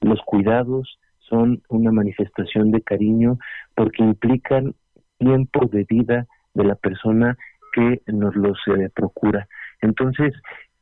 Los 0.00 0.20
cuidados 0.22 0.98
son 1.18 1.62
una 1.68 1.90
manifestación 1.90 2.70
de 2.70 2.82
cariño 2.82 3.38
porque 3.74 4.02
implican 4.02 4.74
tiempo 5.18 5.66
de 5.66 5.84
vida 5.84 6.26
de 6.54 6.64
la 6.64 6.74
persona 6.74 7.36
que 7.72 8.02
nos 8.06 8.34
los 8.36 8.58
eh, 8.68 8.88
procura. 8.94 9.48
Entonces, 9.80 10.32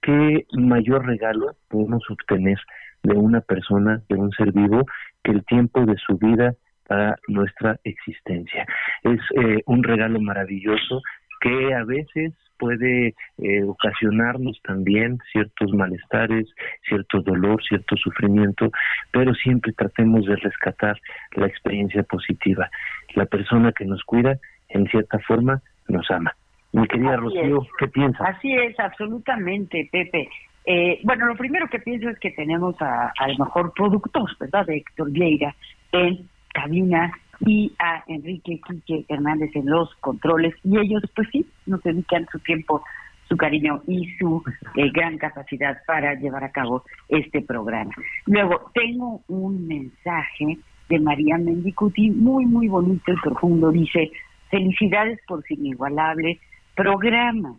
¿qué 0.01 0.47
mayor 0.53 1.07
regalo 1.07 1.55
podemos 1.69 2.03
obtener 2.11 2.59
de 3.03 3.15
una 3.15 3.41
persona, 3.41 4.03
de 4.09 4.17
un 4.17 4.31
ser 4.33 4.53
vivo, 4.53 4.85
que 5.23 5.33
el 5.33 5.45
tiempo 5.45 5.85
de 5.85 5.97
su 5.97 6.17
vida 6.19 6.55
para 6.87 7.17
nuestra 7.29 7.79
existencia? 7.85 8.67
Es 9.03 9.21
eh, 9.37 9.63
un 9.67 9.83
regalo 9.83 10.21
maravilloso 10.21 11.01
que 11.41 11.75
a 11.75 11.85
veces 11.85 12.33
puede 12.63 13.15
eh, 13.39 13.65
ocasionarnos 13.65 14.61
también 14.63 15.19
ciertos 15.33 15.73
malestares, 15.73 16.47
cierto 16.89 17.21
dolor, 17.21 17.61
cierto 17.65 17.97
sufrimiento, 17.97 18.71
pero 19.11 19.35
siempre 19.35 19.73
tratemos 19.73 20.25
de 20.27 20.37
rescatar 20.37 20.97
la 21.33 21.49
experiencia 21.49 22.05
positiva. 22.05 22.71
La 23.17 23.27
persona 23.27 23.73
que 23.73 23.85
nos 23.85 24.05
cuida, 24.05 24.39
en 24.69 24.87
cierta 24.87 25.19
forma, 25.27 25.61
nos 25.89 26.09
ama. 26.13 26.33
Mi 26.73 26.87
querida 26.87 27.17
Rocío, 27.17 27.67
¿qué 27.79 27.89
piensas? 27.89 28.37
Así 28.37 28.55
es, 28.55 28.79
absolutamente, 28.79 29.89
Pepe. 29.91 30.29
Eh, 30.65 31.01
bueno, 31.03 31.27
lo 31.27 31.35
primero 31.35 31.69
que 31.69 31.81
pienso 31.81 32.09
es 32.09 32.19
que 32.19 32.31
tenemos 32.31 32.81
a, 32.81 33.13
al 33.19 33.39
mejor 33.39 33.73
productor, 33.75 34.31
¿verdad? 34.39 34.67
De 34.67 34.77
Héctor 34.77 35.11
Vieira 35.11 35.55
en 35.93 36.29
cabina 36.53 37.13
y 37.41 37.73
a 37.79 38.05
Enrique 38.07 38.61
Quique 38.67 39.05
Hernández 39.09 39.51
en 39.55 39.67
los 39.67 39.93
controles. 39.97 40.55
Y 40.63 40.79
ellos, 40.79 41.03
pues 41.15 41.29
sí, 41.33 41.47
nos 41.67 41.83
dedican 41.83 42.27
su 42.31 42.39
tiempo, 42.41 42.85
su 43.29 43.37
cariño 43.37 43.83
y 43.87 44.09
su 44.19 44.43
eh, 44.77 44.91
gran 44.93 45.19
capacidad 45.19 45.79
para 45.87 46.15
llevar 46.15 46.45
a 46.45 46.53
cabo 46.53 46.85
este 47.09 47.43
programa. 47.43 47.93
Luego, 48.27 48.71
tengo 48.75 49.23
un 49.29 49.67
mensaje 49.67 50.59
de 50.89 51.01
María 51.01 51.39
Mendicuti 51.39 52.11
muy, 52.11 52.47
muy 52.47 52.69
bonito 52.69 53.13
y 53.13 53.17
profundo. 53.17 53.71
Dice, 53.71 54.13
felicidades 54.51 55.19
por 55.27 55.43
su 55.47 55.55
inigualable 55.55 56.39
programa. 56.77 57.57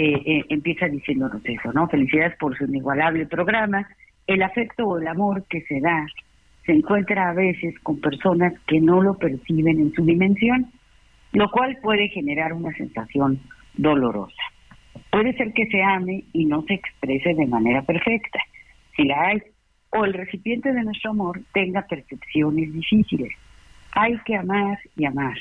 Eh, 0.00 0.22
eh, 0.26 0.44
empieza 0.50 0.86
diciéndonos 0.86 1.44
eso, 1.44 1.72
¿no? 1.72 1.88
Felicidades 1.88 2.36
por 2.38 2.56
su 2.56 2.66
inigualable 2.66 3.26
programa. 3.26 3.84
El 4.28 4.44
afecto 4.44 4.86
o 4.86 4.96
el 4.96 5.08
amor 5.08 5.44
que 5.48 5.62
se 5.62 5.80
da 5.80 6.06
se 6.64 6.70
encuentra 6.70 7.30
a 7.30 7.32
veces 7.32 7.76
con 7.80 8.00
personas 8.00 8.52
que 8.68 8.80
no 8.80 9.02
lo 9.02 9.18
perciben 9.18 9.80
en 9.80 9.92
su 9.94 10.04
dimensión, 10.04 10.70
lo 11.32 11.50
cual 11.50 11.78
puede 11.82 12.10
generar 12.10 12.52
una 12.52 12.72
sensación 12.74 13.40
dolorosa. 13.74 14.40
Puede 15.10 15.32
ser 15.32 15.52
que 15.52 15.66
se 15.66 15.82
ame 15.82 16.22
y 16.32 16.44
no 16.44 16.62
se 16.62 16.74
exprese 16.74 17.34
de 17.34 17.46
manera 17.48 17.82
perfecta, 17.82 18.38
si 18.94 19.02
la 19.02 19.20
hay, 19.20 19.42
o 19.90 20.04
el 20.04 20.12
recipiente 20.12 20.72
de 20.72 20.84
nuestro 20.84 21.10
amor 21.10 21.40
tenga 21.52 21.82
percepciones 21.88 22.72
difíciles. 22.72 23.32
Hay 23.96 24.16
que 24.18 24.36
amar 24.36 24.78
y 24.96 25.06
amar, 25.06 25.38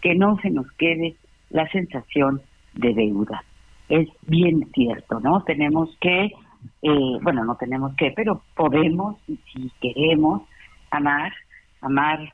que 0.00 0.14
no 0.14 0.38
se 0.40 0.48
nos 0.48 0.72
quede 0.78 1.16
la 1.50 1.68
sensación 1.68 2.40
de 2.72 2.94
deuda. 2.94 3.44
Es 3.90 4.08
bien 4.22 4.70
cierto, 4.72 5.20
¿no? 5.20 5.42
Tenemos 5.42 5.90
que, 6.00 6.26
eh, 6.82 7.18
bueno, 7.22 7.44
no 7.44 7.56
tenemos 7.56 7.94
que, 7.96 8.12
pero 8.14 8.42
podemos, 8.54 9.16
si 9.26 9.70
queremos, 9.80 10.42
amar, 10.90 11.32
amar, 11.82 12.32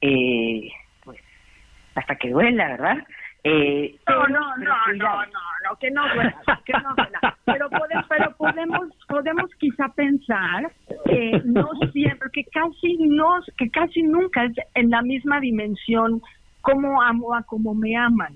eh, 0.00 0.68
pues, 1.04 1.18
hasta 1.94 2.16
que 2.16 2.30
duela, 2.30 2.68
¿verdad? 2.68 2.98
Eh, 3.44 3.96
no, 4.08 4.26
no, 4.26 4.56
no, 4.56 4.94
no, 4.94 5.24
no, 5.64 5.76
que 5.80 5.90
no 5.90 6.02
duela, 6.12 6.34
que 6.66 6.72
no 6.72 6.94
duela. 6.96 7.36
Pero, 7.44 7.70
podemos, 7.70 8.06
pero 8.08 8.36
podemos, 8.36 8.88
podemos 9.08 9.50
quizá 9.58 9.88
pensar 9.94 10.70
que 11.06 11.40
no 11.44 11.70
siempre, 11.92 12.28
que 12.32 12.44
casi 12.44 12.98
no, 12.98 13.40
que 13.56 13.70
casi 13.70 14.02
nunca 14.02 14.44
es 14.44 14.52
en 14.74 14.90
la 14.90 15.02
misma 15.02 15.40
dimensión 15.40 16.20
como 16.60 17.00
amo 17.00 17.34
a 17.34 17.42
como 17.44 17.74
me 17.74 17.96
aman. 17.96 18.34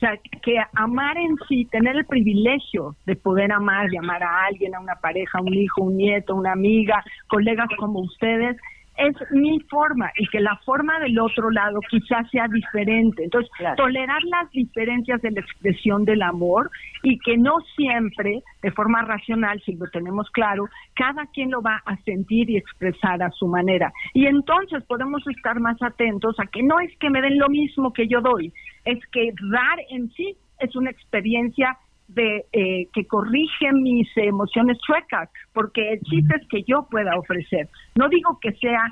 O 0.00 0.06
sea, 0.06 0.18
que 0.42 0.56
amar 0.76 1.18
en 1.18 1.36
sí, 1.46 1.66
tener 1.66 1.94
el 1.94 2.06
privilegio 2.06 2.96
de 3.04 3.16
poder 3.16 3.52
amar, 3.52 3.90
de 3.90 3.98
amar 3.98 4.22
a 4.22 4.46
alguien, 4.46 4.74
a 4.74 4.80
una 4.80 4.94
pareja, 4.94 5.42
un 5.42 5.52
hijo, 5.52 5.82
un 5.82 5.98
nieto, 5.98 6.34
una 6.34 6.52
amiga, 6.52 7.04
colegas 7.28 7.68
como 7.76 8.00
ustedes, 8.00 8.56
es 9.00 9.16
mi 9.30 9.58
forma 9.60 10.10
y 10.16 10.26
que 10.28 10.40
la 10.40 10.56
forma 10.64 10.98
del 11.00 11.18
otro 11.18 11.50
lado 11.50 11.80
quizás 11.88 12.28
sea 12.30 12.46
diferente. 12.48 13.24
Entonces, 13.24 13.50
tolerar 13.76 14.22
las 14.24 14.50
diferencias 14.50 15.22
de 15.22 15.30
la 15.30 15.40
expresión 15.40 16.04
del 16.04 16.22
amor 16.22 16.70
y 17.02 17.18
que 17.18 17.36
no 17.36 17.60
siempre, 17.76 18.42
de 18.62 18.70
forma 18.72 19.02
racional, 19.02 19.60
si 19.64 19.74
lo 19.74 19.86
tenemos 19.90 20.30
claro, 20.30 20.68
cada 20.94 21.26
quien 21.26 21.50
lo 21.50 21.62
va 21.62 21.82
a 21.86 21.96
sentir 21.98 22.50
y 22.50 22.56
expresar 22.56 23.22
a 23.22 23.30
su 23.30 23.46
manera. 23.46 23.92
Y 24.12 24.26
entonces 24.26 24.84
podemos 24.84 25.26
estar 25.26 25.58
más 25.60 25.80
atentos 25.82 26.38
a 26.38 26.46
que 26.46 26.62
no 26.62 26.78
es 26.80 26.94
que 26.98 27.10
me 27.10 27.22
den 27.22 27.38
lo 27.38 27.48
mismo 27.48 27.92
que 27.92 28.06
yo 28.06 28.20
doy, 28.20 28.52
es 28.84 28.98
que 29.12 29.32
dar 29.50 29.78
en 29.90 30.10
sí 30.10 30.36
es 30.58 30.76
una 30.76 30.90
experiencia 30.90 31.78
de 32.14 32.44
eh, 32.52 32.88
que 32.92 33.06
corrige 33.06 33.72
mis 33.72 34.08
emociones 34.16 34.78
chuecas, 34.86 35.28
porque 35.52 35.92
el 35.94 36.00
chiste 36.00 36.36
es 36.40 36.48
que 36.48 36.62
yo 36.64 36.86
pueda 36.90 37.16
ofrecer. 37.18 37.68
No 37.96 38.08
digo 38.08 38.38
que 38.40 38.52
sea 38.52 38.90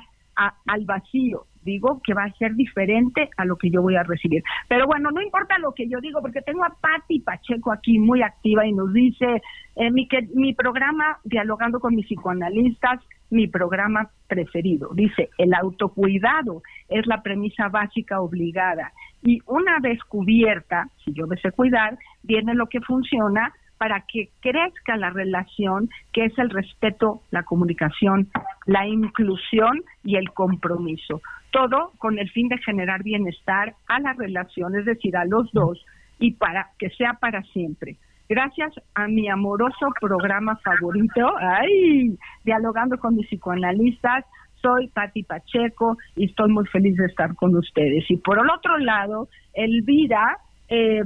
al 0.65 0.85
vacío. 0.85 1.45
Digo 1.61 2.01
que 2.03 2.13
va 2.13 2.23
a 2.23 2.33
ser 2.33 2.55
diferente 2.55 3.29
a 3.35 3.43
lo 3.43 3.57
que 3.57 3.69
yo 3.69 3.81
voy 3.81 3.97
a 3.97 4.03
recibir. 4.03 4.41
Pero 4.69 4.87
bueno, 4.87 5.11
no 5.11 5.21
importa 5.21 5.57
lo 5.59 5.73
que 5.73 5.89
yo 5.89 5.99
digo, 5.99 6.21
porque 6.21 6.41
tengo 6.41 6.63
a 6.63 6.73
Patti 6.79 7.19
Pacheco 7.19 7.73
aquí 7.73 7.99
muy 7.99 8.21
activa 8.21 8.65
y 8.65 8.71
nos 8.71 8.93
dice, 8.93 9.41
eh, 9.75 9.91
mi, 9.91 10.07
que, 10.07 10.27
mi 10.33 10.53
programa 10.53 11.19
Dialogando 11.25 11.79
con 11.79 11.95
mis 11.95 12.05
psicoanalistas, 12.05 13.01
mi 13.29 13.47
programa 13.47 14.09
preferido. 14.27 14.89
Dice, 14.93 15.29
el 15.37 15.53
autocuidado 15.53 16.63
es 16.87 17.05
la 17.07 17.21
premisa 17.21 17.67
básica 17.67 18.21
obligada. 18.21 18.93
Y 19.21 19.41
una 19.45 19.79
vez 19.79 20.01
cubierta, 20.03 20.87
si 21.03 21.13
yo 21.13 21.25
sé 21.41 21.51
cuidar, 21.51 21.97
viene 22.23 22.53
lo 22.53 22.67
que 22.67 22.81
funciona 22.81 23.53
para 23.77 24.01
que 24.01 24.29
crezca 24.41 24.97
la 24.97 25.09
relación, 25.09 25.89
que 26.11 26.25
es 26.25 26.37
el 26.37 26.49
respeto, 26.49 27.21
la 27.31 27.43
comunicación, 27.43 28.29
la 28.65 28.85
inclusión 28.85 29.83
y 30.03 30.17
el 30.17 30.31
compromiso. 30.31 31.21
Todo 31.51 31.93
con 31.97 32.19
el 32.19 32.29
fin 32.29 32.49
de 32.49 32.57
generar 32.57 33.03
bienestar 33.03 33.73
a 33.87 33.99
la 34.01 34.13
relación, 34.13 34.75
es 34.75 34.85
decir, 34.85 35.15
a 35.15 35.25
los 35.25 35.49
dos, 35.53 35.83
y 36.19 36.33
para 36.33 36.71
que 36.77 36.89
sea 36.91 37.13
para 37.13 37.41
siempre. 37.43 37.95
Gracias 38.27 38.73
a 38.93 39.07
mi 39.07 39.27
amoroso 39.29 39.87
programa 39.99 40.57
favorito, 40.57 41.33
ay, 41.39 42.15
dialogando 42.43 42.99
con 42.99 43.15
mis 43.15 43.27
psicoanalistas, 43.27 44.25
soy 44.61 44.87
Patti 44.87 45.23
Pacheco 45.23 45.97
y 46.15 46.25
estoy 46.25 46.51
muy 46.51 46.65
feliz 46.67 46.95
de 46.97 47.05
estar 47.05 47.35
con 47.35 47.55
ustedes. 47.55 48.09
Y 48.09 48.17
por 48.17 48.39
el 48.39 48.49
otro 48.49 48.77
lado, 48.77 49.29
Elvira, 49.53 50.37
eh, 50.67 51.03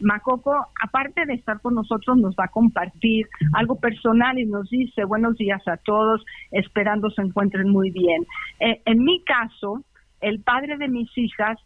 Macoco, 0.00 0.54
aparte 0.82 1.24
de 1.24 1.34
estar 1.34 1.60
con 1.60 1.74
nosotros, 1.74 2.18
nos 2.18 2.34
va 2.34 2.44
a 2.44 2.48
compartir 2.48 3.26
algo 3.54 3.76
personal 3.76 4.38
y 4.38 4.44
nos 4.44 4.68
dice 4.68 5.04
buenos 5.04 5.36
días 5.36 5.66
a 5.66 5.76
todos, 5.78 6.24
esperando 6.50 7.10
se 7.10 7.22
encuentren 7.22 7.70
muy 7.70 7.90
bien. 7.90 8.26
Eh, 8.60 8.82
en 8.84 9.04
mi 9.04 9.22
caso, 9.24 9.82
el 10.20 10.40
padre 10.40 10.76
de 10.76 10.88
mis 10.88 11.08
hijas 11.16 11.58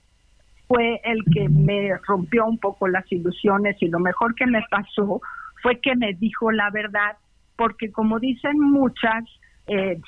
fue 0.68 1.00
el 1.02 1.24
que 1.32 1.48
me 1.48 1.90
rompió 2.06 2.46
un 2.46 2.58
poco 2.58 2.86
las 2.86 3.10
ilusiones 3.10 3.76
y 3.80 3.88
lo 3.88 3.98
mejor 3.98 4.36
que 4.36 4.46
me 4.46 4.62
pasó 4.70 5.20
fue 5.62 5.80
que 5.80 5.96
me 5.96 6.14
dijo 6.14 6.52
la 6.52 6.70
verdad, 6.70 7.16
porque 7.56 7.90
como 7.90 8.20
dicen 8.20 8.58
muchas 8.58 9.24
eh, 9.66 10.00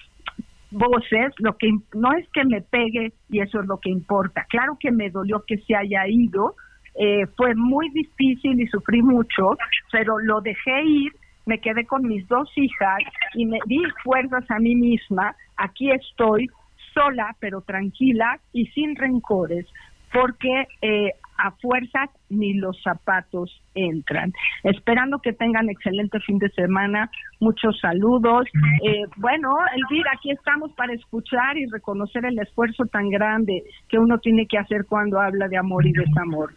voces, 0.72 1.32
lo 1.38 1.56
que 1.56 1.70
no 1.94 2.12
es 2.12 2.28
que 2.30 2.44
me 2.44 2.60
pegue 2.60 3.12
y 3.30 3.40
eso 3.40 3.60
es 3.60 3.66
lo 3.66 3.78
que 3.78 3.90
importa. 3.90 4.46
Claro 4.48 4.76
que 4.80 4.90
me 4.90 5.10
dolió 5.10 5.44
que 5.46 5.58
se 5.58 5.74
haya 5.74 6.06
ido, 6.08 6.56
eh, 6.94 7.26
fue 7.36 7.54
muy 7.54 7.88
difícil 7.90 8.60
y 8.60 8.66
sufrí 8.66 9.02
mucho, 9.02 9.56
pero 9.90 10.18
lo 10.18 10.40
dejé 10.40 10.84
ir, 10.84 11.12
me 11.46 11.58
quedé 11.58 11.86
con 11.86 12.02
mis 12.02 12.26
dos 12.28 12.50
hijas 12.56 12.98
y 13.34 13.46
me 13.46 13.58
di 13.66 13.80
fuerzas 14.02 14.44
a 14.50 14.58
mí 14.58 14.74
misma, 14.74 15.34
aquí 15.56 15.90
estoy 15.90 16.48
sola 16.94 17.34
pero 17.40 17.62
tranquila 17.62 18.38
y 18.52 18.66
sin 18.66 18.96
rencores, 18.96 19.66
porque 20.12 20.68
eh, 20.82 21.12
a 21.38 21.50
fuerzas 21.52 22.10
ni 22.32 22.54
los 22.54 22.80
zapatos 22.82 23.62
entran. 23.74 24.32
Esperando 24.64 25.18
que 25.20 25.32
tengan 25.32 25.68
excelente 25.68 26.18
fin 26.20 26.38
de 26.38 26.50
semana, 26.50 27.10
muchos 27.40 27.78
saludos. 27.80 28.46
Eh, 28.82 29.04
bueno, 29.16 29.54
Elvira, 29.74 30.10
aquí 30.14 30.30
estamos 30.30 30.72
para 30.72 30.92
escuchar 30.94 31.56
y 31.56 31.66
reconocer 31.66 32.24
el 32.24 32.38
esfuerzo 32.38 32.86
tan 32.86 33.10
grande 33.10 33.62
que 33.88 33.98
uno 33.98 34.18
tiene 34.18 34.46
que 34.46 34.58
hacer 34.58 34.86
cuando 34.86 35.20
habla 35.20 35.48
de 35.48 35.56
amor 35.56 35.86
y 35.86 35.92
desamor. 35.92 36.54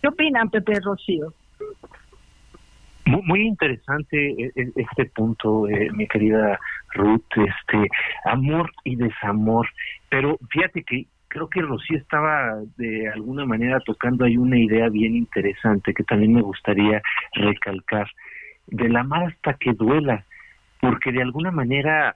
¿Qué 0.00 0.08
opinan, 0.08 0.50
Pepe 0.50 0.80
Rocío? 0.80 1.32
Muy, 3.04 3.46
interesante 3.46 4.16
e, 4.16 4.52
e, 4.54 4.72
este 4.76 5.06
punto, 5.06 5.68
eh, 5.68 5.90
mi 5.92 6.06
querida 6.06 6.58
Ruth, 6.94 7.24
este 7.36 7.88
amor 8.24 8.70
y 8.84 8.96
desamor. 8.96 9.68
Pero 10.08 10.38
fíjate 10.50 10.82
que 10.84 11.06
creo 11.32 11.48
que 11.48 11.62
Rocío 11.62 11.96
estaba 11.96 12.60
de 12.76 13.08
alguna 13.08 13.46
manera 13.46 13.80
tocando 13.80 14.26
ahí 14.26 14.36
una 14.36 14.58
idea 14.58 14.90
bien 14.90 15.16
interesante 15.16 15.94
que 15.94 16.04
también 16.04 16.34
me 16.34 16.42
gustaría 16.42 17.00
recalcar, 17.32 18.06
del 18.66 18.94
amar 18.96 19.32
hasta 19.32 19.54
que 19.54 19.72
duela, 19.72 20.26
porque 20.78 21.10
de 21.10 21.22
alguna 21.22 21.50
manera 21.50 22.14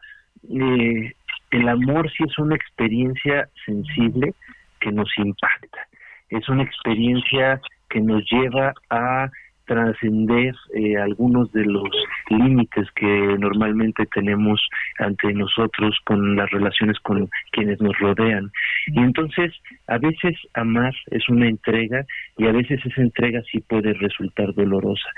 eh, 0.50 1.14
el 1.50 1.68
amor 1.68 2.11
sí 2.11 2.24
es 2.29 2.38
una 2.38 2.57
experiencia 2.57 3.48
sensible 3.64 4.35
que 4.81 4.92
nos 4.92 5.09
impacta, 5.16 5.88
es 6.29 6.46
una 6.50 6.64
experiencia 6.64 7.59
que 7.88 8.00
nos 8.00 8.22
lleva 8.31 8.74
a 8.90 9.31
trascender 9.66 10.55
eh, 10.74 10.96
algunos 10.96 11.52
de 11.52 11.64
los 11.64 11.90
límites 12.31 12.88
que 12.94 13.37
normalmente 13.38 14.07
tenemos 14.14 14.61
ante 14.98 15.33
nosotros 15.33 15.98
con 16.05 16.37
las 16.37 16.50
relaciones 16.50 16.98
con 17.00 17.29
quienes 17.50 17.81
nos 17.81 17.98
rodean. 17.98 18.50
Y 18.87 18.99
entonces, 19.01 19.53
a 19.87 19.99
veces 19.99 20.37
amar 20.55 20.94
es 21.11 21.29
una 21.29 21.49
entrega 21.49 22.07
y 22.37 22.46
a 22.46 22.53
veces 22.53 22.81
esa 22.85 23.03
entrega 23.03 23.42
sí 23.51 23.61
puede 23.61 23.92
resultar 23.94 24.55
dolorosa. 24.55 25.09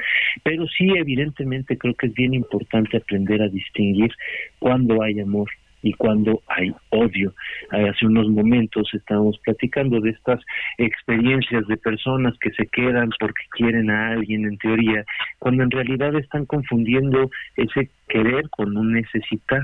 Pero 0.43 0.67
sí, 0.67 0.91
evidentemente, 0.97 1.77
creo 1.77 1.95
que 1.95 2.07
es 2.07 2.15
bien 2.15 2.35
importante 2.35 2.97
aprender 2.97 3.43
a 3.43 3.49
distinguir 3.49 4.13
cuando 4.59 5.03
hay 5.03 5.21
amor 5.21 5.49
y 5.83 5.93
cuando 5.93 6.43
hay 6.49 6.73
odio. 6.91 7.33
Hace 7.71 8.07
unos 8.07 8.29
momentos 8.29 8.89
estábamos 8.93 9.39
platicando 9.45 10.01
de 10.01 10.11
estas 10.11 10.41
experiencias 10.79 11.67
de 11.67 11.77
personas 11.77 12.35
que 12.41 12.51
se 12.51 12.67
quedan 12.67 13.11
porque 13.19 13.45
quieren 13.51 13.91
a 13.91 14.11
alguien 14.11 14.45
en 14.45 14.59
teoría, 14.59 15.05
cuando 15.39 15.63
en 15.63 15.71
realidad 15.71 16.15
están 16.17 16.47
confundiendo 16.47 17.31
ese 17.57 17.91
querer 18.09 18.49
con 18.51 18.77
un 18.77 18.93
necesitar 18.93 19.63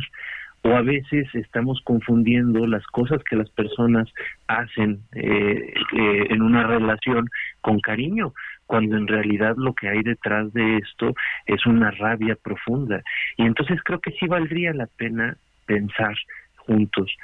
o 0.65 0.75
a 0.75 0.83
veces 0.83 1.27
estamos 1.35 1.81
confundiendo 1.85 2.67
las 2.67 2.85
cosas 2.87 3.23
que 3.25 3.37
las 3.37 3.51
personas 3.51 4.09
hacen 4.49 5.01
eh, 5.13 5.75
eh, 5.97 6.27
en 6.31 6.43
una 6.43 6.67
relación 6.67 7.29
con 7.61 7.81
cariño, 7.81 8.33
cuando 8.67 8.97
en 8.97 9.07
realidad 9.07 9.57
lo 9.59 9.75
que 9.75 9.89
hay 9.89 10.03
detrás 10.03 10.53
de 10.55 10.79
esto 10.79 11.15
es 11.47 11.67
una 11.67 11.91
rabia 11.91 12.37
profunda. 12.43 13.03
Y 13.37 13.45
entonces 13.45 13.79
creo 13.85 14.01
que 14.01 14.13
sí 14.13 14.27
valdría 14.27 14.73
la 14.73 14.87
pena 14.87 15.37
pensar 15.67 16.17
juntos 16.57 17.15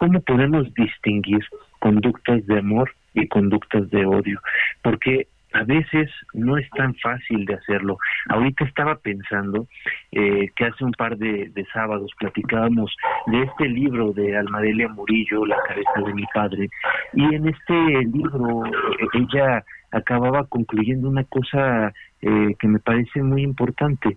cómo 0.00 0.20
podemos 0.22 0.72
distinguir 0.74 1.44
conductas 1.78 2.44
de 2.46 2.58
amor 2.58 2.90
y 3.12 3.28
conductas 3.28 3.90
de 3.90 4.06
odio, 4.06 4.40
porque 4.82 5.28
a 5.52 5.64
veces 5.64 6.10
no 6.32 6.56
es 6.56 6.68
tan 6.70 6.94
fácil 6.96 7.44
de 7.44 7.54
hacerlo. 7.54 7.98
Ahorita 8.28 8.64
estaba 8.64 8.96
pensando 8.96 9.66
eh, 10.12 10.48
que 10.54 10.64
hace 10.64 10.84
un 10.84 10.92
par 10.92 11.16
de, 11.16 11.50
sábados 11.72 12.10
platicábamos 12.18 12.96
de 13.26 13.42
este 13.42 13.68
libro 13.68 14.12
de 14.12 14.36
Almadelia 14.36 14.88
Murillo, 14.88 15.44
La 15.46 15.56
cabeza 15.66 16.00
de 16.06 16.14
mi 16.14 16.24
padre, 16.32 16.68
y 17.12 17.34
en 17.34 17.48
este 17.48 17.74
libro 18.12 18.64
eh, 18.66 19.06
ella 19.14 19.64
acababa 19.92 20.44
concluyendo 20.44 21.08
una 21.08 21.24
cosa 21.24 21.92
eh, 22.22 22.54
que 22.58 22.68
me 22.68 22.78
parece 22.78 23.22
muy 23.22 23.42
importante. 23.42 24.16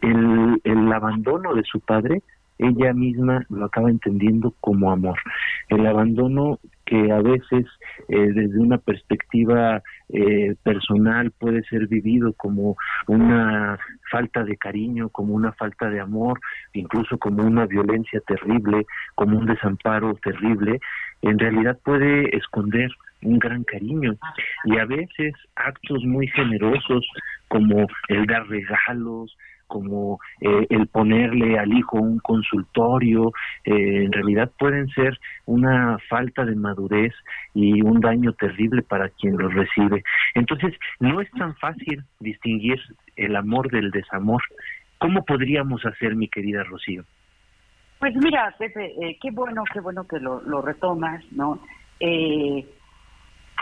El, 0.00 0.60
el 0.64 0.92
abandono 0.92 1.54
de 1.54 1.62
su 1.62 1.78
padre 1.80 2.22
ella 2.58 2.92
misma 2.92 3.44
lo 3.48 3.64
acaba 3.64 3.90
entendiendo 3.90 4.54
como 4.60 4.92
amor. 4.92 5.18
El 5.68 5.86
abandono 5.86 6.58
que 6.84 7.12
a 7.12 7.20
veces 7.20 7.66
eh, 8.08 8.32
desde 8.32 8.58
una 8.58 8.78
perspectiva 8.78 9.82
eh, 10.08 10.54
personal 10.62 11.30
puede 11.32 11.62
ser 11.64 11.86
vivido 11.86 12.32
como 12.34 12.76
una 13.06 13.78
falta 14.10 14.44
de 14.44 14.56
cariño, 14.56 15.08
como 15.08 15.34
una 15.34 15.52
falta 15.52 15.88
de 15.88 16.00
amor, 16.00 16.40
incluso 16.72 17.18
como 17.18 17.44
una 17.44 17.66
violencia 17.66 18.20
terrible, 18.26 18.84
como 19.14 19.38
un 19.38 19.46
desamparo 19.46 20.14
terrible, 20.16 20.80
en 21.22 21.38
realidad 21.38 21.78
puede 21.84 22.36
esconder 22.36 22.90
un 23.22 23.38
gran 23.38 23.64
cariño. 23.64 24.16
Y 24.64 24.78
a 24.78 24.84
veces 24.84 25.34
actos 25.54 26.04
muy 26.04 26.26
generosos 26.28 27.06
como 27.48 27.86
el 28.08 28.26
dar 28.26 28.46
regalos, 28.48 29.36
como 29.72 30.20
eh, 30.42 30.66
el 30.68 30.86
ponerle 30.88 31.58
al 31.58 31.72
hijo 31.72 31.96
un 31.96 32.18
consultorio, 32.18 33.32
eh, 33.64 34.04
en 34.04 34.12
realidad 34.12 34.52
pueden 34.58 34.86
ser 34.88 35.18
una 35.46 35.96
falta 36.10 36.44
de 36.44 36.54
madurez 36.54 37.14
y 37.54 37.80
un 37.80 38.00
daño 38.00 38.34
terrible 38.34 38.82
para 38.82 39.08
quien 39.08 39.38
los 39.38 39.54
recibe. 39.54 40.04
Entonces, 40.34 40.74
no 41.00 41.22
es 41.22 41.30
tan 41.30 41.56
fácil 41.56 42.04
distinguir 42.20 42.78
el 43.16 43.34
amor 43.34 43.70
del 43.70 43.90
desamor. 43.90 44.42
¿Cómo 44.98 45.24
podríamos 45.24 45.86
hacer, 45.86 46.16
mi 46.16 46.28
querida 46.28 46.64
Rocío? 46.64 47.04
Pues 47.98 48.14
mira, 48.16 48.54
Pepe, 48.58 48.92
eh, 49.00 49.16
qué 49.22 49.30
bueno, 49.30 49.64
qué 49.72 49.80
bueno 49.80 50.06
que 50.06 50.20
lo, 50.20 50.42
lo 50.42 50.60
retomas, 50.60 51.24
¿no? 51.32 51.60
Eh, 51.98 52.66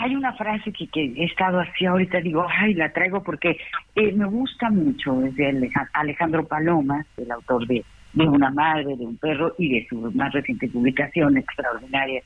hay 0.01 0.17
una 0.17 0.33
frase 0.33 0.73
que, 0.73 0.87
que, 0.89 1.13
he 1.17 1.25
estado 1.25 1.61
así 1.61 1.85
ahorita, 1.85 2.21
digo, 2.21 2.47
ay, 2.49 2.75
la 2.75 2.91
traigo 2.91 3.23
porque 3.23 3.59
eh, 3.95 4.13
me 4.13 4.25
gusta 4.25 4.71
mucho, 4.71 5.23
es 5.25 5.37
de 5.37 5.71
Alejandro 5.93 6.47
Paloma, 6.47 7.05
el 7.19 7.31
autor 7.31 7.67
de, 7.67 7.85
de 8.15 8.25
Una 8.25 8.51
madre, 8.51 8.97
de 8.97 9.05
un 9.05 9.17
perro 9.19 9.55
y 9.59 9.75
de 9.75 9.87
su 9.89 10.11
más 10.13 10.33
reciente 10.33 10.69
publicación 10.69 11.37
extraordinaria 11.37 12.23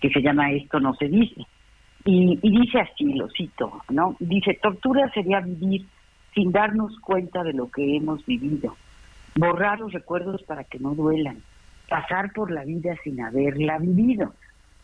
que 0.00 0.10
se 0.10 0.22
llama 0.22 0.52
Esto 0.52 0.78
no 0.78 0.94
se 0.94 1.08
dice. 1.08 1.42
Y 2.04 2.36
dice 2.36 2.78
así, 2.78 3.14
lo 3.14 3.28
cito, 3.30 3.82
¿no? 3.90 4.14
Dice, 4.20 4.56
tortura 4.62 5.10
sería 5.12 5.40
vivir 5.40 5.84
sin 6.32 6.52
darnos 6.52 6.96
cuenta 7.00 7.42
de 7.42 7.52
lo 7.52 7.68
que 7.68 7.96
hemos 7.96 8.24
vivido, 8.24 8.76
borrar 9.34 9.80
los 9.80 9.92
recuerdos 9.92 10.44
para 10.44 10.62
que 10.62 10.78
no 10.78 10.94
duelan, 10.94 11.38
pasar 11.88 12.32
por 12.32 12.52
la 12.52 12.64
vida 12.64 12.94
sin 13.02 13.20
haberla 13.20 13.78
vivido. 13.78 14.34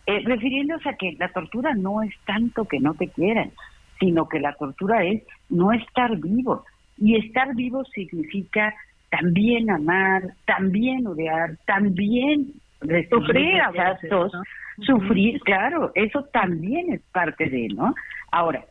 Eh, 0.07 0.21
refiriéndose 0.25 0.89
a 0.89 0.97
que 0.97 1.13
la 1.19 1.29
tortura 1.29 1.75
no 1.75 2.03
es 2.03 2.13
tanto 2.27 2.65
que 2.65 2.81
no 2.81 2.95
te 2.95 3.09
quieran, 3.09 3.53
sino 4.01 4.29
que 4.29 4.41
la 4.41 4.53
tortura 4.55 5.05
es 5.05 5.23
no 5.49 5.73
estar 5.73 6.17
vivo. 6.17 6.65
Y 6.99 7.17
estar 7.17 7.55
vivo 7.55 7.85
significa 7.85 8.75
también 9.11 9.71
amar, 9.71 10.23
también 10.45 11.07
odiar, 11.07 11.57
también 11.67 12.53
sufrir 13.11 13.61
abrazos, 13.61 14.33
sufrir, 14.81 15.41
claro, 15.43 15.93
eso 15.95 16.25
también 16.33 16.93
es 16.93 17.01
parte 17.13 17.49
de, 17.49 17.69
¿no? 17.69 17.95
Ahora, 18.33 18.65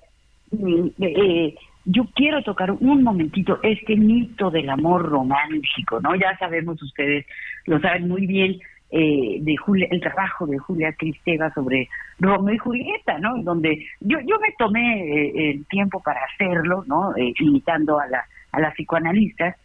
mm, 0.51 0.87
eh, 0.99 1.55
yo 1.85 2.07
quiero 2.13 2.43
tocar 2.43 2.71
un 2.71 3.03
momentito 3.03 3.59
este 3.63 3.95
mito 3.95 4.51
del 4.51 4.69
amor 4.69 5.09
romántico, 5.09 5.99
¿no? 6.01 6.15
Ya 6.15 6.37
sabemos 6.37 6.81
ustedes, 6.81 7.25
lo 7.65 7.79
saben 7.79 8.07
muy 8.07 8.27
bien, 8.27 8.59
eh, 8.91 9.37
de 9.39 9.55
Julia, 9.57 9.87
el 9.89 10.01
trabajo 10.01 10.45
de 10.45 10.57
Julia 10.57 10.93
Cristeva 10.93 11.51
sobre 11.53 11.87
Romeo 12.19 12.55
y 12.55 12.57
Julieta, 12.57 13.17
¿no? 13.19 13.41
Donde 13.41 13.85
yo 14.01 14.19
yo 14.19 14.37
me 14.39 14.53
tomé 14.57 15.01
eh, 15.01 15.51
el 15.51 15.65
tiempo 15.67 16.01
para 16.03 16.19
hacerlo, 16.25 16.83
¿no? 16.87 17.15
Eh, 17.15 17.33
imitando 17.39 17.99
a 17.99 18.07
la 18.07 18.25
a 18.51 18.59
la 18.59 18.71
psicoanalista 18.71 19.55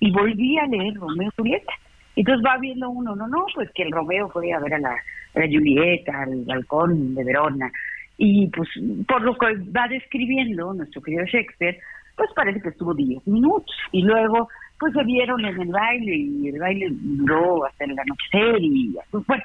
y 0.00 0.10
volví 0.10 0.58
a 0.58 0.66
leer 0.66 0.94
Romeo 0.94 1.28
y 1.28 1.36
Julieta. 1.36 1.72
Entonces 2.16 2.44
va 2.46 2.58
viendo 2.58 2.90
uno, 2.90 3.16
no, 3.16 3.26
no, 3.26 3.46
pues 3.54 3.70
que 3.72 3.82
el 3.82 3.90
Romeo 3.90 4.28
fue 4.28 4.52
a 4.52 4.60
ver 4.60 4.74
a 4.74 4.78
la, 4.78 4.90
a 4.90 5.38
la 5.40 5.46
Julieta, 5.46 6.22
al 6.22 6.44
balcón 6.44 7.14
de 7.14 7.24
Verona, 7.24 7.72
y 8.16 8.48
pues 8.48 8.68
por 9.08 9.22
lo 9.22 9.36
que 9.36 9.46
va 9.76 9.88
describiendo 9.88 10.72
nuestro 10.74 11.02
querido 11.02 11.24
Shakespeare, 11.24 11.78
pues 12.16 12.30
parece 12.34 12.60
que 12.60 12.68
estuvo 12.68 12.94
10 12.94 13.26
minutos 13.26 13.74
y 13.92 14.02
luego 14.02 14.48
pues 14.78 14.92
se 14.92 15.04
vieron 15.04 15.44
en 15.44 15.60
el 15.60 15.68
baile 15.68 16.16
y 16.16 16.48
el 16.48 16.58
baile 16.58 16.88
duró 16.90 17.64
hasta 17.64 17.84
el 17.84 17.98
anochecer 17.98 18.56
y 18.60 18.96
pues, 19.10 19.26
bueno, 19.26 19.44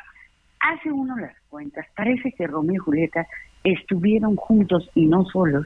hace 0.59 0.91
uno 0.91 1.15
las 1.17 1.35
cuentas, 1.49 1.85
parece 1.95 2.31
que 2.31 2.47
Romeo 2.47 2.75
y 2.75 2.77
Julieta 2.77 3.27
estuvieron 3.63 4.35
juntos 4.35 4.89
y 4.95 5.05
no 5.05 5.25
solos 5.25 5.65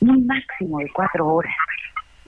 un 0.00 0.26
máximo 0.26 0.78
de 0.78 0.90
cuatro 0.92 1.28
horas. 1.28 1.54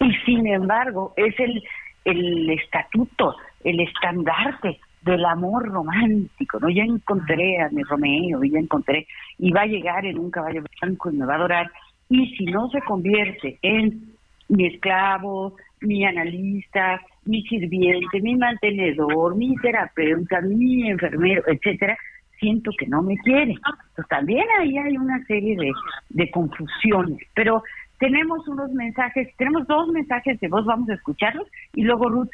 Y 0.01 0.13
sin 0.25 0.47
embargo, 0.47 1.15
es 1.17 1.39
el, 1.39 1.63
el 2.05 2.51
estatuto, 2.51 3.37
el 3.65 3.81
estandarte 3.81 4.79
del 5.03 5.25
amor 5.25 5.69
romántico, 5.69 6.61
¿no? 6.61 6.69
Ya 6.69 6.85
encontré 6.85 7.61
a 7.61 7.69
mi 7.71 7.83
Romeo, 7.83 8.43
ya 8.45 8.59
encontré, 8.59 9.07
y 9.39 9.53
va 9.53 9.63
a 9.63 9.67
llegar 9.67 10.05
en 10.07 10.19
un 10.19 10.31
caballo 10.31 10.63
blanco 10.81 11.11
y 11.11 11.17
me 11.17 11.27
va 11.27 11.35
a 11.35 11.37
adorar. 11.37 11.71
Y 12.09 12.35
si 12.37 12.45
no 12.47 12.69
se 12.71 12.81
convierte 12.83 13.59
en 13.63 14.13
mi 14.49 14.67
esclavo, 14.67 15.57
mi 15.83 16.05
analista, 16.05 17.01
mi 17.25 17.43
sirviente, 17.43 18.21
mi 18.21 18.37
mantenedor, 18.37 19.37
mi 19.37 19.55
terapeuta, 19.57 20.41
mi 20.41 20.89
enfermero, 20.89 21.43
etcétera, 21.47 21.97
siento 22.39 22.71
que 22.79 22.87
no 22.87 23.03
me 23.03 23.17
quiere. 23.19 23.55
Pues 23.95 24.09
también 24.09 24.45
ahí 24.59 24.77
hay 24.77 24.97
una 24.97 25.25
serie 25.27 25.57
de, 25.57 25.73
de 26.11 26.31
confusiones, 26.31 27.19
pero 27.35 27.63
tenemos 27.99 28.47
unos 28.49 28.73
mensajes, 28.73 29.29
tenemos 29.37 29.67
dos 29.69 29.89
mensajes 29.89 30.39
de 30.41 30.49
voz, 30.49 30.65
vamos 30.67 30.89
a 30.91 30.95
escucharlos 30.95 31.47
y 31.75 31.83
luego 31.83 32.09
Ruth, 32.09 32.31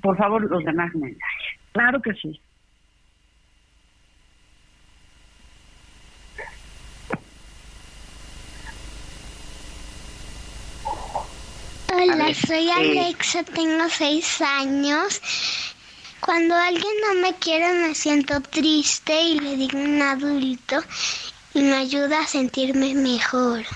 por 0.00 0.16
favor, 0.16 0.50
los 0.50 0.64
demás 0.64 0.94
mensajes. 0.94 1.60
Claro 1.72 2.00
que 2.00 2.14
sí. 2.14 2.40
Hola, 12.02 12.32
soy 12.32 12.70
Alexa, 12.70 13.42
tengo 13.42 13.86
seis 13.90 14.40
años. 14.40 15.20
Cuando 16.20 16.54
alguien 16.54 16.92
no 17.06 17.20
me 17.20 17.34
quiere 17.34 17.70
me 17.74 17.94
siento 17.94 18.40
triste 18.40 19.20
y 19.20 19.38
le 19.38 19.56
digo 19.56 19.78
un 19.78 20.00
adulto 20.00 20.82
y 21.52 21.60
me 21.60 21.74
ayuda 21.74 22.22
a 22.22 22.26
sentirme 22.26 22.94
mejor. 22.94 23.66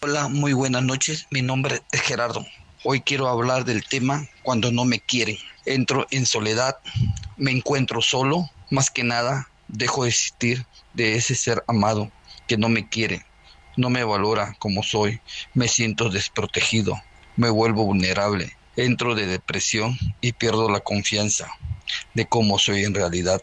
Hola, 0.00 0.26
muy 0.26 0.54
buenas 0.54 0.82
noches. 0.82 1.28
Mi 1.30 1.40
nombre 1.40 1.82
es 1.92 2.00
Gerardo. 2.00 2.44
Hoy 2.82 3.02
quiero 3.02 3.28
hablar 3.28 3.64
del 3.64 3.84
tema 3.84 4.26
cuando 4.42 4.72
no 4.72 4.84
me 4.84 4.98
quieren. 4.98 5.38
Entro 5.66 6.04
en 6.10 6.26
soledad, 6.26 6.74
me 7.36 7.52
encuentro 7.52 8.02
solo, 8.02 8.50
más 8.72 8.90
que 8.90 9.04
nada 9.04 9.48
dejo 9.68 10.02
de 10.02 10.08
existir 10.08 10.66
de 10.94 11.14
ese 11.14 11.36
ser 11.36 11.62
amado 11.68 12.10
que 12.48 12.56
no 12.56 12.68
me 12.68 12.88
quiere, 12.88 13.24
no 13.76 13.88
me 13.88 14.02
valora 14.02 14.56
como 14.58 14.82
soy, 14.82 15.20
me 15.54 15.68
siento 15.68 16.08
desprotegido, 16.08 17.00
me 17.36 17.50
vuelvo 17.50 17.84
vulnerable, 17.84 18.46
entro 18.76 19.14
de 19.14 19.26
depresión 19.26 19.92
y 20.20 20.32
pierdo 20.32 20.70
la 20.70 20.80
confianza 20.80 21.46
de 22.14 22.26
cómo 22.26 22.58
soy 22.58 22.84
en 22.84 22.94
realidad 22.94 23.40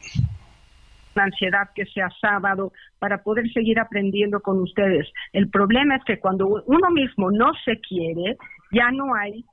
la 1.16 1.24
ansiedad 1.26 1.70
que 1.76 1.86
sea 1.86 2.10
sábado 2.20 2.74
para 3.00 3.24
poder 3.24 3.52
seguir 3.52 3.80
aprendiendo 3.80 4.40
con 4.40 4.60
ustedes. 4.60 5.08
El 5.32 5.50
problema 5.50 5.96
es 5.96 6.04
que 6.06 6.20
cuando 6.20 6.64
uno 6.66 6.90
mismo 6.92 7.32
no 7.32 7.52
se 7.66 7.80
quiere, 7.80 8.38
ya 8.72 8.92
no 8.92 9.14
hay 9.16 9.46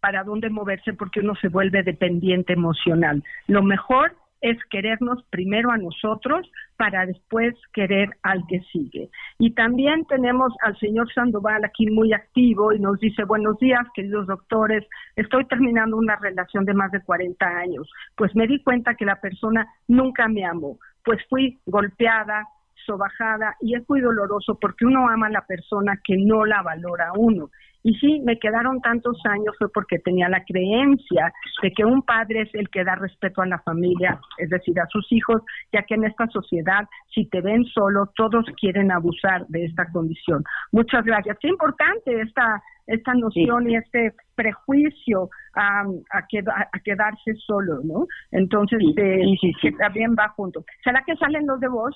para 0.00 0.24
dónde 0.24 0.50
moverse 0.50 0.92
porque 0.94 1.20
uno 1.20 1.34
se 1.40 1.48
vuelve 1.48 1.82
dependiente 1.82 2.52
emocional. 2.52 3.22
Lo 3.46 3.62
mejor 3.62 4.16
es 4.50 4.58
querernos 4.70 5.24
primero 5.30 5.70
a 5.72 5.76
nosotros 5.76 6.48
para 6.76 7.04
después 7.04 7.54
querer 7.72 8.10
al 8.22 8.46
que 8.46 8.60
sigue. 8.72 9.10
Y 9.38 9.52
también 9.54 10.04
tenemos 10.06 10.52
al 10.62 10.78
señor 10.78 11.12
Sandoval 11.12 11.64
aquí 11.64 11.86
muy 11.90 12.12
activo 12.12 12.72
y 12.72 12.78
nos 12.78 13.00
dice, 13.00 13.24
buenos 13.24 13.58
días, 13.58 13.86
queridos 13.94 14.26
doctores, 14.26 14.84
estoy 15.16 15.46
terminando 15.46 15.96
una 15.96 16.16
relación 16.16 16.64
de 16.64 16.74
más 16.74 16.92
de 16.92 17.02
40 17.02 17.44
años. 17.44 17.90
Pues 18.14 18.36
me 18.36 18.46
di 18.46 18.62
cuenta 18.62 18.94
que 18.94 19.04
la 19.04 19.20
persona 19.20 19.66
nunca 19.88 20.28
me 20.28 20.44
amó, 20.44 20.78
pues 21.04 21.18
fui 21.28 21.58
golpeada, 21.66 22.46
sobajada 22.86 23.56
y 23.60 23.74
es 23.74 23.88
muy 23.88 24.00
doloroso 24.00 24.58
porque 24.60 24.86
uno 24.86 25.08
ama 25.08 25.26
a 25.26 25.30
la 25.30 25.46
persona 25.46 26.00
que 26.04 26.16
no 26.16 26.44
la 26.44 26.62
valora 26.62 27.08
a 27.08 27.18
uno. 27.18 27.50
Y 27.86 27.94
sí, 28.00 28.20
me 28.24 28.36
quedaron 28.40 28.80
tantos 28.80 29.16
años 29.26 29.54
fue 29.60 29.68
porque 29.72 30.00
tenía 30.00 30.28
la 30.28 30.42
creencia 30.42 31.32
de 31.62 31.70
que 31.70 31.84
un 31.84 32.02
padre 32.02 32.40
es 32.40 32.54
el 32.54 32.68
que 32.68 32.82
da 32.82 32.96
respeto 32.96 33.42
a 33.42 33.46
la 33.46 33.60
familia, 33.60 34.18
es 34.38 34.50
decir, 34.50 34.80
a 34.80 34.88
sus 34.88 35.06
hijos, 35.12 35.40
ya 35.72 35.82
que 35.82 35.94
en 35.94 36.02
esta 36.02 36.26
sociedad, 36.26 36.88
si 37.14 37.26
te 37.26 37.40
ven 37.40 37.64
solo, 37.66 38.10
todos 38.16 38.44
quieren 38.60 38.90
abusar 38.90 39.46
de 39.46 39.66
esta 39.66 39.88
condición. 39.92 40.42
Muchas 40.72 41.04
gracias. 41.04 41.38
Qué 41.40 41.46
importante 41.46 42.22
esta 42.22 42.60
esta 42.88 43.14
noción 43.14 43.70
y 43.70 43.76
este 43.76 44.14
prejuicio 44.34 45.30
a, 45.54 45.82
a, 46.10 46.80
quedarse 46.82 47.34
solo, 47.34 47.82
¿no? 47.84 48.06
Entonces, 48.32 48.80
sí, 48.80 49.72
también 49.78 50.16
va 50.18 50.28
junto. 50.30 50.64
¿Será 50.82 51.04
que 51.06 51.14
salen 51.16 51.46
los 51.46 51.60
de 51.60 51.68
voz? 51.68 51.94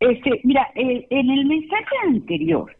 Este, 0.00 0.40
mira, 0.42 0.66
eh, 0.74 1.06
en 1.10 1.30
el 1.30 1.46
mensaje 1.46 1.94
anterior 2.08 2.72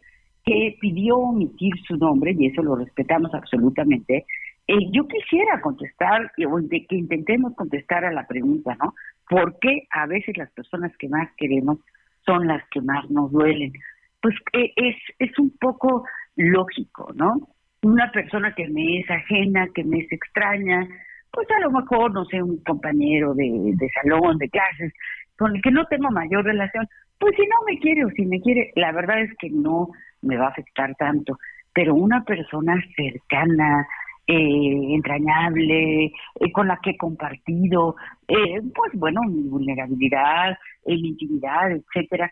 que 0.45 0.77
pidió 0.79 1.17
omitir 1.17 1.73
su 1.87 1.95
nombre, 1.97 2.35
y 2.37 2.47
eso 2.47 2.61
lo 2.61 2.75
respetamos 2.75 3.33
absolutamente, 3.33 4.25
eh, 4.67 4.75
yo 4.91 5.07
quisiera 5.07 5.61
contestar, 5.61 6.31
o 6.47 6.59
que 6.69 6.95
intentemos 6.95 7.53
contestar 7.55 8.05
a 8.05 8.11
la 8.11 8.27
pregunta, 8.27 8.75
¿no? 8.81 8.93
¿Por 9.29 9.59
qué 9.59 9.87
a 9.91 10.05
veces 10.05 10.37
las 10.37 10.51
personas 10.51 10.95
que 10.97 11.09
más 11.09 11.29
queremos 11.37 11.79
son 12.25 12.47
las 12.47 12.63
que 12.69 12.81
más 12.81 13.09
nos 13.09 13.31
duelen? 13.31 13.73
Pues 14.21 14.35
eh, 14.53 14.71
es, 14.75 14.95
es 15.19 15.37
un 15.37 15.51
poco 15.59 16.05
lógico, 16.35 17.11
¿no? 17.15 17.49
Una 17.81 18.11
persona 18.11 18.53
que 18.55 18.67
me 18.69 18.99
es 18.99 19.09
ajena, 19.09 19.67
que 19.75 19.83
me 19.83 19.99
es 19.99 20.11
extraña, 20.11 20.87
pues 21.31 21.47
a 21.51 21.59
lo 21.59 21.71
mejor, 21.71 22.13
no 22.13 22.23
sé, 22.25 22.41
un 22.41 22.63
compañero 22.63 23.33
de, 23.33 23.49
de 23.75 23.89
salón, 24.01 24.37
de 24.37 24.49
clases, 24.49 24.93
con 25.37 25.55
el 25.55 25.61
que 25.61 25.71
no 25.71 25.85
tengo 25.87 26.09
mayor 26.11 26.45
relación, 26.45 26.87
pues 27.23 27.37
si 27.37 27.43
no 27.43 27.55
me 27.65 27.79
quiere 27.79 28.03
o 28.03 28.09
si 28.09 28.25
me 28.25 28.41
quiere, 28.41 28.73
la 28.75 28.91
verdad 28.91 29.21
es 29.21 29.31
que 29.37 29.49
no 29.49 29.87
me 30.21 30.35
va 30.35 30.47
a 30.47 30.49
afectar 30.49 30.93
tanto, 30.95 31.39
pero 31.73 31.95
una 31.95 32.21
persona 32.25 32.75
cercana, 32.97 33.87
eh, 34.27 34.93
entrañable, 34.93 36.07
eh, 36.07 36.51
con 36.51 36.67
la 36.67 36.81
que 36.83 36.89
he 36.89 36.97
compartido, 36.97 37.95
eh, 38.27 38.59
pues 38.75 38.91
bueno, 38.95 39.21
mi 39.21 39.47
vulnerabilidad, 39.47 40.57
mi 40.85 41.07
intimidad, 41.07 41.71
etcétera, 41.71 42.29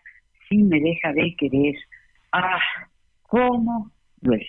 sí 0.49 0.57
me 0.57 0.81
deja 0.81 1.13
de 1.13 1.35
querer. 1.37 1.75
Ah, 2.33 2.59
¿cómo 3.21 3.91
duele? 4.19 4.45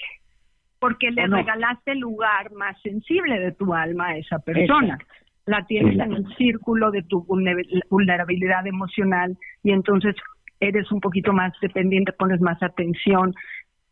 Porque 0.80 1.12
le 1.12 1.28
regalaste 1.28 1.92
el 1.92 2.00
lugar 2.00 2.50
más 2.50 2.76
sensible 2.82 3.38
de 3.38 3.52
tu 3.52 3.72
alma 3.72 4.08
a 4.08 4.16
esa 4.16 4.40
persona. 4.40 4.98
La 5.46 5.64
tienes 5.66 5.94
en 6.00 6.12
el 6.12 6.26
círculo 6.36 6.90
de 6.90 7.02
tu 7.04 7.24
vulnerabilidad 7.24 8.66
emocional 8.66 9.36
y 9.62 9.70
entonces 9.70 10.16
eres 10.62 10.90
un 10.92 11.00
poquito 11.00 11.32
más 11.32 11.52
dependiente, 11.60 12.12
pones 12.12 12.40
más 12.40 12.62
atención, 12.62 13.34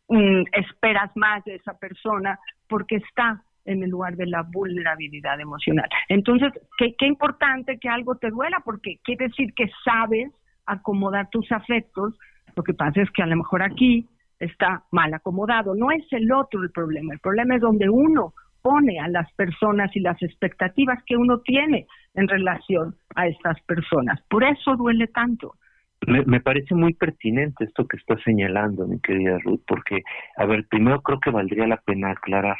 mm, 0.07 0.43
esperas 0.53 1.11
más 1.15 1.43
de 1.43 1.55
esa 1.55 1.77
persona 1.77 2.39
porque 2.67 2.95
está 2.95 3.43
en 3.65 3.83
el 3.83 3.89
lugar 3.89 4.15
de 4.15 4.25
la 4.25 4.43
vulnerabilidad 4.43 5.39
emocional. 5.39 5.87
Entonces, 6.07 6.51
qué, 6.77 6.95
qué 6.97 7.05
importante 7.05 7.77
que 7.77 7.89
algo 7.89 8.15
te 8.15 8.29
duela 8.29 8.57
porque 8.63 8.97
quiere 9.03 9.27
decir 9.27 9.53
que 9.53 9.69
sabes 9.83 10.31
acomodar 10.65 11.29
tus 11.29 11.51
afectos. 11.51 12.17
Lo 12.55 12.63
que 12.63 12.73
pasa 12.73 13.01
es 13.01 13.11
que 13.11 13.21
a 13.21 13.27
lo 13.27 13.35
mejor 13.35 13.61
aquí 13.61 14.07
está 14.39 14.83
mal 14.91 15.13
acomodado. 15.13 15.75
No 15.75 15.91
es 15.91 16.05
el 16.11 16.31
otro 16.31 16.63
el 16.63 16.71
problema, 16.71 17.13
el 17.13 17.19
problema 17.19 17.55
es 17.55 17.61
donde 17.61 17.89
uno 17.89 18.33
pone 18.61 18.99
a 18.99 19.07
las 19.07 19.31
personas 19.33 19.95
y 19.95 19.99
las 19.99 20.21
expectativas 20.21 21.03
que 21.05 21.17
uno 21.17 21.39
tiene 21.39 21.87
en 22.13 22.27
relación 22.27 22.95
a 23.15 23.27
estas 23.27 23.59
personas. 23.61 24.21
Por 24.29 24.43
eso 24.43 24.75
duele 24.75 25.07
tanto. 25.07 25.55
Me, 26.07 26.23
me, 26.25 26.39
parece 26.39 26.73
muy 26.73 26.93
pertinente 26.93 27.63
esto 27.63 27.87
que 27.87 27.97
está 27.97 28.17
señalando, 28.23 28.87
mi 28.87 28.99
querida 28.99 29.37
Ruth, 29.39 29.61
porque, 29.67 30.01
a 30.35 30.45
ver, 30.45 30.67
primero 30.67 31.01
creo 31.01 31.19
que 31.19 31.29
valdría 31.29 31.67
la 31.67 31.77
pena 31.77 32.11
aclarar, 32.11 32.57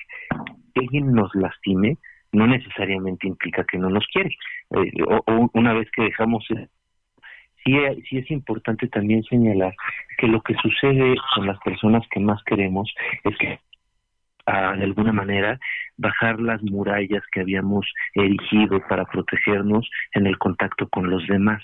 que 0.74 0.82
alguien 0.82 1.12
nos 1.12 1.34
lastime 1.34 1.98
no 2.34 2.48
necesariamente 2.48 3.28
implica 3.28 3.66
que 3.66 3.78
no 3.78 3.90
nos 3.90 4.06
quiere. 4.08 4.30
Eh, 4.72 4.92
o, 5.08 5.50
una 5.54 5.74
vez 5.74 5.90
que 5.92 6.04
dejamos 6.04 6.46
sí, 6.48 7.74
sí 8.10 8.18
es 8.18 8.32
importante 8.32 8.88
también 8.88 9.24
señalar 9.24 9.74
que 10.18 10.28
lo 10.28 10.42
que 10.42 10.56
sucede 10.56 11.16
con 11.36 11.48
las 11.48 11.60
personas 11.60 12.06
que 12.10 12.20
más 12.20 12.42
queremos 12.44 12.94
es 13.24 13.38
que 13.38 13.60
ah, 14.46 14.76
de 14.76 14.84
alguna 14.84 15.12
manera 15.12 15.60
bajar 16.02 16.40
las 16.40 16.62
murallas 16.64 17.24
que 17.32 17.42
habíamos 17.42 17.86
erigido 18.16 18.82
para 18.90 19.06
protegernos 19.06 19.90
en 20.14 20.28
el 20.28 20.38
contacto 20.38 20.88
con 20.90 21.10
los 21.10 21.26
demás. 21.28 21.62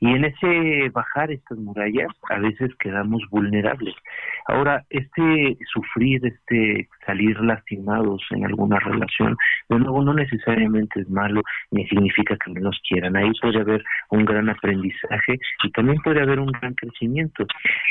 Y 0.00 0.10
en 0.10 0.24
ese 0.24 0.90
bajar 0.90 1.30
estas 1.30 1.58
murallas 1.58 2.08
a 2.30 2.38
veces 2.38 2.70
quedamos 2.78 3.22
vulnerables. 3.30 3.94
Ahora, 4.46 4.84
este 4.90 5.58
sufrir, 5.72 6.24
este 6.24 6.88
salir 7.06 7.38
lastimados 7.40 8.22
en 8.30 8.44
alguna 8.44 8.78
relación, 8.78 9.36
de 9.68 9.78
nuevo 9.78 10.02
no 10.02 10.14
necesariamente 10.14 11.00
es 11.00 11.10
malo 11.10 11.42
ni 11.70 11.86
significa 11.88 12.36
que 12.36 12.52
no 12.52 12.60
nos 12.60 12.80
quieran. 12.88 13.16
Ahí 13.16 13.30
puede 13.40 13.60
haber 13.60 13.84
un 14.10 14.24
gran 14.24 14.48
aprendizaje 14.48 15.38
y 15.64 15.70
también 15.72 16.00
puede 16.02 16.22
haber 16.22 16.38
un 16.38 16.52
gran 16.52 16.74
crecimiento. 16.74 17.44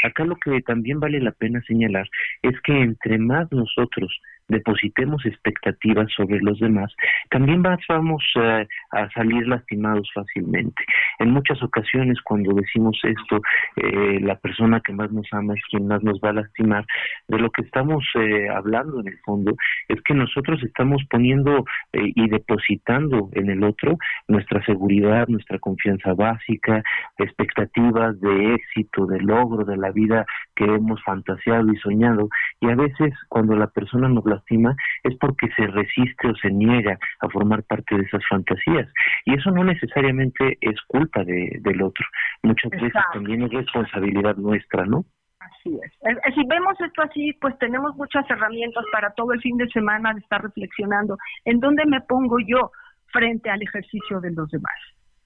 Acá 0.03 0.23
lo 0.23 0.35
que 0.37 0.61
también 0.61 0.99
vale 0.99 1.19
la 1.19 1.31
pena 1.31 1.61
señalar 1.67 2.07
es 2.41 2.59
que 2.61 2.73
entre 2.73 3.17
más 3.17 3.51
nosotros 3.51 4.13
depositemos 4.47 5.25
expectativas 5.25 6.11
sobre 6.15 6.39
los 6.39 6.59
demás, 6.59 6.93
también 7.29 7.61
vamos 7.61 8.23
eh, 8.35 8.67
a 8.91 9.09
salir 9.11 9.47
lastimados 9.47 10.09
fácilmente. 10.13 10.83
En 11.19 11.31
muchas 11.31 11.61
ocasiones 11.63 12.21
cuando 12.21 12.53
decimos 12.53 12.99
esto, 13.03 13.41
eh, 13.77 14.19
la 14.21 14.35
persona 14.35 14.81
que 14.81 14.93
más 14.93 15.11
nos 15.11 15.27
ama 15.31 15.53
es 15.53 15.61
quien 15.69 15.87
más 15.87 16.03
nos 16.03 16.19
va 16.19 16.29
a 16.29 16.33
lastimar. 16.33 16.85
De 17.27 17.39
lo 17.39 17.49
que 17.51 17.63
estamos 17.63 18.03
eh, 18.15 18.47
hablando 18.49 18.99
en 18.99 19.07
el 19.07 19.17
fondo 19.19 19.55
es 19.87 20.01
que 20.01 20.13
nosotros 20.13 20.61
estamos 20.63 21.03
poniendo 21.09 21.65
y 21.93 22.29
depositando 22.29 23.29
en 23.33 23.49
el 23.49 23.63
otro 23.63 23.97
nuestra 24.27 24.63
seguridad, 24.65 25.27
nuestra 25.27 25.59
confianza 25.59 26.13
básica, 26.13 26.83
expectativas 27.17 28.19
de 28.19 28.55
éxito, 28.55 29.05
de 29.05 29.19
logro, 29.21 29.63
de 29.65 29.77
la 29.77 29.91
vida 29.91 30.25
que 30.55 30.65
hemos 30.65 31.01
fantaseado 31.03 31.71
y 31.71 31.77
soñado. 31.77 32.29
Y 32.59 32.69
a 32.69 32.75
veces 32.75 33.13
cuando 33.29 33.55
la 33.55 33.67
persona 33.67 34.09
nos 34.09 34.25
lastima 34.33 34.75
es 35.03 35.15
porque 35.19 35.47
se 35.55 35.67
resiste 35.67 36.27
o 36.27 36.35
se 36.35 36.49
niega 36.51 36.97
a 37.21 37.29
formar 37.29 37.63
parte 37.63 37.95
de 37.95 38.03
esas 38.03 38.23
fantasías. 38.29 38.87
Y 39.25 39.35
eso 39.35 39.51
no 39.51 39.63
necesariamente 39.63 40.57
es 40.61 40.79
culpa 40.87 41.23
de, 41.23 41.59
del 41.61 41.81
otro. 41.81 42.05
Muchas 42.43 42.71
veces 42.71 42.93
también 43.13 43.43
es 43.43 43.51
responsabilidad 43.51 44.35
nuestra, 44.37 44.85
¿no? 44.85 45.05
Así 45.39 45.77
es. 45.83 45.91
Si 46.35 46.41
vemos 46.47 46.79
esto 46.79 47.01
así, 47.01 47.33
pues 47.41 47.57
tenemos 47.59 47.95
muchas 47.95 48.29
herramientas 48.29 48.85
para 48.91 49.11
todo 49.11 49.33
el 49.33 49.41
fin 49.41 49.57
de 49.57 49.67
semana 49.69 50.13
de 50.13 50.19
estar 50.19 50.41
reflexionando 50.41 51.17
en 51.45 51.59
dónde 51.59 51.85
me 51.85 52.01
pongo 52.01 52.37
yo 52.45 52.71
frente 53.11 53.49
al 53.49 53.61
ejercicio 53.61 54.19
de 54.21 54.31
los 54.31 54.49
demás. 54.49 54.79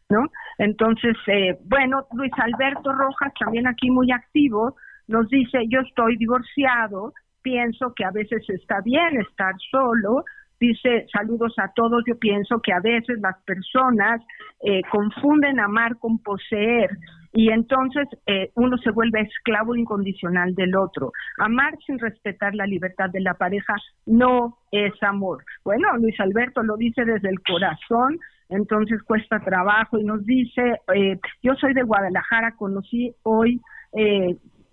¿No? 0.10 0.24
Entonces, 0.58 1.18
eh, 1.28 1.58
bueno, 1.66 2.08
Luis 2.14 2.32
Alberto 2.38 2.94
Rojas, 2.94 3.34
también 3.38 3.68
aquí 3.68 3.92
muy 3.92 4.10
activo, 4.14 4.78
nos 5.08 5.28
dice, 5.30 5.66
yo 5.68 5.82
estoy 5.82 6.16
divorciado, 6.16 7.14
pienso 7.48 7.94
que 7.96 8.04
a 8.04 8.12
veces 8.12 8.44
está 8.50 8.82
bien 8.82 9.22
estar 9.22 9.54
solo. 9.72 10.26
Dice, 10.60 11.06
saludos 11.14 11.54
a 11.60 11.72
todos, 11.74 12.04
yo 12.06 12.18
pienso 12.18 12.60
que 12.62 12.74
a 12.74 12.82
veces 12.82 13.20
las 13.22 13.42
personas 13.44 14.22
eh, 14.62 14.82
confunden 14.92 15.60
amar 15.60 15.98
con 15.98 16.18
poseer 16.18 16.90
y 17.32 17.50
entonces 17.52 18.08
eh, 18.26 18.50
uno 18.56 18.78
se 18.80 18.92
vuelve 18.92 19.22
esclavo 19.22 19.76
incondicional 19.76 20.56
del 20.56 20.76
otro. 20.76 21.12
Amar 21.38 21.74
sin 21.86 22.00
respetar 22.00 22.54
la 22.54 22.66
libertad 22.66 23.10
de 23.12 23.22
la 23.22 23.36
pareja 23.36 23.76
no 24.08 24.58
es 24.72 24.92
amor. 25.04 25.46
Bueno, 25.64 25.96
Luis 25.98 26.20
Alberto 26.20 26.64
lo 26.64 26.76
dice 26.76 27.06
desde 27.06 27.30
el 27.30 27.40
corazón, 27.42 28.18
entonces 28.50 29.02
cuesta 29.04 29.40
trabajo 29.40 30.00
y 30.00 30.04
nos 30.04 30.26
dice, 30.26 30.82
eh, 30.96 31.20
yo 31.44 31.54
soy 31.56 31.74
de 31.74 31.84
Guadalajara, 31.84 32.56
conocí 32.58 33.14
hoy 33.24 33.62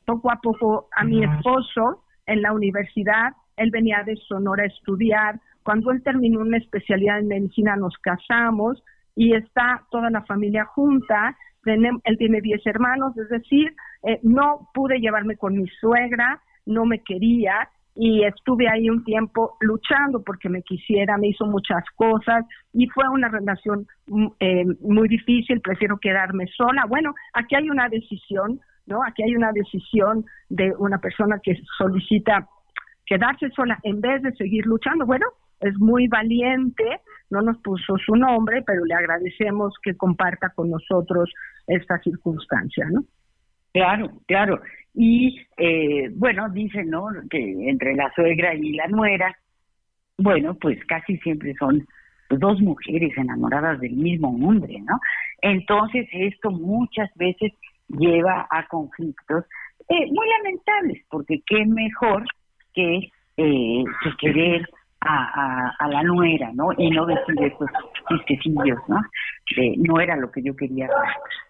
poco 0.05 0.31
a 0.31 0.37
poco 0.37 0.89
a 0.97 1.05
mi 1.05 1.25
esposo, 1.25 2.04
en 2.27 2.43
la 2.43 2.53
universidad, 2.53 3.33
él 3.57 3.71
venía 3.71 4.03
de 4.05 4.17
Sonora 4.17 4.65
a 4.65 4.67
estudiar, 4.67 5.41
cuando 5.63 5.91
él 5.91 6.03
terminó 6.03 6.41
una 6.41 6.59
especialidad 6.59 7.19
en 7.19 7.29
medicina 7.29 7.77
nos 7.77 7.97
casamos 7.99 8.83
y 9.17 9.35
está 9.35 9.83
toda 9.91 10.11
la 10.11 10.23
familia 10.23 10.65
junta, 10.67 11.37
él 11.65 12.19
tiene 12.19 12.41
10 12.43 12.67
hermanos, 12.67 13.17
es 13.17 13.29
decir, 13.31 13.75
eh, 14.03 14.21
no 14.23 14.69
pude 14.75 14.99
llevarme 14.99 15.37
con 15.37 15.57
mi 15.57 15.67
suegra, 15.81 16.41
no 16.67 16.85
me 16.85 16.99
quería 17.01 17.71
y 17.97 18.25
estuve 18.25 18.69
ahí 18.69 18.91
un 18.91 19.05
tiempo 19.05 19.57
luchando 19.61 20.23
porque 20.23 20.49
me 20.49 20.63
quisiera, 20.63 21.17
me 21.17 21.29
hizo 21.29 21.47
muchas 21.47 21.85
cosas 21.95 22.45
y 22.73 22.87
fue 22.89 23.09
una 23.09 23.29
relación 23.29 23.87
mm, 24.09 24.27
eh, 24.41 24.65
muy 24.81 25.09
difícil, 25.09 25.61
prefiero 25.61 25.99
quedarme 25.99 26.47
sola. 26.49 26.85
Bueno, 26.89 27.15
aquí 27.33 27.55
hay 27.55 27.71
una 27.71 27.89
decisión 27.89 28.61
¿no? 28.87 29.03
Aquí 29.03 29.23
hay 29.23 29.35
una 29.35 29.53
decisión 29.53 30.25
de 30.49 30.73
una 30.79 30.99
persona 30.99 31.41
que 31.43 31.57
solicita 31.79 32.49
quedarse 33.07 33.51
sola 33.51 33.79
en 33.83 34.01
vez 34.01 34.23
de 34.23 34.33
seguir 34.33 34.67
luchando. 34.67 35.07
Bueno, 35.07 35.27
es 35.61 35.79
muy 35.79 36.09
valiente, 36.09 36.85
no 37.31 37.43
nos 37.43 37.59
puso 37.59 37.97
su 37.99 38.15
nombre, 38.17 38.63
pero 38.67 38.85
le 38.85 38.95
agradecemos 38.95 39.75
que 39.83 39.97
comparta 39.97 40.51
con 40.51 40.71
nosotros 40.71 41.33
esta 41.67 41.99
circunstancia, 41.99 42.87
¿no? 42.91 43.05
Claro, 43.73 44.13
claro. 44.27 44.61
Y 44.95 45.41
eh, 45.57 46.11
bueno, 46.15 46.49
dicen, 46.51 46.91
¿no? 46.91 47.07
Que 47.29 47.69
entre 47.69 47.95
la 47.95 48.13
suegra 48.15 48.55
y 48.55 48.73
la 48.75 48.87
nuera, 48.87 49.37
bueno, 50.19 50.55
pues 50.55 50.79
casi 50.87 51.17
siempre 51.19 51.55
son 51.59 51.85
dos 52.31 52.61
mujeres 52.61 53.17
enamoradas 53.17 53.81
del 53.81 53.95
mismo 53.95 54.29
hombre, 54.29 54.81
¿no? 54.81 54.99
Entonces 55.43 56.07
esto 56.13 56.51
muchas 56.51 57.11
veces 57.17 57.53
lleva 57.89 58.47
a 58.51 58.67
conflictos 58.67 59.45
eh, 59.89 60.07
muy 60.11 60.29
lamentables, 60.39 61.05
porque 61.11 61.43
qué 61.47 61.65
mejor 61.67 62.25
que, 62.73 63.11
eh, 63.37 63.85
que 64.03 64.17
querer 64.19 64.69
a, 65.01 65.71
a, 65.79 65.89
la 65.89 66.03
nuera, 66.03 66.51
¿no? 66.55 66.71
Y 66.79 66.91
no 66.91 67.05
decir 67.05 67.35
esos 67.43 67.69
chistecillos, 68.09 68.79
¿no? 68.89 69.01
no 69.77 70.01
era 70.01 70.17
lo 70.17 70.31
que 70.31 70.43
yo 70.43 70.57
quería 70.57 70.89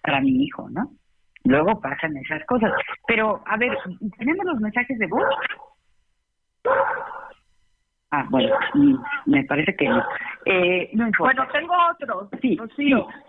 para, 0.03 0.21
mi 0.21 0.45
hijo, 0.45 0.69
¿no? 0.71 0.91
Luego 1.45 1.81
pasan 1.81 2.17
esas 2.17 2.45
cosas. 2.47 2.73
Pero, 3.07 3.43
a 3.47 3.57
ver, 3.57 3.77
¿tenemos 4.19 4.45
los 4.45 4.61
mensajes 4.61 4.99
de 4.99 5.07
voz? 5.07 5.23
Ah, 8.17 8.25
bueno, 8.31 8.55
me 9.27 9.43
parece 9.43 9.75
que 9.75 9.89
no. 9.89 10.01
Eh, 10.47 10.89
bueno, 11.19 11.49
tengo 11.53 11.75
otro. 11.91 12.29
Sí, 12.41 12.57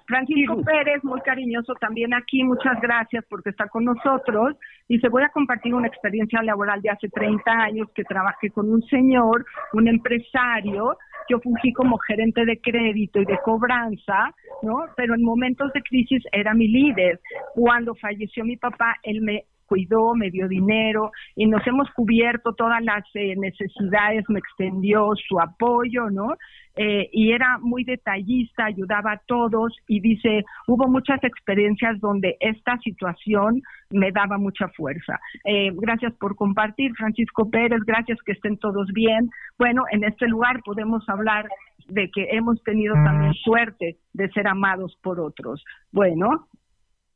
Francisco 0.06 0.62
Pérez, 0.62 1.04
muy 1.04 1.20
cariñoso 1.22 1.74
también 1.76 2.14
aquí. 2.14 2.44
Muchas 2.44 2.80
gracias 2.80 3.26
porque 3.28 3.50
está 3.50 3.68
con 3.68 3.86
nosotros. 3.86 4.56
Dice, 4.88 5.10
voy 5.10 5.24
a 5.24 5.30
compartir 5.30 5.74
una 5.74 5.88
experiencia 5.88 6.44
laboral 6.44 6.84
de 6.84 6.92
hace 6.92 7.10
30 7.10 7.52
años 7.52 7.88
que 7.96 8.04
trabajé 8.04 8.52
con 8.52 8.72
un 8.72 8.84
señor, 8.84 9.44
un 9.74 9.88
empresario. 9.88 10.98
Yo 11.30 11.40
fungí 11.40 11.74
como 11.74 11.98
gerente 11.98 12.46
de 12.46 12.62
crédito 12.62 13.20
y 13.20 13.26
de 13.26 13.40
cobranza, 13.44 14.36
¿no? 14.62 14.86
Pero 14.96 15.16
en 15.16 15.24
momentos 15.24 15.74
de 15.74 15.82
crisis 15.82 16.24
era 16.32 16.54
mi 16.54 16.68
líder. 16.68 17.20
Cuando 17.56 17.96
falleció 17.96 18.46
mi 18.46 18.58
papá, 18.58 18.98
él 19.02 19.22
me 19.22 19.46
cuidó, 19.66 20.16
me 20.16 20.30
dio 20.30 20.48
dinero 20.48 21.12
y 21.36 21.46
nos 21.48 21.66
hemos 21.68 21.90
cubierto 21.92 22.54
todas 22.54 22.84
las 22.84 23.04
eh, 23.14 23.36
necesidades, 23.36 24.24
me 24.30 24.40
extendió 24.40 25.12
su 25.28 25.40
apoyo, 25.40 26.10
¿no? 26.10 26.36
Eh, 26.78 27.10
y 27.14 27.32
era 27.32 27.58
muy 27.60 27.86
detallista, 27.86 28.66
ayudaba 28.66 29.14
a 29.14 29.22
todos 29.26 29.78
y 29.88 30.02
dice, 30.02 30.44
hubo 30.68 30.88
muchas 30.90 31.24
experiencias 31.24 32.00
donde 32.02 32.36
esta 32.42 32.78
situación 32.80 33.62
me 33.90 34.12
daba 34.12 34.38
mucha 34.38 34.68
fuerza. 34.70 35.20
Eh, 35.46 35.72
gracias 35.74 36.14
por 36.16 36.36
compartir, 36.36 36.94
Francisco 36.96 37.50
Pérez, 37.50 37.80
gracias 37.86 38.20
que 38.26 38.34
estén 38.34 38.58
todos 38.58 38.88
bien. 38.94 39.30
Bueno, 39.58 39.84
en 39.92 40.04
este 40.04 40.28
lugar 40.28 40.62
podemos 40.66 41.08
hablar 41.08 41.48
de 41.88 42.10
que 42.12 42.28
hemos 42.32 42.62
tenido 42.64 42.94
también 42.96 43.34
suerte 43.36 43.98
de 44.14 44.30
ser 44.30 44.48
amados 44.48 44.98
por 45.02 45.20
otros. 45.20 45.64
Bueno, 45.92 46.48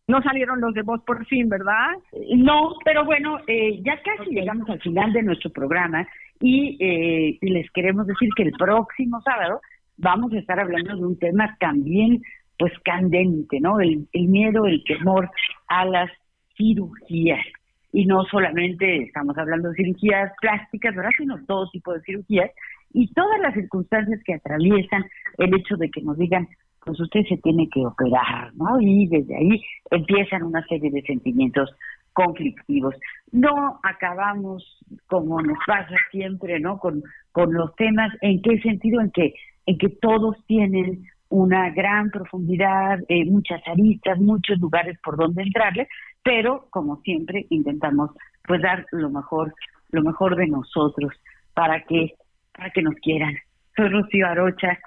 no 0.09 0.23
salieron 0.23 0.59
los 0.59 0.73
de 0.73 0.81
voz 0.81 1.01
por 1.03 1.23
fin, 1.27 1.47
¿verdad? 1.49 1.91
No, 2.35 2.73
pero 2.83 3.05
bueno, 3.05 3.37
eh, 3.45 3.79
ya 3.83 4.01
casi 4.01 4.31
llegamos 4.31 4.67
al 4.67 4.81
final 4.81 5.13
de 5.13 5.21
nuestro 5.21 5.51
programa 5.51 6.07
y 6.41 6.77
eh, 6.79 7.37
les 7.41 7.69
queremos 7.71 8.07
decir 8.07 8.29
que 8.35 8.43
el 8.43 8.53
próximo 8.53 9.21
sábado 9.21 9.61
vamos 9.97 10.33
a 10.33 10.39
estar 10.39 10.59
hablando 10.59 10.95
de 10.95 11.05
un 11.05 11.19
tema 11.19 11.55
también 11.59 12.23
pues 12.57 12.73
candente, 12.83 13.59
¿no? 13.59 13.79
El, 13.79 14.07
el 14.11 14.27
miedo, 14.27 14.65
el 14.65 14.83
temor 14.83 15.29
a 15.67 15.85
las 15.85 16.09
cirugías. 16.57 17.45
Y 17.93 18.07
no 18.07 18.23
solamente 18.25 19.03
estamos 19.03 19.37
hablando 19.37 19.69
de 19.69 19.75
cirugías 19.75 20.31
plásticas, 20.41 20.95
¿verdad? 20.95 21.11
Sino 21.17 21.37
todo 21.45 21.69
tipo 21.69 21.93
de 21.93 22.01
cirugías 22.01 22.49
y 22.93 23.13
todas 23.13 23.39
las 23.41 23.53
circunstancias 23.53 24.19
que 24.25 24.33
atraviesan 24.33 25.05
el 25.37 25.53
hecho 25.53 25.77
de 25.77 25.91
que 25.91 26.01
nos 26.01 26.17
digan, 26.17 26.47
pues 26.85 26.99
usted 26.99 27.21
se 27.27 27.37
tiene 27.37 27.69
que 27.69 27.85
operar, 27.85 28.53
¿no? 28.55 28.79
Y 28.79 29.07
desde 29.07 29.35
ahí 29.35 29.61
empiezan 29.91 30.43
una 30.43 30.65
serie 30.67 30.91
de 30.91 31.01
sentimientos 31.03 31.69
conflictivos. 32.13 32.95
No 33.31 33.79
acabamos 33.83 34.63
como 35.07 35.41
nos 35.41 35.57
pasa 35.65 35.95
siempre, 36.11 36.59
¿no? 36.59 36.79
Con, 36.79 37.03
con 37.31 37.53
los 37.53 37.75
temas, 37.75 38.11
¿en 38.21 38.41
qué 38.41 38.59
sentido? 38.61 39.01
En 39.01 39.11
que, 39.11 39.33
en 39.65 39.77
que 39.77 39.89
todos 39.89 40.35
tienen 40.47 41.05
una 41.29 41.69
gran 41.69 42.09
profundidad, 42.09 42.99
eh, 43.07 43.23
muchas 43.25 43.61
aristas, 43.67 44.19
muchos 44.19 44.59
lugares 44.59 44.97
por 45.03 45.15
donde 45.15 45.43
entrarle, 45.43 45.87
pero 46.23 46.67
como 46.71 47.01
siempre 47.01 47.45
intentamos 47.49 48.11
pues 48.45 48.61
dar 48.61 48.85
lo 48.91 49.09
mejor, 49.09 49.53
lo 49.91 50.01
mejor 50.01 50.35
de 50.35 50.47
nosotros 50.47 51.13
para 51.53 51.83
que, 51.83 52.15
para 52.51 52.71
que 52.71 52.81
nos 52.81 52.95
quieran. 52.95 53.35
Soy 53.75 53.89
Rocío 53.89 54.27
Arocha, 54.27 54.79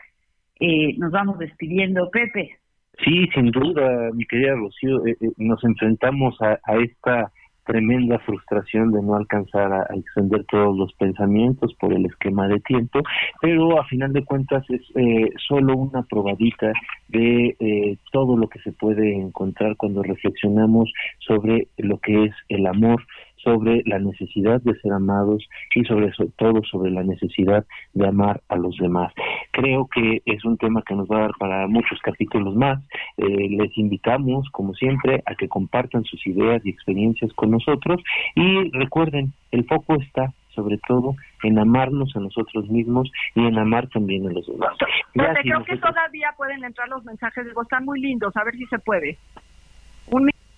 eh, 0.60 0.94
nos 0.98 1.10
vamos 1.10 1.38
despidiendo, 1.38 2.10
Pepe. 2.10 2.58
Sí, 3.04 3.26
sin 3.34 3.50
duda, 3.50 4.10
mi 4.12 4.26
querida 4.26 4.54
Rocío, 4.54 5.06
eh, 5.06 5.16
nos 5.38 5.62
enfrentamos 5.64 6.40
a, 6.42 6.58
a 6.64 6.76
esta 6.76 7.32
tremenda 7.64 8.18
frustración 8.20 8.90
de 8.92 9.02
no 9.02 9.16
alcanzar 9.16 9.72
a, 9.72 9.86
extender 9.94 10.44
todos 10.50 10.76
los 10.76 10.92
pensamientos 10.94 11.74
por 11.74 11.92
el 11.92 12.06
esquema 12.06 12.48
de 12.48 12.60
tiempo, 12.60 13.00
pero 13.40 13.80
a 13.80 13.84
final 13.86 14.12
de 14.12 14.24
cuentas 14.24 14.64
es 14.68 14.82
eh, 14.96 15.30
solo 15.48 15.76
una 15.76 16.02
probadita 16.02 16.72
de 17.08 17.56
eh, 17.58 17.96
todo 18.10 18.36
lo 18.36 18.48
que 18.48 18.58
se 18.60 18.72
puede 18.72 19.14
encontrar 19.14 19.76
cuando 19.76 20.02
reflexionamos 20.02 20.92
sobre 21.20 21.68
lo 21.78 21.98
que 21.98 22.24
es 22.24 22.34
el 22.48 22.66
amor, 22.66 23.04
sobre 23.42 23.82
la 23.86 23.98
necesidad 23.98 24.60
de 24.62 24.74
ser 24.80 24.92
amados 24.92 25.46
y 25.74 25.84
sobre 25.84 26.10
todo 26.36 26.62
sobre 26.64 26.90
la 26.90 27.02
necesidad 27.02 27.64
de 27.94 28.06
amar 28.06 28.42
a 28.48 28.56
los 28.56 28.76
demás. 28.76 29.12
Creo 29.50 29.88
que 29.88 30.22
es 30.24 30.44
un 30.44 30.56
tema 30.56 30.82
que 30.86 30.94
nos 30.94 31.08
va 31.08 31.18
a 31.18 31.20
dar 31.22 31.32
para 31.38 31.66
muchos 31.66 31.98
capítulos 32.00 32.54
más. 32.54 32.82
Eh, 33.16 33.48
les 33.50 33.76
invitamos, 33.76 34.48
como 34.50 34.74
siempre, 34.74 35.22
a 35.26 35.34
que 35.34 35.48
compartan 35.48 36.04
sus 36.04 36.26
ideas 36.26 36.64
y 36.64 36.70
experiencias 36.70 37.32
con 37.34 37.50
nosotros 37.50 38.00
y 38.34 38.70
recuerden, 38.70 39.32
el 39.50 39.64
foco 39.64 39.94
está 39.94 40.32
sobre 40.54 40.78
todo 40.86 41.14
en 41.42 41.58
amarnos 41.58 42.14
a 42.14 42.20
nosotros 42.20 42.68
mismos 42.68 43.10
y 43.34 43.46
en 43.46 43.58
amar 43.58 43.88
también 43.88 44.26
a 44.28 44.32
los 44.32 44.46
demás. 44.46 44.76
creo 45.14 45.64
que 45.64 45.76
todavía 45.78 46.34
pueden 46.36 46.62
entrar 46.64 46.88
los 46.88 47.04
mensajes, 47.04 47.46
digo, 47.46 47.62
están 47.62 47.84
muy 47.84 48.00
lindos, 48.00 48.36
a 48.36 48.44
ver 48.44 48.54
si 48.54 48.66
se 48.66 48.78
puede. 48.78 49.18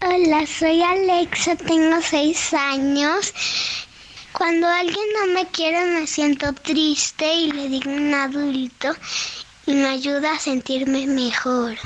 Hola, 0.06 0.46
soy 0.46 0.82
Alexa, 0.82 1.56
tengo 1.56 1.98
seis 2.02 2.52
años. 2.52 3.32
Cuando 4.32 4.68
alguien 4.68 5.04
no 5.18 5.32
me 5.32 5.46
quiere 5.46 5.82
me 5.86 6.06
siento 6.06 6.52
triste 6.52 7.34
y 7.34 7.50
le 7.50 7.70
digo 7.70 7.90
un 7.90 8.12
adulto 8.12 8.94
y 9.64 9.72
me 9.72 9.86
ayuda 9.86 10.34
a 10.34 10.38
sentirme 10.38 11.06
mejor. 11.06 11.76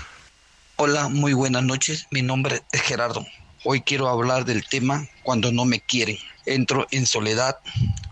Hola, 0.75 1.09
muy 1.09 1.33
buenas 1.33 1.63
noches. 1.63 2.09
Mi 2.11 2.21
nombre 2.21 2.63
es 2.73 2.83
Gerardo. 2.83 3.25
Hoy 3.63 3.83
quiero 3.83 4.09
hablar 4.09 4.45
del 4.45 4.67
tema 4.67 5.07
cuando 5.23 5.53
no 5.53 5.65
me 5.65 5.79
quieren. 5.79 6.19
Entro 6.45 6.89
en 6.91 7.07
soledad, 7.07 7.59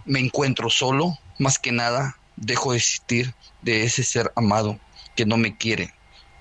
me 0.04 0.20
encuentro 0.20 0.70
solo, 0.70 1.18
más 1.40 1.58
que 1.58 1.72
nada 1.72 2.16
dejo 2.36 2.70
de 2.70 2.78
existir 2.78 3.34
de 3.62 3.82
ese 3.82 4.04
ser 4.04 4.30
amado 4.36 4.78
que 5.16 5.26
no 5.26 5.36
me 5.36 5.56
quiere, 5.56 5.92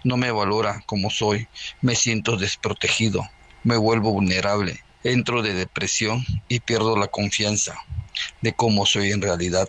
no 0.03 0.17
me 0.17 0.29
valora 0.29 0.83
como 0.85 1.09
soy, 1.09 1.47
me 1.81 1.95
siento 1.95 2.37
desprotegido 2.37 3.27
me 3.65 3.77
vuelvo 3.77 4.11
vulnerable, 4.11 4.79
entro 5.03 5.41
de 5.41 5.53
depresión 5.53 6.23
y 6.47 6.61
pierdo 6.61 6.95
la 6.95 7.07
confianza 7.07 7.75
de 8.41 8.53
cómo 8.53 8.85
soy 8.85 9.11
en 9.11 9.21
realidad. 9.21 9.67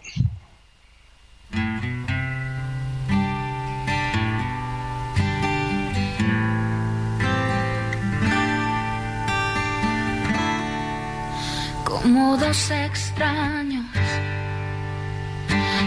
Como 11.84 12.36
dos 12.36 12.70
extraños, 12.70 13.86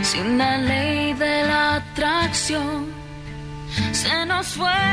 sin 0.01 0.37
la 0.39 0.57
ley 0.57 1.13
de 1.13 1.43
la 1.43 1.75
atracción, 1.75 2.87
se 3.93 4.25
nos 4.25 4.47
fue 4.47 4.89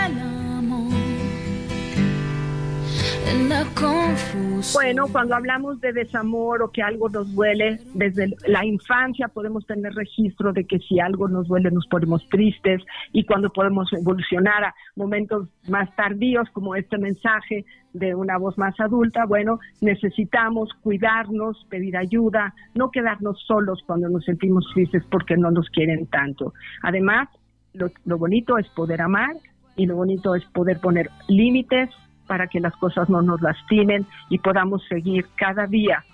Bueno, 4.72 5.06
cuando 5.10 5.34
hablamos 5.34 5.80
de 5.80 5.92
desamor 5.92 6.62
o 6.62 6.70
que 6.70 6.82
algo 6.82 7.08
nos 7.08 7.34
duele, 7.34 7.78
desde 7.94 8.34
la 8.46 8.64
infancia 8.64 9.28
podemos 9.28 9.66
tener 9.66 9.94
registro 9.94 10.52
de 10.52 10.64
que 10.64 10.78
si 10.78 11.00
algo 11.00 11.28
nos 11.28 11.48
duele 11.48 11.70
nos 11.70 11.86
ponemos 11.86 12.26
tristes 12.28 12.82
y 13.12 13.24
cuando 13.24 13.50
podemos 13.50 13.92
evolucionar 13.92 14.64
a 14.64 14.74
momentos 14.94 15.48
más 15.68 15.94
tardíos 15.96 16.48
como 16.52 16.74
este 16.74 16.98
mensaje 16.98 17.64
de 17.92 18.14
una 18.14 18.38
voz 18.38 18.58
más 18.58 18.78
adulta, 18.80 19.24
bueno, 19.26 19.58
necesitamos 19.80 20.70
cuidarnos, 20.82 21.66
pedir 21.68 21.96
ayuda, 21.96 22.54
no 22.74 22.90
quedarnos 22.90 23.42
solos 23.46 23.82
cuando 23.86 24.08
nos 24.08 24.24
sentimos 24.24 24.66
tristes 24.74 25.02
porque 25.10 25.36
no 25.36 25.50
nos 25.50 25.68
quieren 25.70 26.06
tanto. 26.06 26.52
Además, 26.82 27.28
lo, 27.72 27.90
lo 28.04 28.18
bonito 28.18 28.58
es 28.58 28.68
poder 28.68 29.00
amar 29.02 29.36
y 29.76 29.86
lo 29.86 29.96
bonito 29.96 30.34
es 30.34 30.44
poder 30.46 30.80
poner 30.80 31.10
límites 31.28 31.90
para 32.26 32.46
que 32.46 32.60
las 32.60 32.74
cosas 32.76 33.08
no 33.08 33.22
nos 33.22 33.40
lastimen 33.40 34.06
y 34.28 34.38
podamos 34.38 34.84
seguir 34.88 35.26
cada 35.36 35.66
día, 35.66 36.04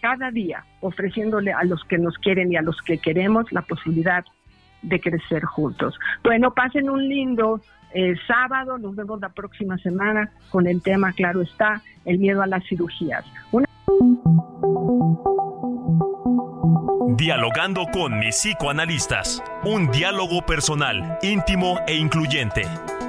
cada 0.00 0.30
día 0.30 0.64
ofreciéndole 0.80 1.52
a 1.52 1.64
los 1.64 1.82
que 1.84 1.98
nos 1.98 2.16
quieren 2.18 2.52
y 2.52 2.56
a 2.56 2.62
los 2.62 2.80
que 2.82 2.98
queremos 2.98 3.50
la 3.52 3.62
posibilidad 3.62 4.24
de 4.82 5.00
crecer 5.00 5.44
juntos. 5.44 5.98
Bueno, 6.22 6.52
pasen 6.52 6.90
un 6.90 7.08
lindo 7.08 7.60
eh, 7.94 8.14
sábado, 8.26 8.78
nos 8.78 8.96
vemos 8.96 9.20
la 9.20 9.28
próxima 9.28 9.78
semana 9.78 10.30
con 10.50 10.66
el 10.66 10.82
tema, 10.82 11.12
claro 11.12 11.42
está, 11.42 11.82
el 12.04 12.18
miedo 12.18 12.42
a 12.42 12.46
las 12.46 12.64
cirugías. 12.66 13.24
Dialogando 17.16 17.86
con 17.92 18.18
mis 18.18 18.34
psicoanalistas. 18.34 19.42
Un 19.64 19.90
diálogo 19.90 20.44
personal, 20.44 21.18
íntimo 21.22 21.78
e 21.86 21.94
incluyente. 21.94 22.62